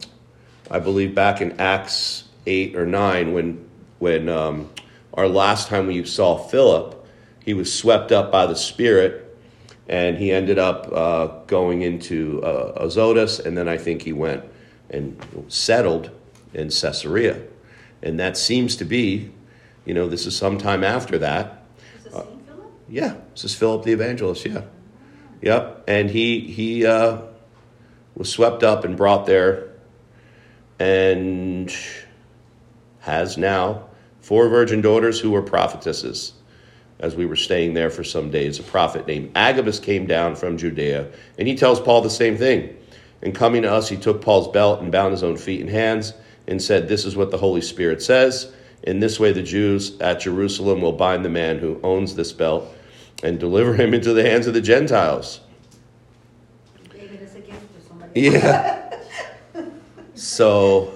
I 0.72 0.80
believe 0.80 1.14
back 1.14 1.42
in 1.42 1.60
Acts 1.60 2.24
eight 2.46 2.76
or 2.76 2.86
nine 2.86 3.34
when 3.34 3.70
when 4.00 4.28
um, 4.30 4.70
our 5.14 5.28
last 5.28 5.70
time 5.70 5.88
we 5.88 6.04
saw 6.04 6.38
Philip, 6.38 7.06
he 7.44 7.54
was 7.54 7.74
swept 7.74 8.12
up 8.12 8.32
by 8.32 8.46
the 8.46 8.56
Spirit 8.56 9.24
and 9.88 10.18
he 10.18 10.32
ended 10.32 10.58
up 10.58 10.92
uh, 10.92 11.28
going 11.48 11.82
into 11.82 12.42
uh, 12.44 12.74
Azotus, 12.78 13.40
and 13.40 13.58
then 13.58 13.68
I 13.68 13.78
think 13.78 14.02
he 14.02 14.14
went 14.14 14.44
and 14.90 15.22
settled 15.50 16.10
in 16.54 16.70
Caesarea. 16.70 17.42
And 18.02 18.20
that 18.20 18.38
seems 18.38 18.76
to 18.78 18.86
be, 18.86 19.32
you 19.86 19.94
know, 19.94 20.08
this 20.08 20.26
is 20.26 20.36
sometime 20.36 20.84
after 20.84 21.18
that. 21.20 21.64
Is 21.98 22.12
Philip? 22.12 22.72
Yeah, 22.90 23.16
this 23.34 23.44
is 23.44 23.56
Philip 23.56 23.84
the 23.84 23.92
evangelist. 23.92 24.46
Yeah, 24.46 24.64
yep. 25.42 25.84
And 25.88 26.10
he 26.10 26.40
he 26.40 26.86
uh, 26.86 27.20
was 28.16 28.30
swept 28.30 28.64
up 28.64 28.86
and 28.86 28.96
brought 28.96 29.26
there, 29.26 29.70
and 30.80 31.74
has 33.04 33.38
now 33.38 33.84
four 34.22 34.48
virgin 34.48 34.80
daughters 34.80 35.20
who 35.20 35.30
were 35.32 35.42
prophetesses. 35.42 36.32
As 37.00 37.16
we 37.18 37.26
were 37.26 37.36
staying 37.36 37.74
there 37.74 37.90
for 37.90 38.04
some 38.04 38.32
days, 38.32 38.60
a 38.60 38.64
prophet 38.64 39.06
named 39.06 39.32
Agabus 39.36 39.78
came 39.78 40.08
down 40.08 40.36
from 40.36 40.58
Judea, 40.58 41.12
and 41.38 41.46
he 41.46 41.56
tells 41.56 41.82
Paul 41.82 42.02
the 42.02 42.10
same 42.10 42.38
thing. 42.38 42.78
And 43.22 43.36
coming 43.36 43.64
to 43.64 43.72
us, 43.72 43.90
he 43.90 43.98
took 43.98 44.22
Paul's 44.22 44.48
belt 44.48 44.82
and 44.82 44.90
bound 44.90 45.12
his 45.12 45.22
own 45.22 45.36
feet 45.36 45.60
and 45.60 45.70
hands, 45.70 46.14
and 46.48 46.62
said, 46.62 46.88
"This 46.88 47.04
is 47.04 47.18
what 47.18 47.30
the 47.30 47.38
Holy 47.38 47.60
Spirit 47.60 48.02
says." 48.02 48.54
In 48.84 49.00
this 49.00 49.20
way, 49.20 49.34
the 49.34 49.44
Jews 49.44 50.00
at 50.00 50.22
Jerusalem 50.22 50.82
will 50.82 50.94
bind 50.94 51.26
the 51.26 51.30
man 51.30 51.60
who 51.60 51.82
owns 51.84 52.16
this 52.16 52.32
belt 52.32 52.74
and 53.22 53.38
deliver 53.38 53.74
him 53.74 53.94
into 53.94 54.14
the 54.14 54.24
hands 54.24 54.48
of 54.48 54.54
the 54.54 54.62
Gentiles. 54.62 55.42
David 56.90 57.22
is 57.22 57.36
a 57.36 57.40
gift 57.42 57.76
to 57.76 57.86
somebody. 57.86 58.22
Yeah. 58.22 59.00
so, 60.16 60.93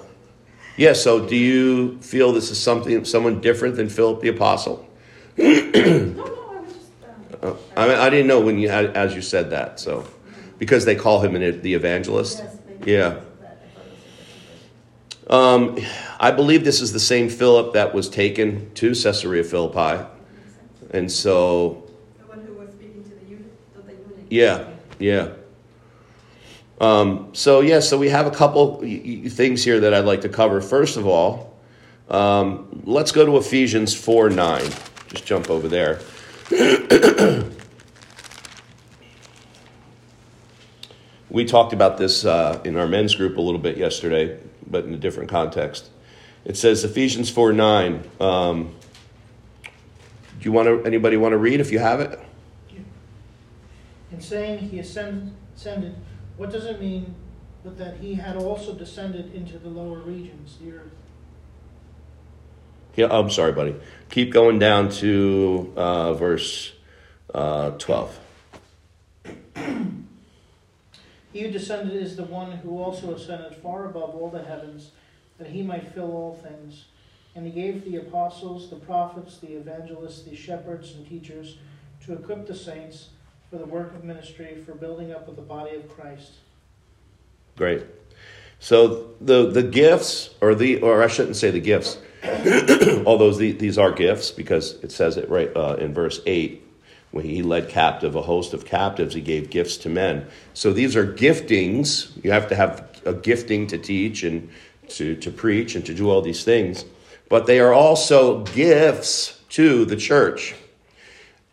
yeah, 0.78 0.94
so 0.94 1.26
do 1.26 1.36
you 1.36 1.98
feel 2.00 2.32
this 2.32 2.50
is 2.50 2.58
something, 2.58 3.04
someone 3.04 3.40
different 3.42 3.76
than 3.76 3.88
Philip 3.90 4.20
the 4.22 4.28
Apostle? 4.28 4.88
No, 5.38 5.44
no, 5.44 5.52
I 5.52 6.60
was 6.60 6.72
just, 6.72 6.86
um, 7.42 7.50
Uh, 7.50 7.54
I, 7.76 7.88
mean, 7.88 7.98
I 7.98 8.08
didn't 8.10 8.26
know 8.26 8.40
when 8.40 8.58
you 8.58 8.68
as 8.70 9.14
you 9.14 9.22
said 9.22 9.50
that, 9.50 9.78
so. 9.78 10.04
Because 10.58 10.84
they 10.84 10.96
call 10.96 11.20
him 11.20 11.36
an, 11.36 11.60
the 11.62 11.74
evangelist? 11.74 12.38
yes, 12.38 12.56
Yeah. 12.84 13.10
because 13.10 13.22
of 13.22 13.40
that. 13.40 13.58
I 13.62 13.78
thought 13.78 13.86
it 13.86 13.92
was 13.92 13.98
a 14.00 14.16
different 15.28 15.78
person. 15.78 15.84
Um, 15.84 16.18
I 16.18 16.30
believe 16.32 16.64
this 16.64 16.80
is 16.80 16.92
the 16.92 17.00
same 17.00 17.28
Philip 17.28 17.74
that 17.74 17.94
was 17.94 18.08
taken 18.08 18.70
to 18.74 18.88
Caesarea 18.94 19.44
Philippi. 19.44 20.04
And 20.90 21.12
so, 21.12 21.84
The 22.18 22.26
one 22.26 22.40
who 22.46 22.54
was 22.54 22.70
speaking 22.70 23.04
to 23.04 23.10
the 23.10 23.30
eunuch, 23.30 23.52
to 23.74 23.82
the 23.82 23.92
eunuch. 23.92 24.26
yeah, 24.30 24.64
yeah. 24.98 25.28
Um, 26.80 27.30
so, 27.32 27.60
yeah, 27.60 27.80
so 27.80 27.98
we 27.98 28.08
have 28.08 28.26
a 28.26 28.30
couple 28.30 28.80
things 28.80 29.64
here 29.64 29.80
that 29.80 29.92
I'd 29.92 30.04
like 30.04 30.20
to 30.20 30.28
cover. 30.28 30.60
First 30.60 30.96
of 30.96 31.06
all, 31.06 31.56
um, 32.08 32.82
let's 32.84 33.12
go 33.12 33.26
to 33.26 33.36
Ephesians 33.36 33.94
4 33.94 34.30
9. 34.30 34.62
Just 35.08 35.26
jump 35.26 35.50
over 35.50 35.68
there. 35.68 36.00
we 41.30 41.44
talked 41.44 41.72
about 41.72 41.98
this 41.98 42.24
uh, 42.24 42.60
in 42.64 42.76
our 42.76 42.86
men's 42.86 43.14
group 43.14 43.36
a 43.36 43.40
little 43.40 43.60
bit 43.60 43.76
yesterday, 43.76 44.38
but 44.66 44.84
in 44.84 44.94
a 44.94 44.98
different 44.98 45.28
context. 45.28 45.90
It 46.44 46.56
says 46.56 46.84
Ephesians 46.84 47.28
4 47.28 47.52
9. 47.52 48.10
Um, 48.20 48.74
do 49.64 50.44
you 50.44 50.52
want 50.52 50.68
to, 50.68 50.84
anybody 50.84 51.16
want 51.16 51.32
to 51.32 51.38
read 51.38 51.60
if 51.60 51.72
you 51.72 51.80
have 51.80 52.00
it? 52.00 52.18
In 54.12 54.20
saying 54.20 54.58
he 54.58 54.78
ascended, 54.78 55.34
what 56.38 56.50
does 56.50 56.64
it 56.64 56.80
mean 56.80 57.14
but 57.62 57.76
that 57.76 57.98
he 57.98 58.14
had 58.14 58.36
also 58.36 58.72
descended 58.72 59.34
into 59.34 59.58
the 59.58 59.68
lower 59.68 59.98
regions, 59.98 60.56
the 60.62 60.72
earth? 60.72 60.92
Yeah, 62.94 63.08
I'm 63.10 63.30
sorry, 63.30 63.52
buddy. 63.52 63.76
Keep 64.10 64.32
going 64.32 64.58
down 64.58 64.88
to 64.90 65.72
uh, 65.76 66.14
verse 66.14 66.72
uh, 67.34 67.72
12. 67.72 68.20
He 71.30 71.42
who 71.42 71.50
descended 71.50 71.94
is 71.94 72.16
the 72.16 72.24
one 72.24 72.52
who 72.52 72.78
also 72.78 73.14
ascended 73.14 73.54
far 73.56 73.84
above 73.84 74.14
all 74.14 74.30
the 74.30 74.42
heavens, 74.42 74.92
that 75.36 75.48
he 75.48 75.62
might 75.62 75.92
fill 75.92 76.10
all 76.10 76.34
things. 76.34 76.86
And 77.34 77.46
he 77.46 77.52
gave 77.52 77.84
the 77.84 77.96
apostles, 77.96 78.70
the 78.70 78.76
prophets, 78.76 79.38
the 79.38 79.52
evangelists, 79.52 80.22
the 80.22 80.34
shepherds, 80.34 80.94
and 80.94 81.06
teachers 81.06 81.58
to 82.06 82.14
equip 82.14 82.46
the 82.46 82.54
saints 82.54 83.10
for 83.50 83.56
the 83.56 83.66
work 83.66 83.94
of 83.94 84.04
ministry, 84.04 84.62
for 84.66 84.72
building 84.72 85.12
up 85.12 85.28
of 85.28 85.36
the 85.36 85.42
body 85.42 85.76
of 85.76 85.88
Christ. 85.96 86.32
Great. 87.56 87.84
So 88.60 89.10
the 89.20 89.50
the 89.50 89.62
gifts, 89.62 90.30
or 90.40 90.54
the, 90.54 90.80
or 90.80 91.02
I 91.02 91.06
shouldn't 91.06 91.36
say 91.36 91.50
the 91.50 91.60
gifts, 91.60 91.98
although 93.06 93.32
the, 93.32 93.52
these 93.52 93.78
are 93.78 93.92
gifts 93.92 94.30
because 94.30 94.74
it 94.82 94.92
says 94.92 95.16
it 95.16 95.28
right 95.28 95.54
uh, 95.56 95.76
in 95.78 95.94
verse 95.94 96.20
eight. 96.26 96.64
When 97.10 97.24
he 97.24 97.42
led 97.42 97.70
captive 97.70 98.16
a 98.16 98.22
host 98.22 98.52
of 98.52 98.66
captives, 98.66 99.14
he 99.14 99.22
gave 99.22 99.48
gifts 99.48 99.78
to 99.78 99.88
men. 99.88 100.26
So 100.52 100.74
these 100.74 100.94
are 100.94 101.06
giftings. 101.06 102.12
You 102.22 102.32
have 102.32 102.48
to 102.48 102.54
have 102.54 103.00
a 103.06 103.14
gifting 103.14 103.66
to 103.68 103.78
teach 103.78 104.24
and 104.24 104.50
to, 104.88 105.16
to 105.16 105.30
preach 105.30 105.74
and 105.74 105.86
to 105.86 105.94
do 105.94 106.10
all 106.10 106.20
these 106.20 106.44
things. 106.44 106.84
But 107.30 107.46
they 107.46 107.60
are 107.60 107.72
also 107.72 108.44
gifts 108.44 109.40
to 109.50 109.86
the 109.86 109.96
church 109.96 110.54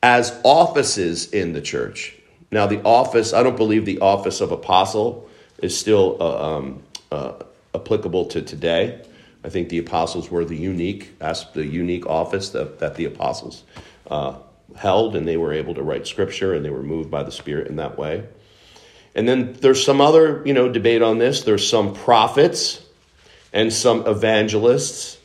as 0.06 0.39
offices 0.43 1.34
in 1.34 1.53
the 1.53 1.62
church. 1.62 2.16
Now, 2.51 2.68
the 2.68 2.80
office, 2.84 3.34
I 3.34 3.41
don't 3.41 3.58
believe 3.58 3.86
the 3.86 4.01
office 4.01 4.39
of 4.39 4.51
apostle 4.51 5.28
is 5.58 5.76
still 5.76 6.18
uh, 6.20 6.58
um, 6.58 6.84
uh, 7.12 7.34
applicable 7.74 8.26
to 8.26 8.43
today. 8.43 9.01
I 9.43 9.49
think 9.49 9.70
the 9.70 9.80
apostles 9.80 10.30
were 10.30 10.45
the 10.45 10.56
unique, 10.56 11.16
as 11.20 11.47
the 11.53 11.66
unique 11.66 12.06
office 12.06 12.49
that, 12.49 12.78
that 12.78 12.93
the 12.93 13.06
apostles 13.06 13.64
uh, 14.06 14.36
held, 14.76 15.16
and 15.16 15.28
they 15.28 15.38
were 15.38 15.53
able 15.53 15.74
to 15.74 15.82
write 15.82 16.06
scripture, 16.06 16.53
and 16.53 16.64
they 16.64 16.70
were 16.70 16.84
moved 16.84 17.10
by 17.10 17.24
the 17.24 17.32
Spirit 17.32 17.66
in 17.66 17.78
that 17.78 17.97
way. 17.97 18.26
And 19.16 19.28
then 19.28 19.53
there's 19.53 19.84
some 19.84 20.01
other, 20.01 20.43
you 20.45 20.53
know, 20.53 20.72
debate 20.72 21.01
on 21.01 21.18
this. 21.18 21.41
There's 21.41 21.68
some 21.68 21.95
prophets 21.95 22.80
and 23.51 23.74
some 23.74 24.06
evangelists 24.06 25.18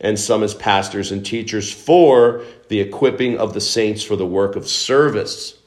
and 0.00 0.18
some 0.18 0.42
as 0.42 0.54
pastors 0.54 1.10
and 1.10 1.24
teachers 1.24 1.72
for 1.72 2.44
the 2.68 2.80
equipping 2.80 3.38
of 3.38 3.54
the 3.54 3.60
saints 3.60 4.02
for 4.02 4.16
the 4.16 4.26
work 4.26 4.56
of 4.56 4.68
service 4.68 5.58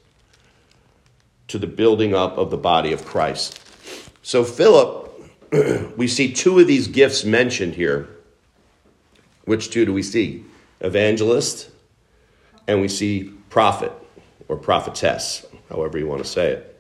to 1.48 1.58
the 1.58 1.68
building 1.68 2.16
up 2.16 2.38
of 2.38 2.50
the 2.50 2.58
body 2.58 2.94
of 2.94 3.06
Christ. 3.06 3.60
So, 4.24 4.44
Philip, 4.44 5.12
we 5.98 6.08
see 6.08 6.32
two 6.32 6.60
of 6.60 6.68
these 6.68 6.88
gifts 6.88 7.26
mentioned 7.26 7.76
here. 7.76 8.08
Which 9.46 9.70
two 9.70 9.86
do 9.86 9.92
we 9.92 10.04
see? 10.04 10.46
Evangelist, 10.80 11.70
and 12.68 12.80
we 12.80 12.88
see 12.88 13.34
prophet 13.50 13.92
or 14.48 14.56
prophetess, 14.56 15.46
however 15.70 15.98
you 15.98 16.08
want 16.08 16.24
to 16.24 16.30
say 16.30 16.52
it. 16.52 16.71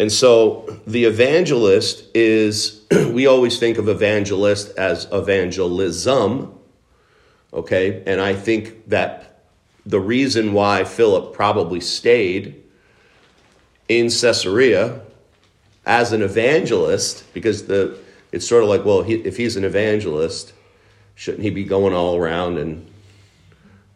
And 0.00 0.10
so 0.10 0.80
the 0.86 1.04
evangelist 1.04 2.04
is, 2.14 2.80
we 2.90 3.26
always 3.26 3.58
think 3.58 3.76
of 3.76 3.86
evangelist 3.86 4.74
as 4.78 5.06
evangelism, 5.12 6.58
okay? 7.52 8.02
And 8.06 8.18
I 8.18 8.32
think 8.32 8.88
that 8.88 9.42
the 9.84 10.00
reason 10.00 10.54
why 10.54 10.84
Philip 10.84 11.34
probably 11.34 11.80
stayed 11.80 12.62
in 13.90 14.06
Caesarea 14.06 15.02
as 15.84 16.12
an 16.12 16.22
evangelist, 16.22 17.30
because 17.34 17.66
the 17.66 17.98
it's 18.32 18.48
sort 18.48 18.62
of 18.62 18.70
like, 18.70 18.86
well, 18.86 19.02
he, 19.02 19.16
if 19.16 19.36
he's 19.36 19.56
an 19.56 19.64
evangelist, 19.64 20.54
shouldn't 21.14 21.42
he 21.42 21.50
be 21.50 21.64
going 21.64 21.92
all 21.92 22.16
around 22.16 22.56
and 22.56 22.90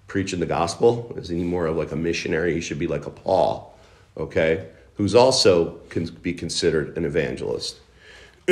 preaching 0.07 0.41
the 0.41 0.45
gospel? 0.45 1.15
Isn't 1.17 1.39
he 1.39 1.45
more 1.45 1.65
of 1.65 1.77
like 1.77 1.93
a 1.93 1.97
missionary? 1.97 2.53
He 2.53 2.61
should 2.61 2.79
be 2.79 2.89
like 2.89 3.07
a 3.07 3.11
Paul, 3.11 3.75
okay? 4.19 4.67
Who's 4.97 5.15
also 5.15 5.79
can 5.89 6.07
be 6.07 6.33
considered 6.33 6.97
an 6.97 7.05
evangelist. 7.05 7.79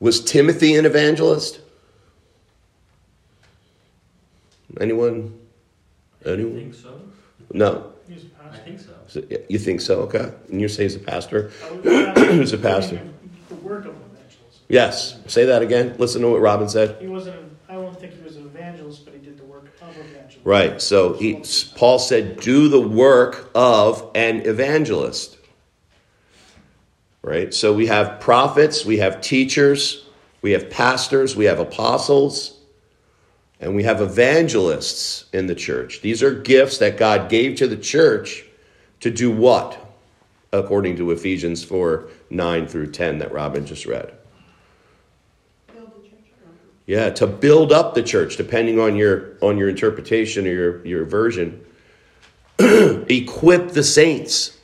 Was 0.00 0.20
Timothy 0.24 0.74
an 0.76 0.86
evangelist? 0.86 1.60
Anyone? 4.80 5.08
Anyone? 5.10 5.40
I 6.24 6.28
Anyone? 6.30 6.54
think 6.54 6.74
so. 6.74 7.00
No. 7.52 7.92
He 8.08 8.14
was 8.14 8.24
a 8.24 8.26
I 8.26 8.48
pastor. 8.48 8.64
think 8.64 8.80
so. 8.80 8.92
So, 9.08 9.22
You 9.48 9.58
think 9.58 9.80
so? 9.80 10.00
Okay. 10.02 10.32
And 10.48 10.60
you 10.60 10.68
say 10.68 10.84
he's 10.84 10.96
a 10.96 11.00
pastor? 11.00 11.50
I 11.64 11.70
was 11.74 11.84
a 11.84 12.12
pastor. 12.12 12.32
Who's 12.32 12.52
a 12.52 12.58
pastor? 12.58 13.00
The 13.48 13.54
work 13.56 13.84
of 13.84 13.94
an 13.94 14.02
evangelist. 14.12 14.60
Yes. 14.68 15.18
Say 15.26 15.44
that 15.46 15.62
again. 15.62 15.96
Listen 15.98 16.22
to 16.22 16.28
what 16.30 16.40
Robin 16.40 16.68
said. 16.68 16.96
He 17.00 17.08
wasn't, 17.08 17.36
a- 17.36 17.72
I 17.72 17.74
don't 17.74 17.98
think 17.98 18.14
he 18.16 18.22
was 18.22 18.36
an 18.36 18.46
evangelist, 18.46 19.04
but 19.04 19.14
he 19.14 19.20
did 19.20 19.38
the 19.38 19.44
work 19.44 19.66
of 19.82 19.96
evangelist. 19.96 20.39
Right. 20.50 20.82
So 20.82 21.12
he, 21.12 21.44
Paul 21.76 22.00
said, 22.00 22.40
do 22.40 22.66
the 22.66 22.80
work 22.80 23.52
of 23.54 24.10
an 24.16 24.40
evangelist. 24.46 25.38
Right. 27.22 27.54
So 27.54 27.72
we 27.72 27.86
have 27.86 28.18
prophets, 28.18 28.84
we 28.84 28.96
have 28.96 29.20
teachers, 29.20 30.08
we 30.42 30.50
have 30.50 30.68
pastors, 30.68 31.36
we 31.36 31.44
have 31.44 31.60
apostles, 31.60 32.58
and 33.60 33.76
we 33.76 33.84
have 33.84 34.00
evangelists 34.00 35.26
in 35.32 35.46
the 35.46 35.54
church. 35.54 36.00
These 36.00 36.20
are 36.20 36.34
gifts 36.34 36.78
that 36.78 36.96
God 36.96 37.30
gave 37.30 37.54
to 37.58 37.68
the 37.68 37.76
church 37.76 38.44
to 38.98 39.10
do 39.12 39.30
what? 39.30 39.78
According 40.52 40.96
to 40.96 41.12
Ephesians 41.12 41.62
4 41.62 42.08
9 42.28 42.66
through 42.66 42.90
10 42.90 43.18
that 43.18 43.30
Robin 43.30 43.66
just 43.66 43.86
read. 43.86 44.12
The. 46.90 46.96
Yeah, 46.96 47.10
to 47.10 47.26
build 47.26 47.72
up 47.72 47.94
the 47.94 48.02
church, 48.02 48.36
depending 48.36 48.80
on 48.80 48.96
your 48.96 49.36
on 49.40 49.58
your 49.58 49.68
interpretation 49.68 50.46
or 50.46 50.50
your, 50.50 50.86
your 50.86 51.04
version. 51.04 51.64
Equip 52.58 53.70
the 53.70 53.84
saints. 53.84 54.58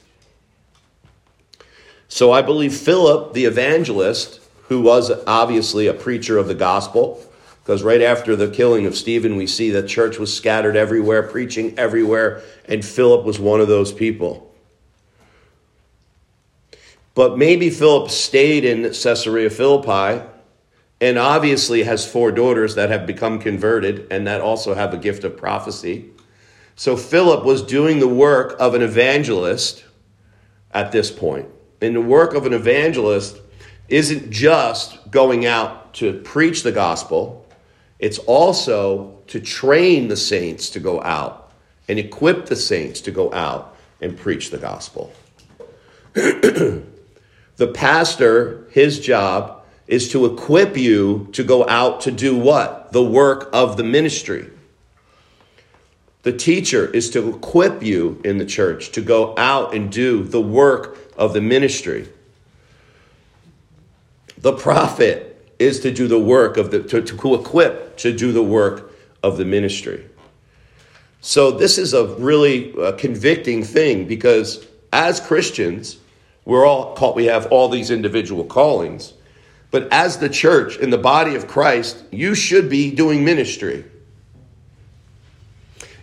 So 2.08 2.32
I 2.32 2.42
believe 2.42 2.74
Philip, 2.74 3.32
the 3.32 3.44
evangelist, 3.44 4.40
who 4.68 4.80
was 4.80 5.10
obviously 5.26 5.86
a 5.86 5.94
preacher 5.94 6.38
of 6.38 6.48
the 6.48 6.54
gospel, 6.54 7.22
because 7.62 7.82
right 7.82 8.02
after 8.02 8.34
the 8.34 8.48
killing 8.48 8.86
of 8.86 8.96
Stephen, 8.96 9.36
we 9.36 9.46
see 9.46 9.70
that 9.70 9.88
church 9.88 10.18
was 10.18 10.34
scattered 10.34 10.76
everywhere, 10.76 11.22
preaching 11.22 11.78
everywhere, 11.78 12.42
and 12.64 12.84
Philip 12.84 13.24
was 13.24 13.38
one 13.38 13.60
of 13.60 13.68
those 13.68 13.92
people. 13.92 14.52
But 17.14 17.38
maybe 17.38 17.70
Philip 17.70 18.10
stayed 18.10 18.64
in 18.64 18.82
Caesarea 18.82 19.50
Philippi 19.50 20.26
and 21.00 21.18
obviously 21.18 21.82
has 21.82 22.10
four 22.10 22.32
daughters 22.32 22.74
that 22.74 22.90
have 22.90 23.06
become 23.06 23.38
converted 23.38 24.06
and 24.10 24.26
that 24.26 24.40
also 24.40 24.74
have 24.74 24.94
a 24.94 24.96
gift 24.96 25.24
of 25.24 25.36
prophecy. 25.36 26.10
So 26.74 26.96
Philip 26.96 27.44
was 27.44 27.62
doing 27.62 28.00
the 28.00 28.08
work 28.08 28.56
of 28.58 28.74
an 28.74 28.82
evangelist 28.82 29.84
at 30.72 30.92
this 30.92 31.10
point. 31.10 31.48
And 31.80 31.94
the 31.94 32.00
work 32.00 32.34
of 32.34 32.46
an 32.46 32.52
evangelist 32.52 33.38
isn't 33.88 34.30
just 34.30 35.10
going 35.10 35.46
out 35.46 35.94
to 35.94 36.20
preach 36.20 36.62
the 36.62 36.72
gospel, 36.72 37.46
it's 37.98 38.18
also 38.18 39.18
to 39.28 39.40
train 39.40 40.08
the 40.08 40.16
saints 40.16 40.68
to 40.70 40.80
go 40.80 41.02
out 41.02 41.52
and 41.88 41.98
equip 41.98 42.46
the 42.46 42.56
saints 42.56 43.00
to 43.02 43.10
go 43.10 43.32
out 43.32 43.76
and 44.00 44.16
preach 44.16 44.50
the 44.50 44.58
gospel. 44.58 45.12
the 46.12 46.82
pastor, 47.72 48.66
his 48.70 49.00
job 49.00 49.55
is 49.88 50.10
to 50.12 50.26
equip 50.26 50.76
you 50.76 51.28
to 51.32 51.44
go 51.44 51.66
out 51.68 52.00
to 52.02 52.10
do 52.10 52.36
what? 52.36 52.92
The 52.92 53.04
work 53.04 53.48
of 53.52 53.76
the 53.76 53.84
ministry. 53.84 54.50
The 56.22 56.32
teacher 56.32 56.86
is 56.86 57.10
to 57.10 57.28
equip 57.36 57.82
you 57.84 58.20
in 58.24 58.38
the 58.38 58.46
church 58.46 58.90
to 58.92 59.00
go 59.00 59.34
out 59.38 59.74
and 59.74 59.92
do 59.92 60.24
the 60.24 60.40
work 60.40 60.98
of 61.16 61.32
the 61.32 61.40
ministry. 61.40 62.08
The 64.38 64.52
prophet 64.52 65.32
is 65.58 65.80
to 65.80 65.92
do 65.92 66.08
the 66.08 66.18
work 66.18 66.56
of 66.56 66.70
the, 66.70 66.82
to, 66.82 67.00
to 67.02 67.34
equip 67.34 67.96
to 67.98 68.12
do 68.12 68.32
the 68.32 68.42
work 68.42 68.92
of 69.22 69.38
the 69.38 69.44
ministry. 69.44 70.04
So 71.20 71.50
this 71.50 71.78
is 71.78 71.94
a 71.94 72.06
really 72.16 72.74
uh, 72.76 72.92
convicting 72.92 73.62
thing 73.62 74.06
because 74.06 74.66
as 74.92 75.20
Christians, 75.20 75.98
we're 76.44 76.66
all 76.66 76.94
called, 76.94 77.16
we 77.16 77.26
have 77.26 77.46
all 77.46 77.68
these 77.68 77.90
individual 77.90 78.44
callings. 78.44 79.12
But 79.70 79.92
as 79.92 80.18
the 80.18 80.28
church 80.28 80.76
in 80.76 80.90
the 80.90 80.98
body 80.98 81.34
of 81.34 81.46
Christ, 81.46 82.02
you 82.10 82.34
should 82.34 82.68
be 82.68 82.90
doing 82.90 83.24
ministry. 83.24 83.84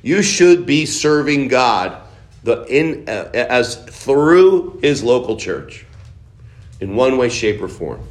You 0.02 0.22
should 0.22 0.66
be 0.66 0.86
serving 0.86 1.48
God 1.48 2.02
the, 2.44 2.66
in, 2.66 3.08
uh, 3.08 3.30
as 3.34 3.76
through 3.76 4.80
his 4.82 5.02
local 5.02 5.38
church 5.38 5.86
in 6.82 6.96
one 6.96 7.18
way, 7.18 7.30
shape, 7.30 7.62
or 7.62 7.70
form. 7.70 8.06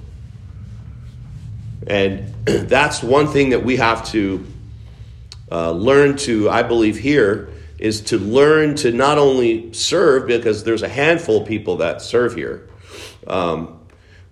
And 1.86 2.34
that's 2.44 3.02
one 3.02 3.28
thing 3.28 3.50
that 3.50 3.64
we 3.64 3.76
have 3.76 4.06
to 4.12 4.46
uh, 5.50 5.72
learn 5.72 6.16
to, 6.16 6.48
I 6.48 6.62
believe, 6.62 6.98
here 6.98 7.50
is 7.78 8.00
to 8.00 8.18
learn 8.18 8.76
to 8.76 8.92
not 8.92 9.18
only 9.18 9.72
serve, 9.74 10.26
because 10.26 10.64
there's 10.64 10.82
a 10.82 10.88
handful 10.88 11.42
of 11.42 11.48
people 11.48 11.78
that 11.78 12.00
serve 12.00 12.34
here, 12.34 12.68
um, 13.26 13.80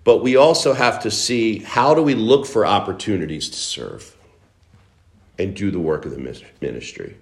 but 0.03 0.23
we 0.23 0.35
also 0.35 0.73
have 0.73 1.01
to 1.03 1.11
see 1.11 1.59
how 1.59 1.93
do 1.93 2.01
we 2.01 2.15
look 2.15 2.45
for 2.45 2.65
opportunities 2.65 3.49
to 3.49 3.57
serve 3.57 4.15
and 5.37 5.55
do 5.55 5.71
the 5.71 5.79
work 5.79 6.05
of 6.05 6.11
the 6.11 6.35
ministry 6.61 7.15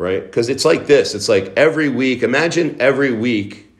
right? 0.00 0.22
Because 0.22 0.48
it's 0.48 0.64
like 0.64 0.86
this 0.86 1.14
it's 1.14 1.28
like 1.28 1.52
every 1.56 1.90
week, 1.90 2.22
imagine 2.22 2.80
every 2.80 3.12
week, 3.12 3.70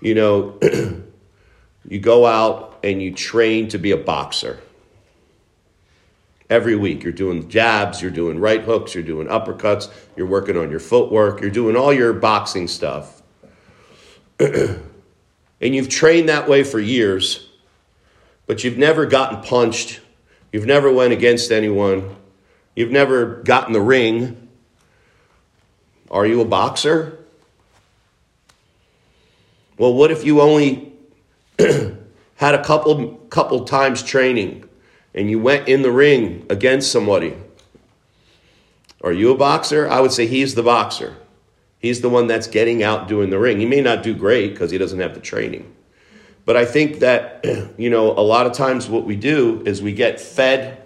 you 0.00 0.14
know, 0.14 0.56
you 1.88 1.98
go 1.98 2.24
out 2.24 2.78
and 2.84 3.02
you 3.02 3.12
train 3.12 3.68
to 3.68 3.78
be 3.78 3.90
a 3.90 3.96
boxer. 3.96 4.60
Every 6.48 6.76
week, 6.76 7.02
you're 7.02 7.12
doing 7.12 7.48
jabs, 7.48 8.00
you're 8.00 8.10
doing 8.12 8.38
right 8.38 8.62
hooks, 8.62 8.94
you're 8.94 9.02
doing 9.02 9.26
uppercuts, 9.26 9.90
you're 10.14 10.26
working 10.26 10.56
on 10.56 10.70
your 10.70 10.78
footwork, 10.78 11.40
you're 11.40 11.50
doing 11.50 11.74
all 11.74 11.92
your 11.92 12.12
boxing 12.12 12.68
stuff. 12.68 13.22
and 15.64 15.74
you've 15.74 15.88
trained 15.88 16.28
that 16.28 16.46
way 16.46 16.62
for 16.62 16.78
years, 16.78 17.48
but 18.46 18.62
you've 18.62 18.76
never 18.76 19.06
gotten 19.06 19.40
punched, 19.40 20.00
you've 20.52 20.66
never 20.66 20.92
went 20.92 21.14
against 21.14 21.50
anyone, 21.50 22.14
you've 22.76 22.90
never 22.90 23.36
gotten 23.42 23.72
the 23.72 23.80
ring, 23.80 24.50
are 26.10 26.26
you 26.26 26.42
a 26.42 26.44
boxer? 26.44 27.18
Well, 29.78 29.94
what 29.94 30.10
if 30.10 30.24
you 30.24 30.42
only 30.42 30.92
had 31.58 32.54
a 32.54 32.62
couple 32.62 33.14
couple 33.30 33.64
times 33.64 34.02
training 34.02 34.68
and 35.14 35.28
you 35.30 35.40
went 35.40 35.66
in 35.66 35.82
the 35.82 35.90
ring 35.90 36.46
against 36.50 36.92
somebody? 36.92 37.34
Are 39.02 39.12
you 39.12 39.32
a 39.32 39.36
boxer? 39.36 39.88
I 39.88 40.00
would 40.00 40.12
say 40.12 40.26
he's 40.26 40.54
the 40.54 40.62
boxer. 40.62 41.16
He's 41.84 42.00
the 42.00 42.08
one 42.08 42.28
that's 42.28 42.46
getting 42.46 42.82
out 42.82 43.08
doing 43.08 43.28
the 43.28 43.38
ring. 43.38 43.60
He 43.60 43.66
may 43.66 43.82
not 43.82 44.02
do 44.02 44.14
great 44.14 44.52
because 44.52 44.70
he 44.70 44.78
doesn't 44.78 45.00
have 45.00 45.12
the 45.12 45.20
training. 45.20 45.70
But 46.46 46.56
I 46.56 46.64
think 46.64 47.00
that, 47.00 47.44
you 47.76 47.90
know, 47.90 48.12
a 48.12 48.24
lot 48.24 48.46
of 48.46 48.54
times 48.54 48.88
what 48.88 49.04
we 49.04 49.16
do 49.16 49.62
is 49.66 49.82
we 49.82 49.92
get 49.92 50.18
fed 50.18 50.82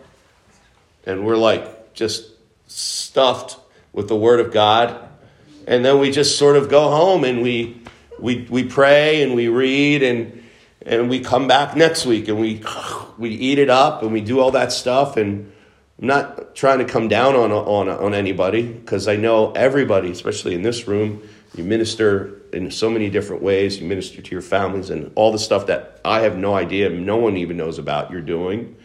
and 1.06 1.24
we're 1.24 1.36
like 1.36 1.94
just 1.94 2.28
stuffed 2.66 3.60
with 3.92 4.08
the 4.08 4.16
Word 4.16 4.40
of 4.40 4.52
God 4.52 5.08
and 5.68 5.84
then 5.84 6.00
we 6.00 6.10
just 6.10 6.36
sort 6.36 6.56
of 6.56 6.68
go 6.68 6.90
home 6.90 7.22
and 7.22 7.42
we 7.42 7.80
we 8.18 8.48
we 8.50 8.64
pray 8.64 9.22
and 9.22 9.36
we 9.36 9.46
read 9.46 10.02
and 10.02 10.42
and 10.82 11.08
we 11.08 11.20
come 11.20 11.46
back 11.46 11.76
next 11.76 12.06
week 12.06 12.26
and 12.26 12.40
we 12.40 12.60
we 13.18 13.30
eat 13.30 13.60
it 13.60 13.70
up 13.70 14.02
and 14.02 14.12
we 14.12 14.20
do 14.20 14.40
all 14.40 14.50
that 14.50 14.72
stuff 14.72 15.16
and 15.16 15.52
I'm 16.00 16.06
not 16.06 16.54
trying 16.54 16.78
to 16.78 16.84
come 16.84 17.08
down 17.08 17.34
on 17.34 17.50
on 17.50 17.88
on 17.88 18.14
anybody 18.14 18.62
because 18.62 19.08
I 19.08 19.16
know 19.16 19.52
everybody, 19.52 20.10
especially 20.10 20.54
in 20.54 20.62
this 20.62 20.86
room, 20.86 21.28
you 21.56 21.64
minister 21.64 22.40
in 22.52 22.70
so 22.70 22.88
many 22.88 23.10
different 23.10 23.42
ways. 23.42 23.80
You 23.80 23.86
minister 23.86 24.22
to 24.22 24.30
your 24.30 24.42
families 24.42 24.90
and 24.90 25.10
all 25.16 25.32
the 25.32 25.38
stuff 25.38 25.66
that 25.66 26.00
I 26.04 26.20
have 26.20 26.36
no 26.36 26.54
idea, 26.54 26.88
no 26.88 27.16
one 27.16 27.36
even 27.36 27.56
knows 27.56 27.78
about. 27.78 28.12
You're 28.12 28.20
doing, 28.20 28.76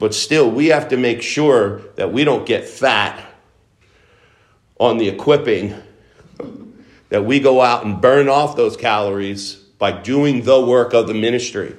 but 0.00 0.12
still, 0.12 0.50
we 0.50 0.68
have 0.68 0.88
to 0.88 0.96
make 0.96 1.22
sure 1.22 1.82
that 1.94 2.12
we 2.12 2.24
don't 2.24 2.46
get 2.46 2.66
fat 2.66 3.24
on 4.78 4.98
the 4.98 5.08
equipping 5.08 5.80
that 7.10 7.24
we 7.24 7.38
go 7.38 7.60
out 7.60 7.84
and 7.84 8.00
burn 8.00 8.28
off 8.28 8.56
those 8.56 8.76
calories 8.76 9.54
by 9.54 9.92
doing 9.92 10.42
the 10.42 10.60
work 10.60 10.94
of 10.94 11.06
the 11.06 11.14
ministry. 11.14 11.76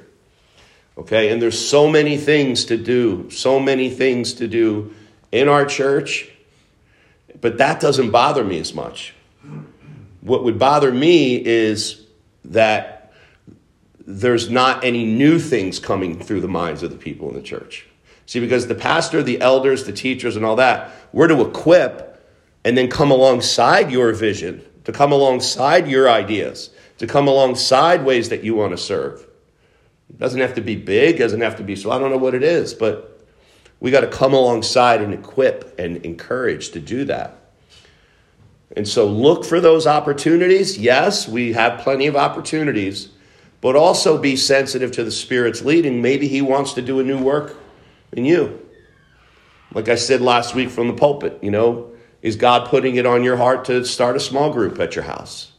Okay, 0.98 1.30
and 1.30 1.42
there's 1.42 1.58
so 1.58 1.88
many 1.88 2.18
things 2.18 2.66
to 2.66 2.78
do, 2.78 3.30
so 3.32 3.60
many 3.60 3.90
things 3.90 4.34
to 4.34 4.48
do 4.48 4.94
in 5.32 5.48
our 5.48 5.66
church, 5.66 6.30
but 7.40 7.58
that 7.58 7.80
doesn't 7.80 8.12
bother 8.12 8.44
me 8.44 8.60
as 8.60 8.74
much. 8.74 9.14
What 10.22 10.44
would 10.44 10.60
bother 10.60 10.92
me 10.92 11.44
is 11.44 12.06
that 12.46 13.14
there's 14.06 14.50
not 14.50 14.84
any 14.84 15.06
new 15.06 15.40
things 15.40 15.80
coming 15.80 16.20
through 16.20 16.42
the 16.42 16.48
minds 16.48 16.84
of 16.84 16.92
the 16.92 16.98
people 16.98 17.30
in 17.30 17.36
the 17.36 17.42
church. 17.42 17.88
See, 18.26 18.40
because 18.40 18.68
the 18.68 18.76
pastor, 18.76 19.24
the 19.24 19.42
elders, 19.42 19.86
the 19.86 19.94
teachers, 19.94 20.36
and 20.36 20.46
all 20.46 20.58
that, 20.58 20.92
we're 21.14 21.28
to 21.28 21.42
equip 21.42 22.24
and 22.64 22.78
then 22.78 22.90
come 22.90 23.12
alongside 23.12 23.92
your 23.92 24.14
vision 24.14 24.64
to 24.84 24.92
come 24.92 25.12
alongside 25.12 25.88
your 25.88 26.10
ideas, 26.10 26.70
to 26.98 27.08
come 27.08 27.28
alongside 27.28 28.04
ways 28.04 28.30
that 28.30 28.44
you 28.44 28.56
want 28.56 28.72
to 28.72 28.78
serve. 28.78 29.26
It 30.12 30.20
doesn't 30.20 30.42
have 30.42 30.56
to 30.56 30.62
be 30.62 30.76
big, 30.76 31.18
doesn't 31.18 31.42
have 31.42 31.56
to 31.58 31.64
be 31.64 31.76
so. 31.76 31.90
I 31.90 31.98
don't 31.98 32.12
know 32.12 32.18
what 32.18 32.36
it 32.36 32.44
is, 32.44 32.74
but 32.74 33.26
we 33.80 33.92
got 33.92 34.02
to 34.02 34.08
come 34.08 34.34
alongside 34.34 35.02
and 35.02 35.14
equip 35.14 35.80
and 35.80 35.98
encourage 36.06 36.72
to 36.72 36.80
do 36.80 37.06
that. 37.06 37.38
And 38.76 38.88
so 38.88 39.08
look 39.08 39.44
for 39.44 39.60
those 39.60 39.88
opportunities. 39.88 40.78
Yes, 40.78 41.28
we 41.28 41.54
have 41.54 41.80
plenty 41.80 42.08
of 42.08 42.16
opportunities, 42.16 43.10
but 43.60 43.76
also 43.76 44.18
be 44.18 44.36
sensitive 44.36 44.92
to 44.94 45.04
the 45.04 45.12
Spirit's 45.12 45.64
leading. 45.64 46.02
Maybe 46.02 46.28
He 46.28 46.42
wants 46.42 46.74
to 46.74 46.82
do 46.82 47.00
a 47.00 47.04
new 47.04 47.18
work 47.18 47.58
in 48.12 48.26
you. 48.26 48.66
Like 49.74 49.88
I 49.88 49.96
said 49.96 50.22
last 50.22 50.54
week 50.54 50.70
from 50.70 50.88
the 50.88 50.94
pulpit, 50.94 51.40
you 51.42 51.52
know, 51.52 51.92
is 52.22 52.36
God 52.36 52.70
putting 52.70 52.98
it 52.98 53.06
on 53.06 53.24
your 53.24 53.38
heart 53.38 53.66
to 53.66 53.84
start 53.86 54.16
a 54.16 54.20
small 54.20 54.52
group 54.52 54.80
at 54.80 54.96
your 54.96 55.06
house? 55.06 55.54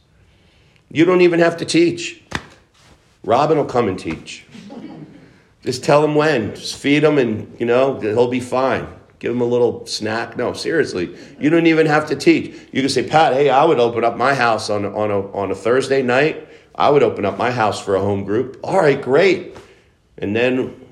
You 0.91 1.05
don't 1.05 1.21
even 1.21 1.39
have 1.39 1.57
to 1.57 1.65
teach. 1.65 2.23
Robin 3.23 3.57
will 3.57 3.65
come 3.65 3.87
and 3.87 3.97
teach. 3.97 4.45
Just 5.61 5.83
tell 5.83 6.03
him 6.03 6.15
when. 6.15 6.55
Just 6.55 6.75
feed 6.75 7.03
him 7.03 7.17
and, 7.17 7.55
you 7.59 7.65
know, 7.65 7.99
he'll 7.99 8.27
be 8.27 8.41
fine. 8.41 8.87
Give 9.19 9.31
him 9.31 9.39
a 9.39 9.45
little 9.45 9.85
snack. 9.85 10.35
No, 10.35 10.51
seriously. 10.51 11.15
You 11.39 11.49
don't 11.49 11.67
even 11.67 11.85
have 11.85 12.07
to 12.09 12.15
teach. 12.15 12.53
You 12.73 12.81
can 12.81 12.89
say, 12.89 13.07
Pat, 13.07 13.31
hey, 13.33 13.49
I 13.49 13.63
would 13.63 13.79
open 13.79 14.03
up 14.03 14.17
my 14.17 14.33
house 14.33 14.69
on, 14.69 14.85
on, 14.85 15.09
a, 15.09 15.31
on 15.31 15.51
a 15.51 15.55
Thursday 15.55 16.01
night. 16.01 16.45
I 16.75 16.89
would 16.89 17.03
open 17.03 17.23
up 17.23 17.37
my 17.37 17.49
house 17.49 17.81
for 17.81 17.95
a 17.95 18.01
home 18.01 18.25
group. 18.25 18.59
All 18.61 18.77
right, 18.77 19.01
great. 19.01 19.55
And 20.17 20.35
then, 20.35 20.85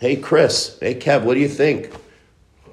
hey, 0.00 0.16
Chris, 0.16 0.76
hey, 0.80 0.96
Kev, 0.96 1.22
what 1.22 1.34
do 1.34 1.40
you 1.40 1.48
think? 1.48 1.92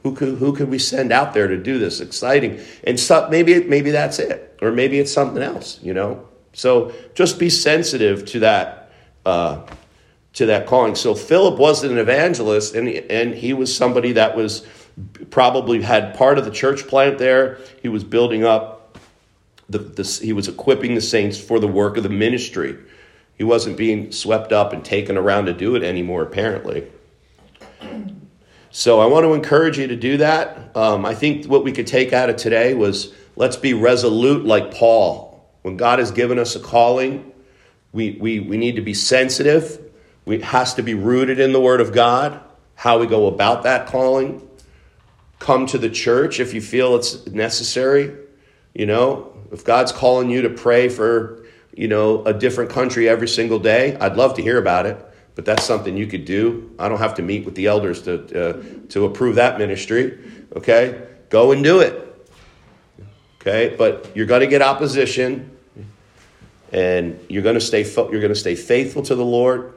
Who 0.02 0.16
could, 0.16 0.40
who 0.40 0.54
could 0.54 0.70
we 0.70 0.80
send 0.80 1.12
out 1.12 1.34
there 1.34 1.48
to 1.48 1.58
do 1.58 1.78
this? 1.78 2.00
Exciting. 2.00 2.60
And 2.86 3.00
so, 3.00 3.28
maybe, 3.30 3.64
maybe 3.66 3.92
that's 3.92 4.18
it. 4.18 4.58
Or 4.62 4.72
maybe 4.72 4.98
it's 4.98 5.12
something 5.12 5.44
else, 5.44 5.80
you 5.84 5.94
know? 5.94 6.28
So 6.54 6.94
just 7.14 7.38
be 7.38 7.50
sensitive 7.50 8.26
to 8.28 8.40
that, 8.40 8.79
uh, 9.30 9.68
to 10.34 10.46
that 10.48 10.68
calling. 10.68 10.96
So 10.96 11.16
Philip 11.16 11.60
wasn't 11.60 11.94
an 11.94 11.98
evangelist, 12.00 12.76
and, 12.76 12.88
and 12.88 13.34
he 13.34 13.54
was 13.54 13.76
somebody 13.76 14.14
that 14.14 14.36
was 14.36 14.66
probably 15.30 15.82
had 15.82 16.16
part 16.16 16.38
of 16.38 16.46
the 16.46 16.52
church 16.52 16.88
plant 16.88 17.18
there. 17.18 17.60
He 17.82 17.90
was 17.90 18.04
building 18.04 18.44
up, 18.44 18.98
the, 19.70 19.80
the, 19.80 20.04
he 20.22 20.34
was 20.34 20.48
equipping 20.48 20.96
the 20.96 21.02
saints 21.02 21.40
for 21.40 21.60
the 21.60 21.68
work 21.68 21.98
of 21.98 22.04
the 22.04 22.10
ministry. 22.10 22.78
He 23.38 23.44
wasn't 23.44 23.78
being 23.78 24.12
swept 24.12 24.52
up 24.52 24.74
and 24.74 24.84
taken 24.84 25.18
around 25.18 25.46
to 25.46 25.54
do 25.54 25.76
it 25.76 25.84
anymore, 25.84 26.24
apparently. 26.24 26.88
So 28.72 29.00
I 29.00 29.06
want 29.08 29.24
to 29.24 29.34
encourage 29.34 29.80
you 29.80 29.88
to 29.88 29.96
do 29.96 30.18
that. 30.18 30.76
Um, 30.76 31.06
I 31.06 31.16
think 31.16 31.46
what 31.46 31.64
we 31.64 31.72
could 31.72 31.88
take 31.88 32.14
out 32.14 32.30
of 32.30 32.36
today 32.36 32.74
was 32.74 33.14
let's 33.36 33.56
be 33.56 33.74
resolute 33.74 34.46
like 34.46 34.74
Paul. 34.74 35.28
When 35.64 35.78
God 35.78 36.00
has 36.00 36.12
given 36.12 36.38
us 36.38 36.56
a 36.56 36.60
calling, 36.60 37.32
we, 37.92 38.12
we, 38.20 38.40
we 38.40 38.58
need 38.58 38.76
to 38.76 38.82
be 38.82 38.94
sensitive. 38.94 39.80
we 40.26 40.42
has 40.42 40.74
to 40.76 40.84
be 40.84 40.94
rooted 40.94 41.40
in 41.40 41.54
the 41.54 41.62
Word 41.62 41.82
of 41.82 41.92
God, 41.92 42.40
how 42.76 43.00
we 43.00 43.08
go 43.08 43.28
about 43.28 43.64
that 43.64 43.88
calling. 43.88 44.48
Come 45.40 45.66
to 45.68 45.78
the 45.78 45.90
church 45.90 46.40
if 46.40 46.54
you 46.54 46.62
feel 46.62 46.96
it's 46.96 47.26
necessary. 47.28 48.16
You 48.74 48.86
know, 48.86 49.34
if 49.52 49.64
God's 49.64 49.92
calling 49.92 50.30
you 50.30 50.44
to 50.44 50.50
pray 50.50 50.90
for, 50.90 51.46
you 51.74 51.88
know, 51.88 52.24
a 52.26 52.34
different 52.34 52.70
country 52.70 53.10
every 53.10 53.28
single 53.28 53.60
day, 53.60 53.96
I'd 53.96 54.16
love 54.16 54.36
to 54.36 54.42
hear 54.42 54.58
about 54.58 54.86
it. 54.86 55.04
But 55.36 55.46
that's 55.46 55.64
something 55.64 55.96
you 55.96 56.06
could 56.06 56.26
do. 56.26 56.76
I 56.78 56.90
don't 56.90 56.98
have 56.98 57.16
to 57.16 57.22
meet 57.22 57.46
with 57.46 57.56
the 57.56 57.68
elders 57.68 58.02
to 58.02 58.50
uh, 58.50 58.64
to 58.90 59.06
approve 59.06 59.36
that 59.36 59.58
ministry. 59.58 60.20
Okay, 60.54 61.02
go 61.30 61.54
and 61.54 61.64
do 61.64 61.80
it. 61.80 62.06
Okay, 63.40 63.74
but 63.78 64.12
you're 64.14 64.26
going 64.26 64.42
to 64.42 64.48
get 64.48 64.62
opposition, 64.62 65.58
and 66.72 67.20
you're 67.30 67.44
going 67.44 67.56
to 67.56 67.62
stay 67.62 67.84
you're 67.84 68.22
going 68.22 68.34
to 68.34 68.36
stay 68.36 68.56
faithful 68.56 69.02
to 69.04 69.16
the 69.16 69.26
Lord. 69.26 69.74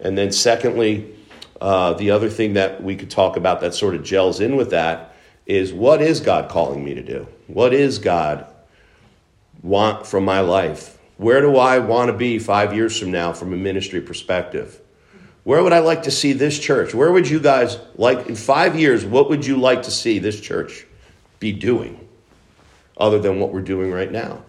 And 0.00 0.18
then, 0.18 0.32
secondly, 0.32 1.14
uh, 1.60 1.94
the 1.94 2.10
other 2.10 2.28
thing 2.28 2.54
that 2.54 2.82
we 2.82 2.96
could 2.96 3.10
talk 3.10 3.36
about 3.36 3.60
that 3.60 3.74
sort 3.74 3.94
of 3.94 4.02
gels 4.02 4.40
in 4.40 4.56
with 4.56 4.70
that 4.70 5.14
is 5.46 5.72
what 5.72 6.02
is 6.02 6.20
God 6.20 6.50
calling 6.50 6.84
me 6.84 6.94
to 6.94 7.02
do? 7.02 7.26
What 7.46 7.72
is 7.72 7.98
God 7.98 8.46
want 9.62 10.06
from 10.06 10.24
my 10.24 10.40
life? 10.40 10.98
Where 11.18 11.40
do 11.40 11.56
I 11.56 11.78
want 11.78 12.10
to 12.10 12.16
be 12.16 12.38
five 12.38 12.74
years 12.74 12.98
from 12.98 13.12
now 13.12 13.32
from 13.32 13.52
a 13.52 13.56
ministry 13.56 14.00
perspective? 14.00 14.80
Where 15.44 15.62
would 15.62 15.72
I 15.72 15.80
like 15.80 16.04
to 16.04 16.10
see 16.10 16.32
this 16.32 16.58
church? 16.58 16.94
Where 16.94 17.12
would 17.12 17.28
you 17.28 17.40
guys 17.40 17.78
like, 17.96 18.26
in 18.26 18.36
five 18.36 18.78
years, 18.78 19.04
what 19.04 19.28
would 19.28 19.44
you 19.44 19.56
like 19.56 19.82
to 19.84 19.90
see 19.90 20.18
this 20.18 20.40
church 20.40 20.86
be 21.40 21.52
doing 21.52 22.08
other 22.96 23.18
than 23.18 23.40
what 23.40 23.52
we're 23.52 23.60
doing 23.60 23.90
right 23.92 24.10
now? 24.10 24.44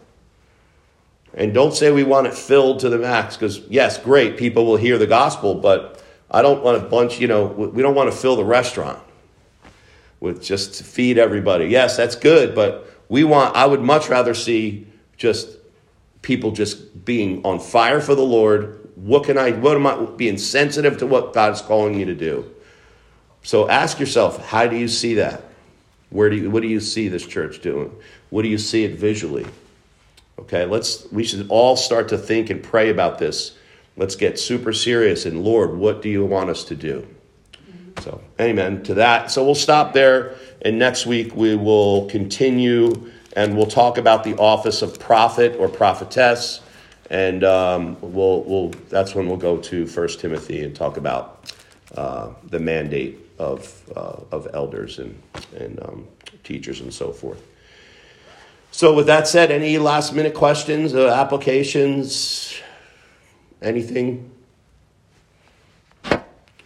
And 1.36 1.54
don't 1.54 1.74
say 1.74 1.92
we 1.92 2.04
want 2.04 2.28
it 2.28 2.34
filled 2.34 2.80
to 2.82 2.90
the 2.90 3.00
max, 3.00 3.36
because 3.36 3.60
yes, 3.70 3.98
great, 3.98 4.38
people 4.38 4.66
will 4.66 4.78
hear 4.78 4.98
the 4.98 5.08
gospel, 5.08 5.56
but 5.56 6.04
I 6.30 6.42
don't 6.42 6.64
want 6.64 6.78
a 6.78 6.86
bunch, 6.86 7.20
you 7.20 7.28
know, 7.28 7.46
we 7.46 7.82
don't 7.82 7.96
want 7.96 8.12
to 8.12 8.18
fill 8.18 8.36
the 8.36 8.44
restaurant 8.44 9.00
with 10.20 10.44
just 10.44 10.76
to 10.76 10.84
feed 10.84 11.18
everybody. 11.18 11.66
Yes, 11.66 11.98
that's 11.98 12.16
good, 12.16 12.54
but 12.54 12.88
we 13.10 13.24
want, 13.24 13.56
I 13.56 13.66
would 13.66 13.82
much 13.82 14.10
rather 14.10 14.34
see 14.34 14.88
just 15.18 15.50
people 16.22 16.52
just 16.52 17.04
being 17.04 17.44
on 17.44 17.60
fire 17.60 18.00
for 18.00 18.16
the 18.16 18.24
Lord. 18.24 18.90
What 18.96 19.26
can 19.26 19.38
I, 19.38 19.52
what 19.52 19.76
am 19.76 19.88
I, 19.88 20.06
being 20.16 20.38
sensitive 20.38 21.00
to 21.00 21.08
what 21.08 21.34
God 21.34 21.54
is 21.54 21.62
calling 21.62 22.00
you 22.00 22.06
to 22.06 22.16
do? 22.16 22.50
So 23.42 23.68
ask 23.70 24.00
yourself, 24.00 24.44
how 24.48 24.68
do 24.68 24.78
you 24.78 24.88
see 24.88 25.16
that? 25.16 25.44
Where 26.10 26.30
do 26.30 26.38
you, 26.38 26.50
what 26.50 26.62
do 26.62 26.70
you 26.70 26.80
see 26.80 27.10
this 27.10 27.26
church 27.26 27.62
doing? 27.62 27.92
What 28.30 28.44
do 28.44 28.48
you 28.48 28.58
see 28.58 28.86
it 28.86 28.96
visually? 28.96 29.46
Okay, 30.44 30.66
let's, 30.66 31.10
we 31.12 31.24
should 31.24 31.48
all 31.50 31.78
start 31.78 32.10
to 32.10 32.18
think 32.18 32.50
and 32.50 32.62
pray 32.62 32.90
about 32.90 33.18
this. 33.18 33.58
Let's 33.96 34.16
get 34.16 34.38
super 34.38 34.74
serious 34.74 35.26
and 35.26 35.44
Lord, 35.44 35.76
what 35.76 36.02
do 36.02 36.10
you 36.10 36.26
want 36.26 36.50
us 36.50 36.66
to 36.66 36.76
do? 36.76 37.08
So, 38.02 38.22
amen 38.42 38.84
to 38.84 38.96
that. 38.96 39.32
So 39.32 39.44
we'll 39.46 39.56
stop 39.56 39.94
there, 39.94 40.36
and 40.62 40.78
next 40.78 41.06
week 41.06 41.34
we 41.36 41.56
will 41.56 42.08
continue 42.10 43.10
and 43.36 43.56
we'll 43.56 43.68
talk 43.68 43.98
about 43.98 44.24
the 44.24 44.36
office 44.36 44.82
of 44.82 45.00
prophet 45.00 45.56
or 45.58 45.70
prophetess, 45.70 46.62
and 47.10 47.44
um, 47.44 47.98
we'll, 48.02 48.44
we'll, 48.44 48.70
that's 48.90 49.16
when 49.16 49.28
we'll 49.28 49.38
go 49.38 49.58
to 49.58 49.88
First 49.88 50.20
Timothy 50.20 50.64
and 50.64 50.76
talk 50.76 50.98
about 50.98 51.54
uh, 51.96 52.32
the 52.50 52.60
mandate 52.60 53.18
of, 53.40 53.82
uh, 53.96 54.18
of 54.32 54.48
elders 54.54 55.00
and, 55.00 55.20
and 55.56 55.82
um, 55.84 56.08
teachers 56.44 56.82
and 56.82 56.94
so 56.94 57.12
forth. 57.12 57.42
So, 58.74 58.92
with 58.92 59.06
that 59.06 59.28
said, 59.28 59.52
any 59.52 59.78
last 59.78 60.14
minute 60.14 60.34
questions, 60.34 60.96
uh, 60.96 61.10
applications, 61.10 62.60
anything? 63.62 64.32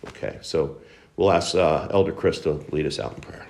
Okay, 0.07 0.39
so 0.41 0.77
we'll 1.17 1.33
ask 1.33 1.53
uh, 1.53 1.89
Elder 1.91 2.13
Chris 2.13 2.39
to 2.43 2.63
lead 2.71 2.85
us 2.85 2.97
out 2.97 3.15
in 3.15 3.21
prayer. 3.21 3.46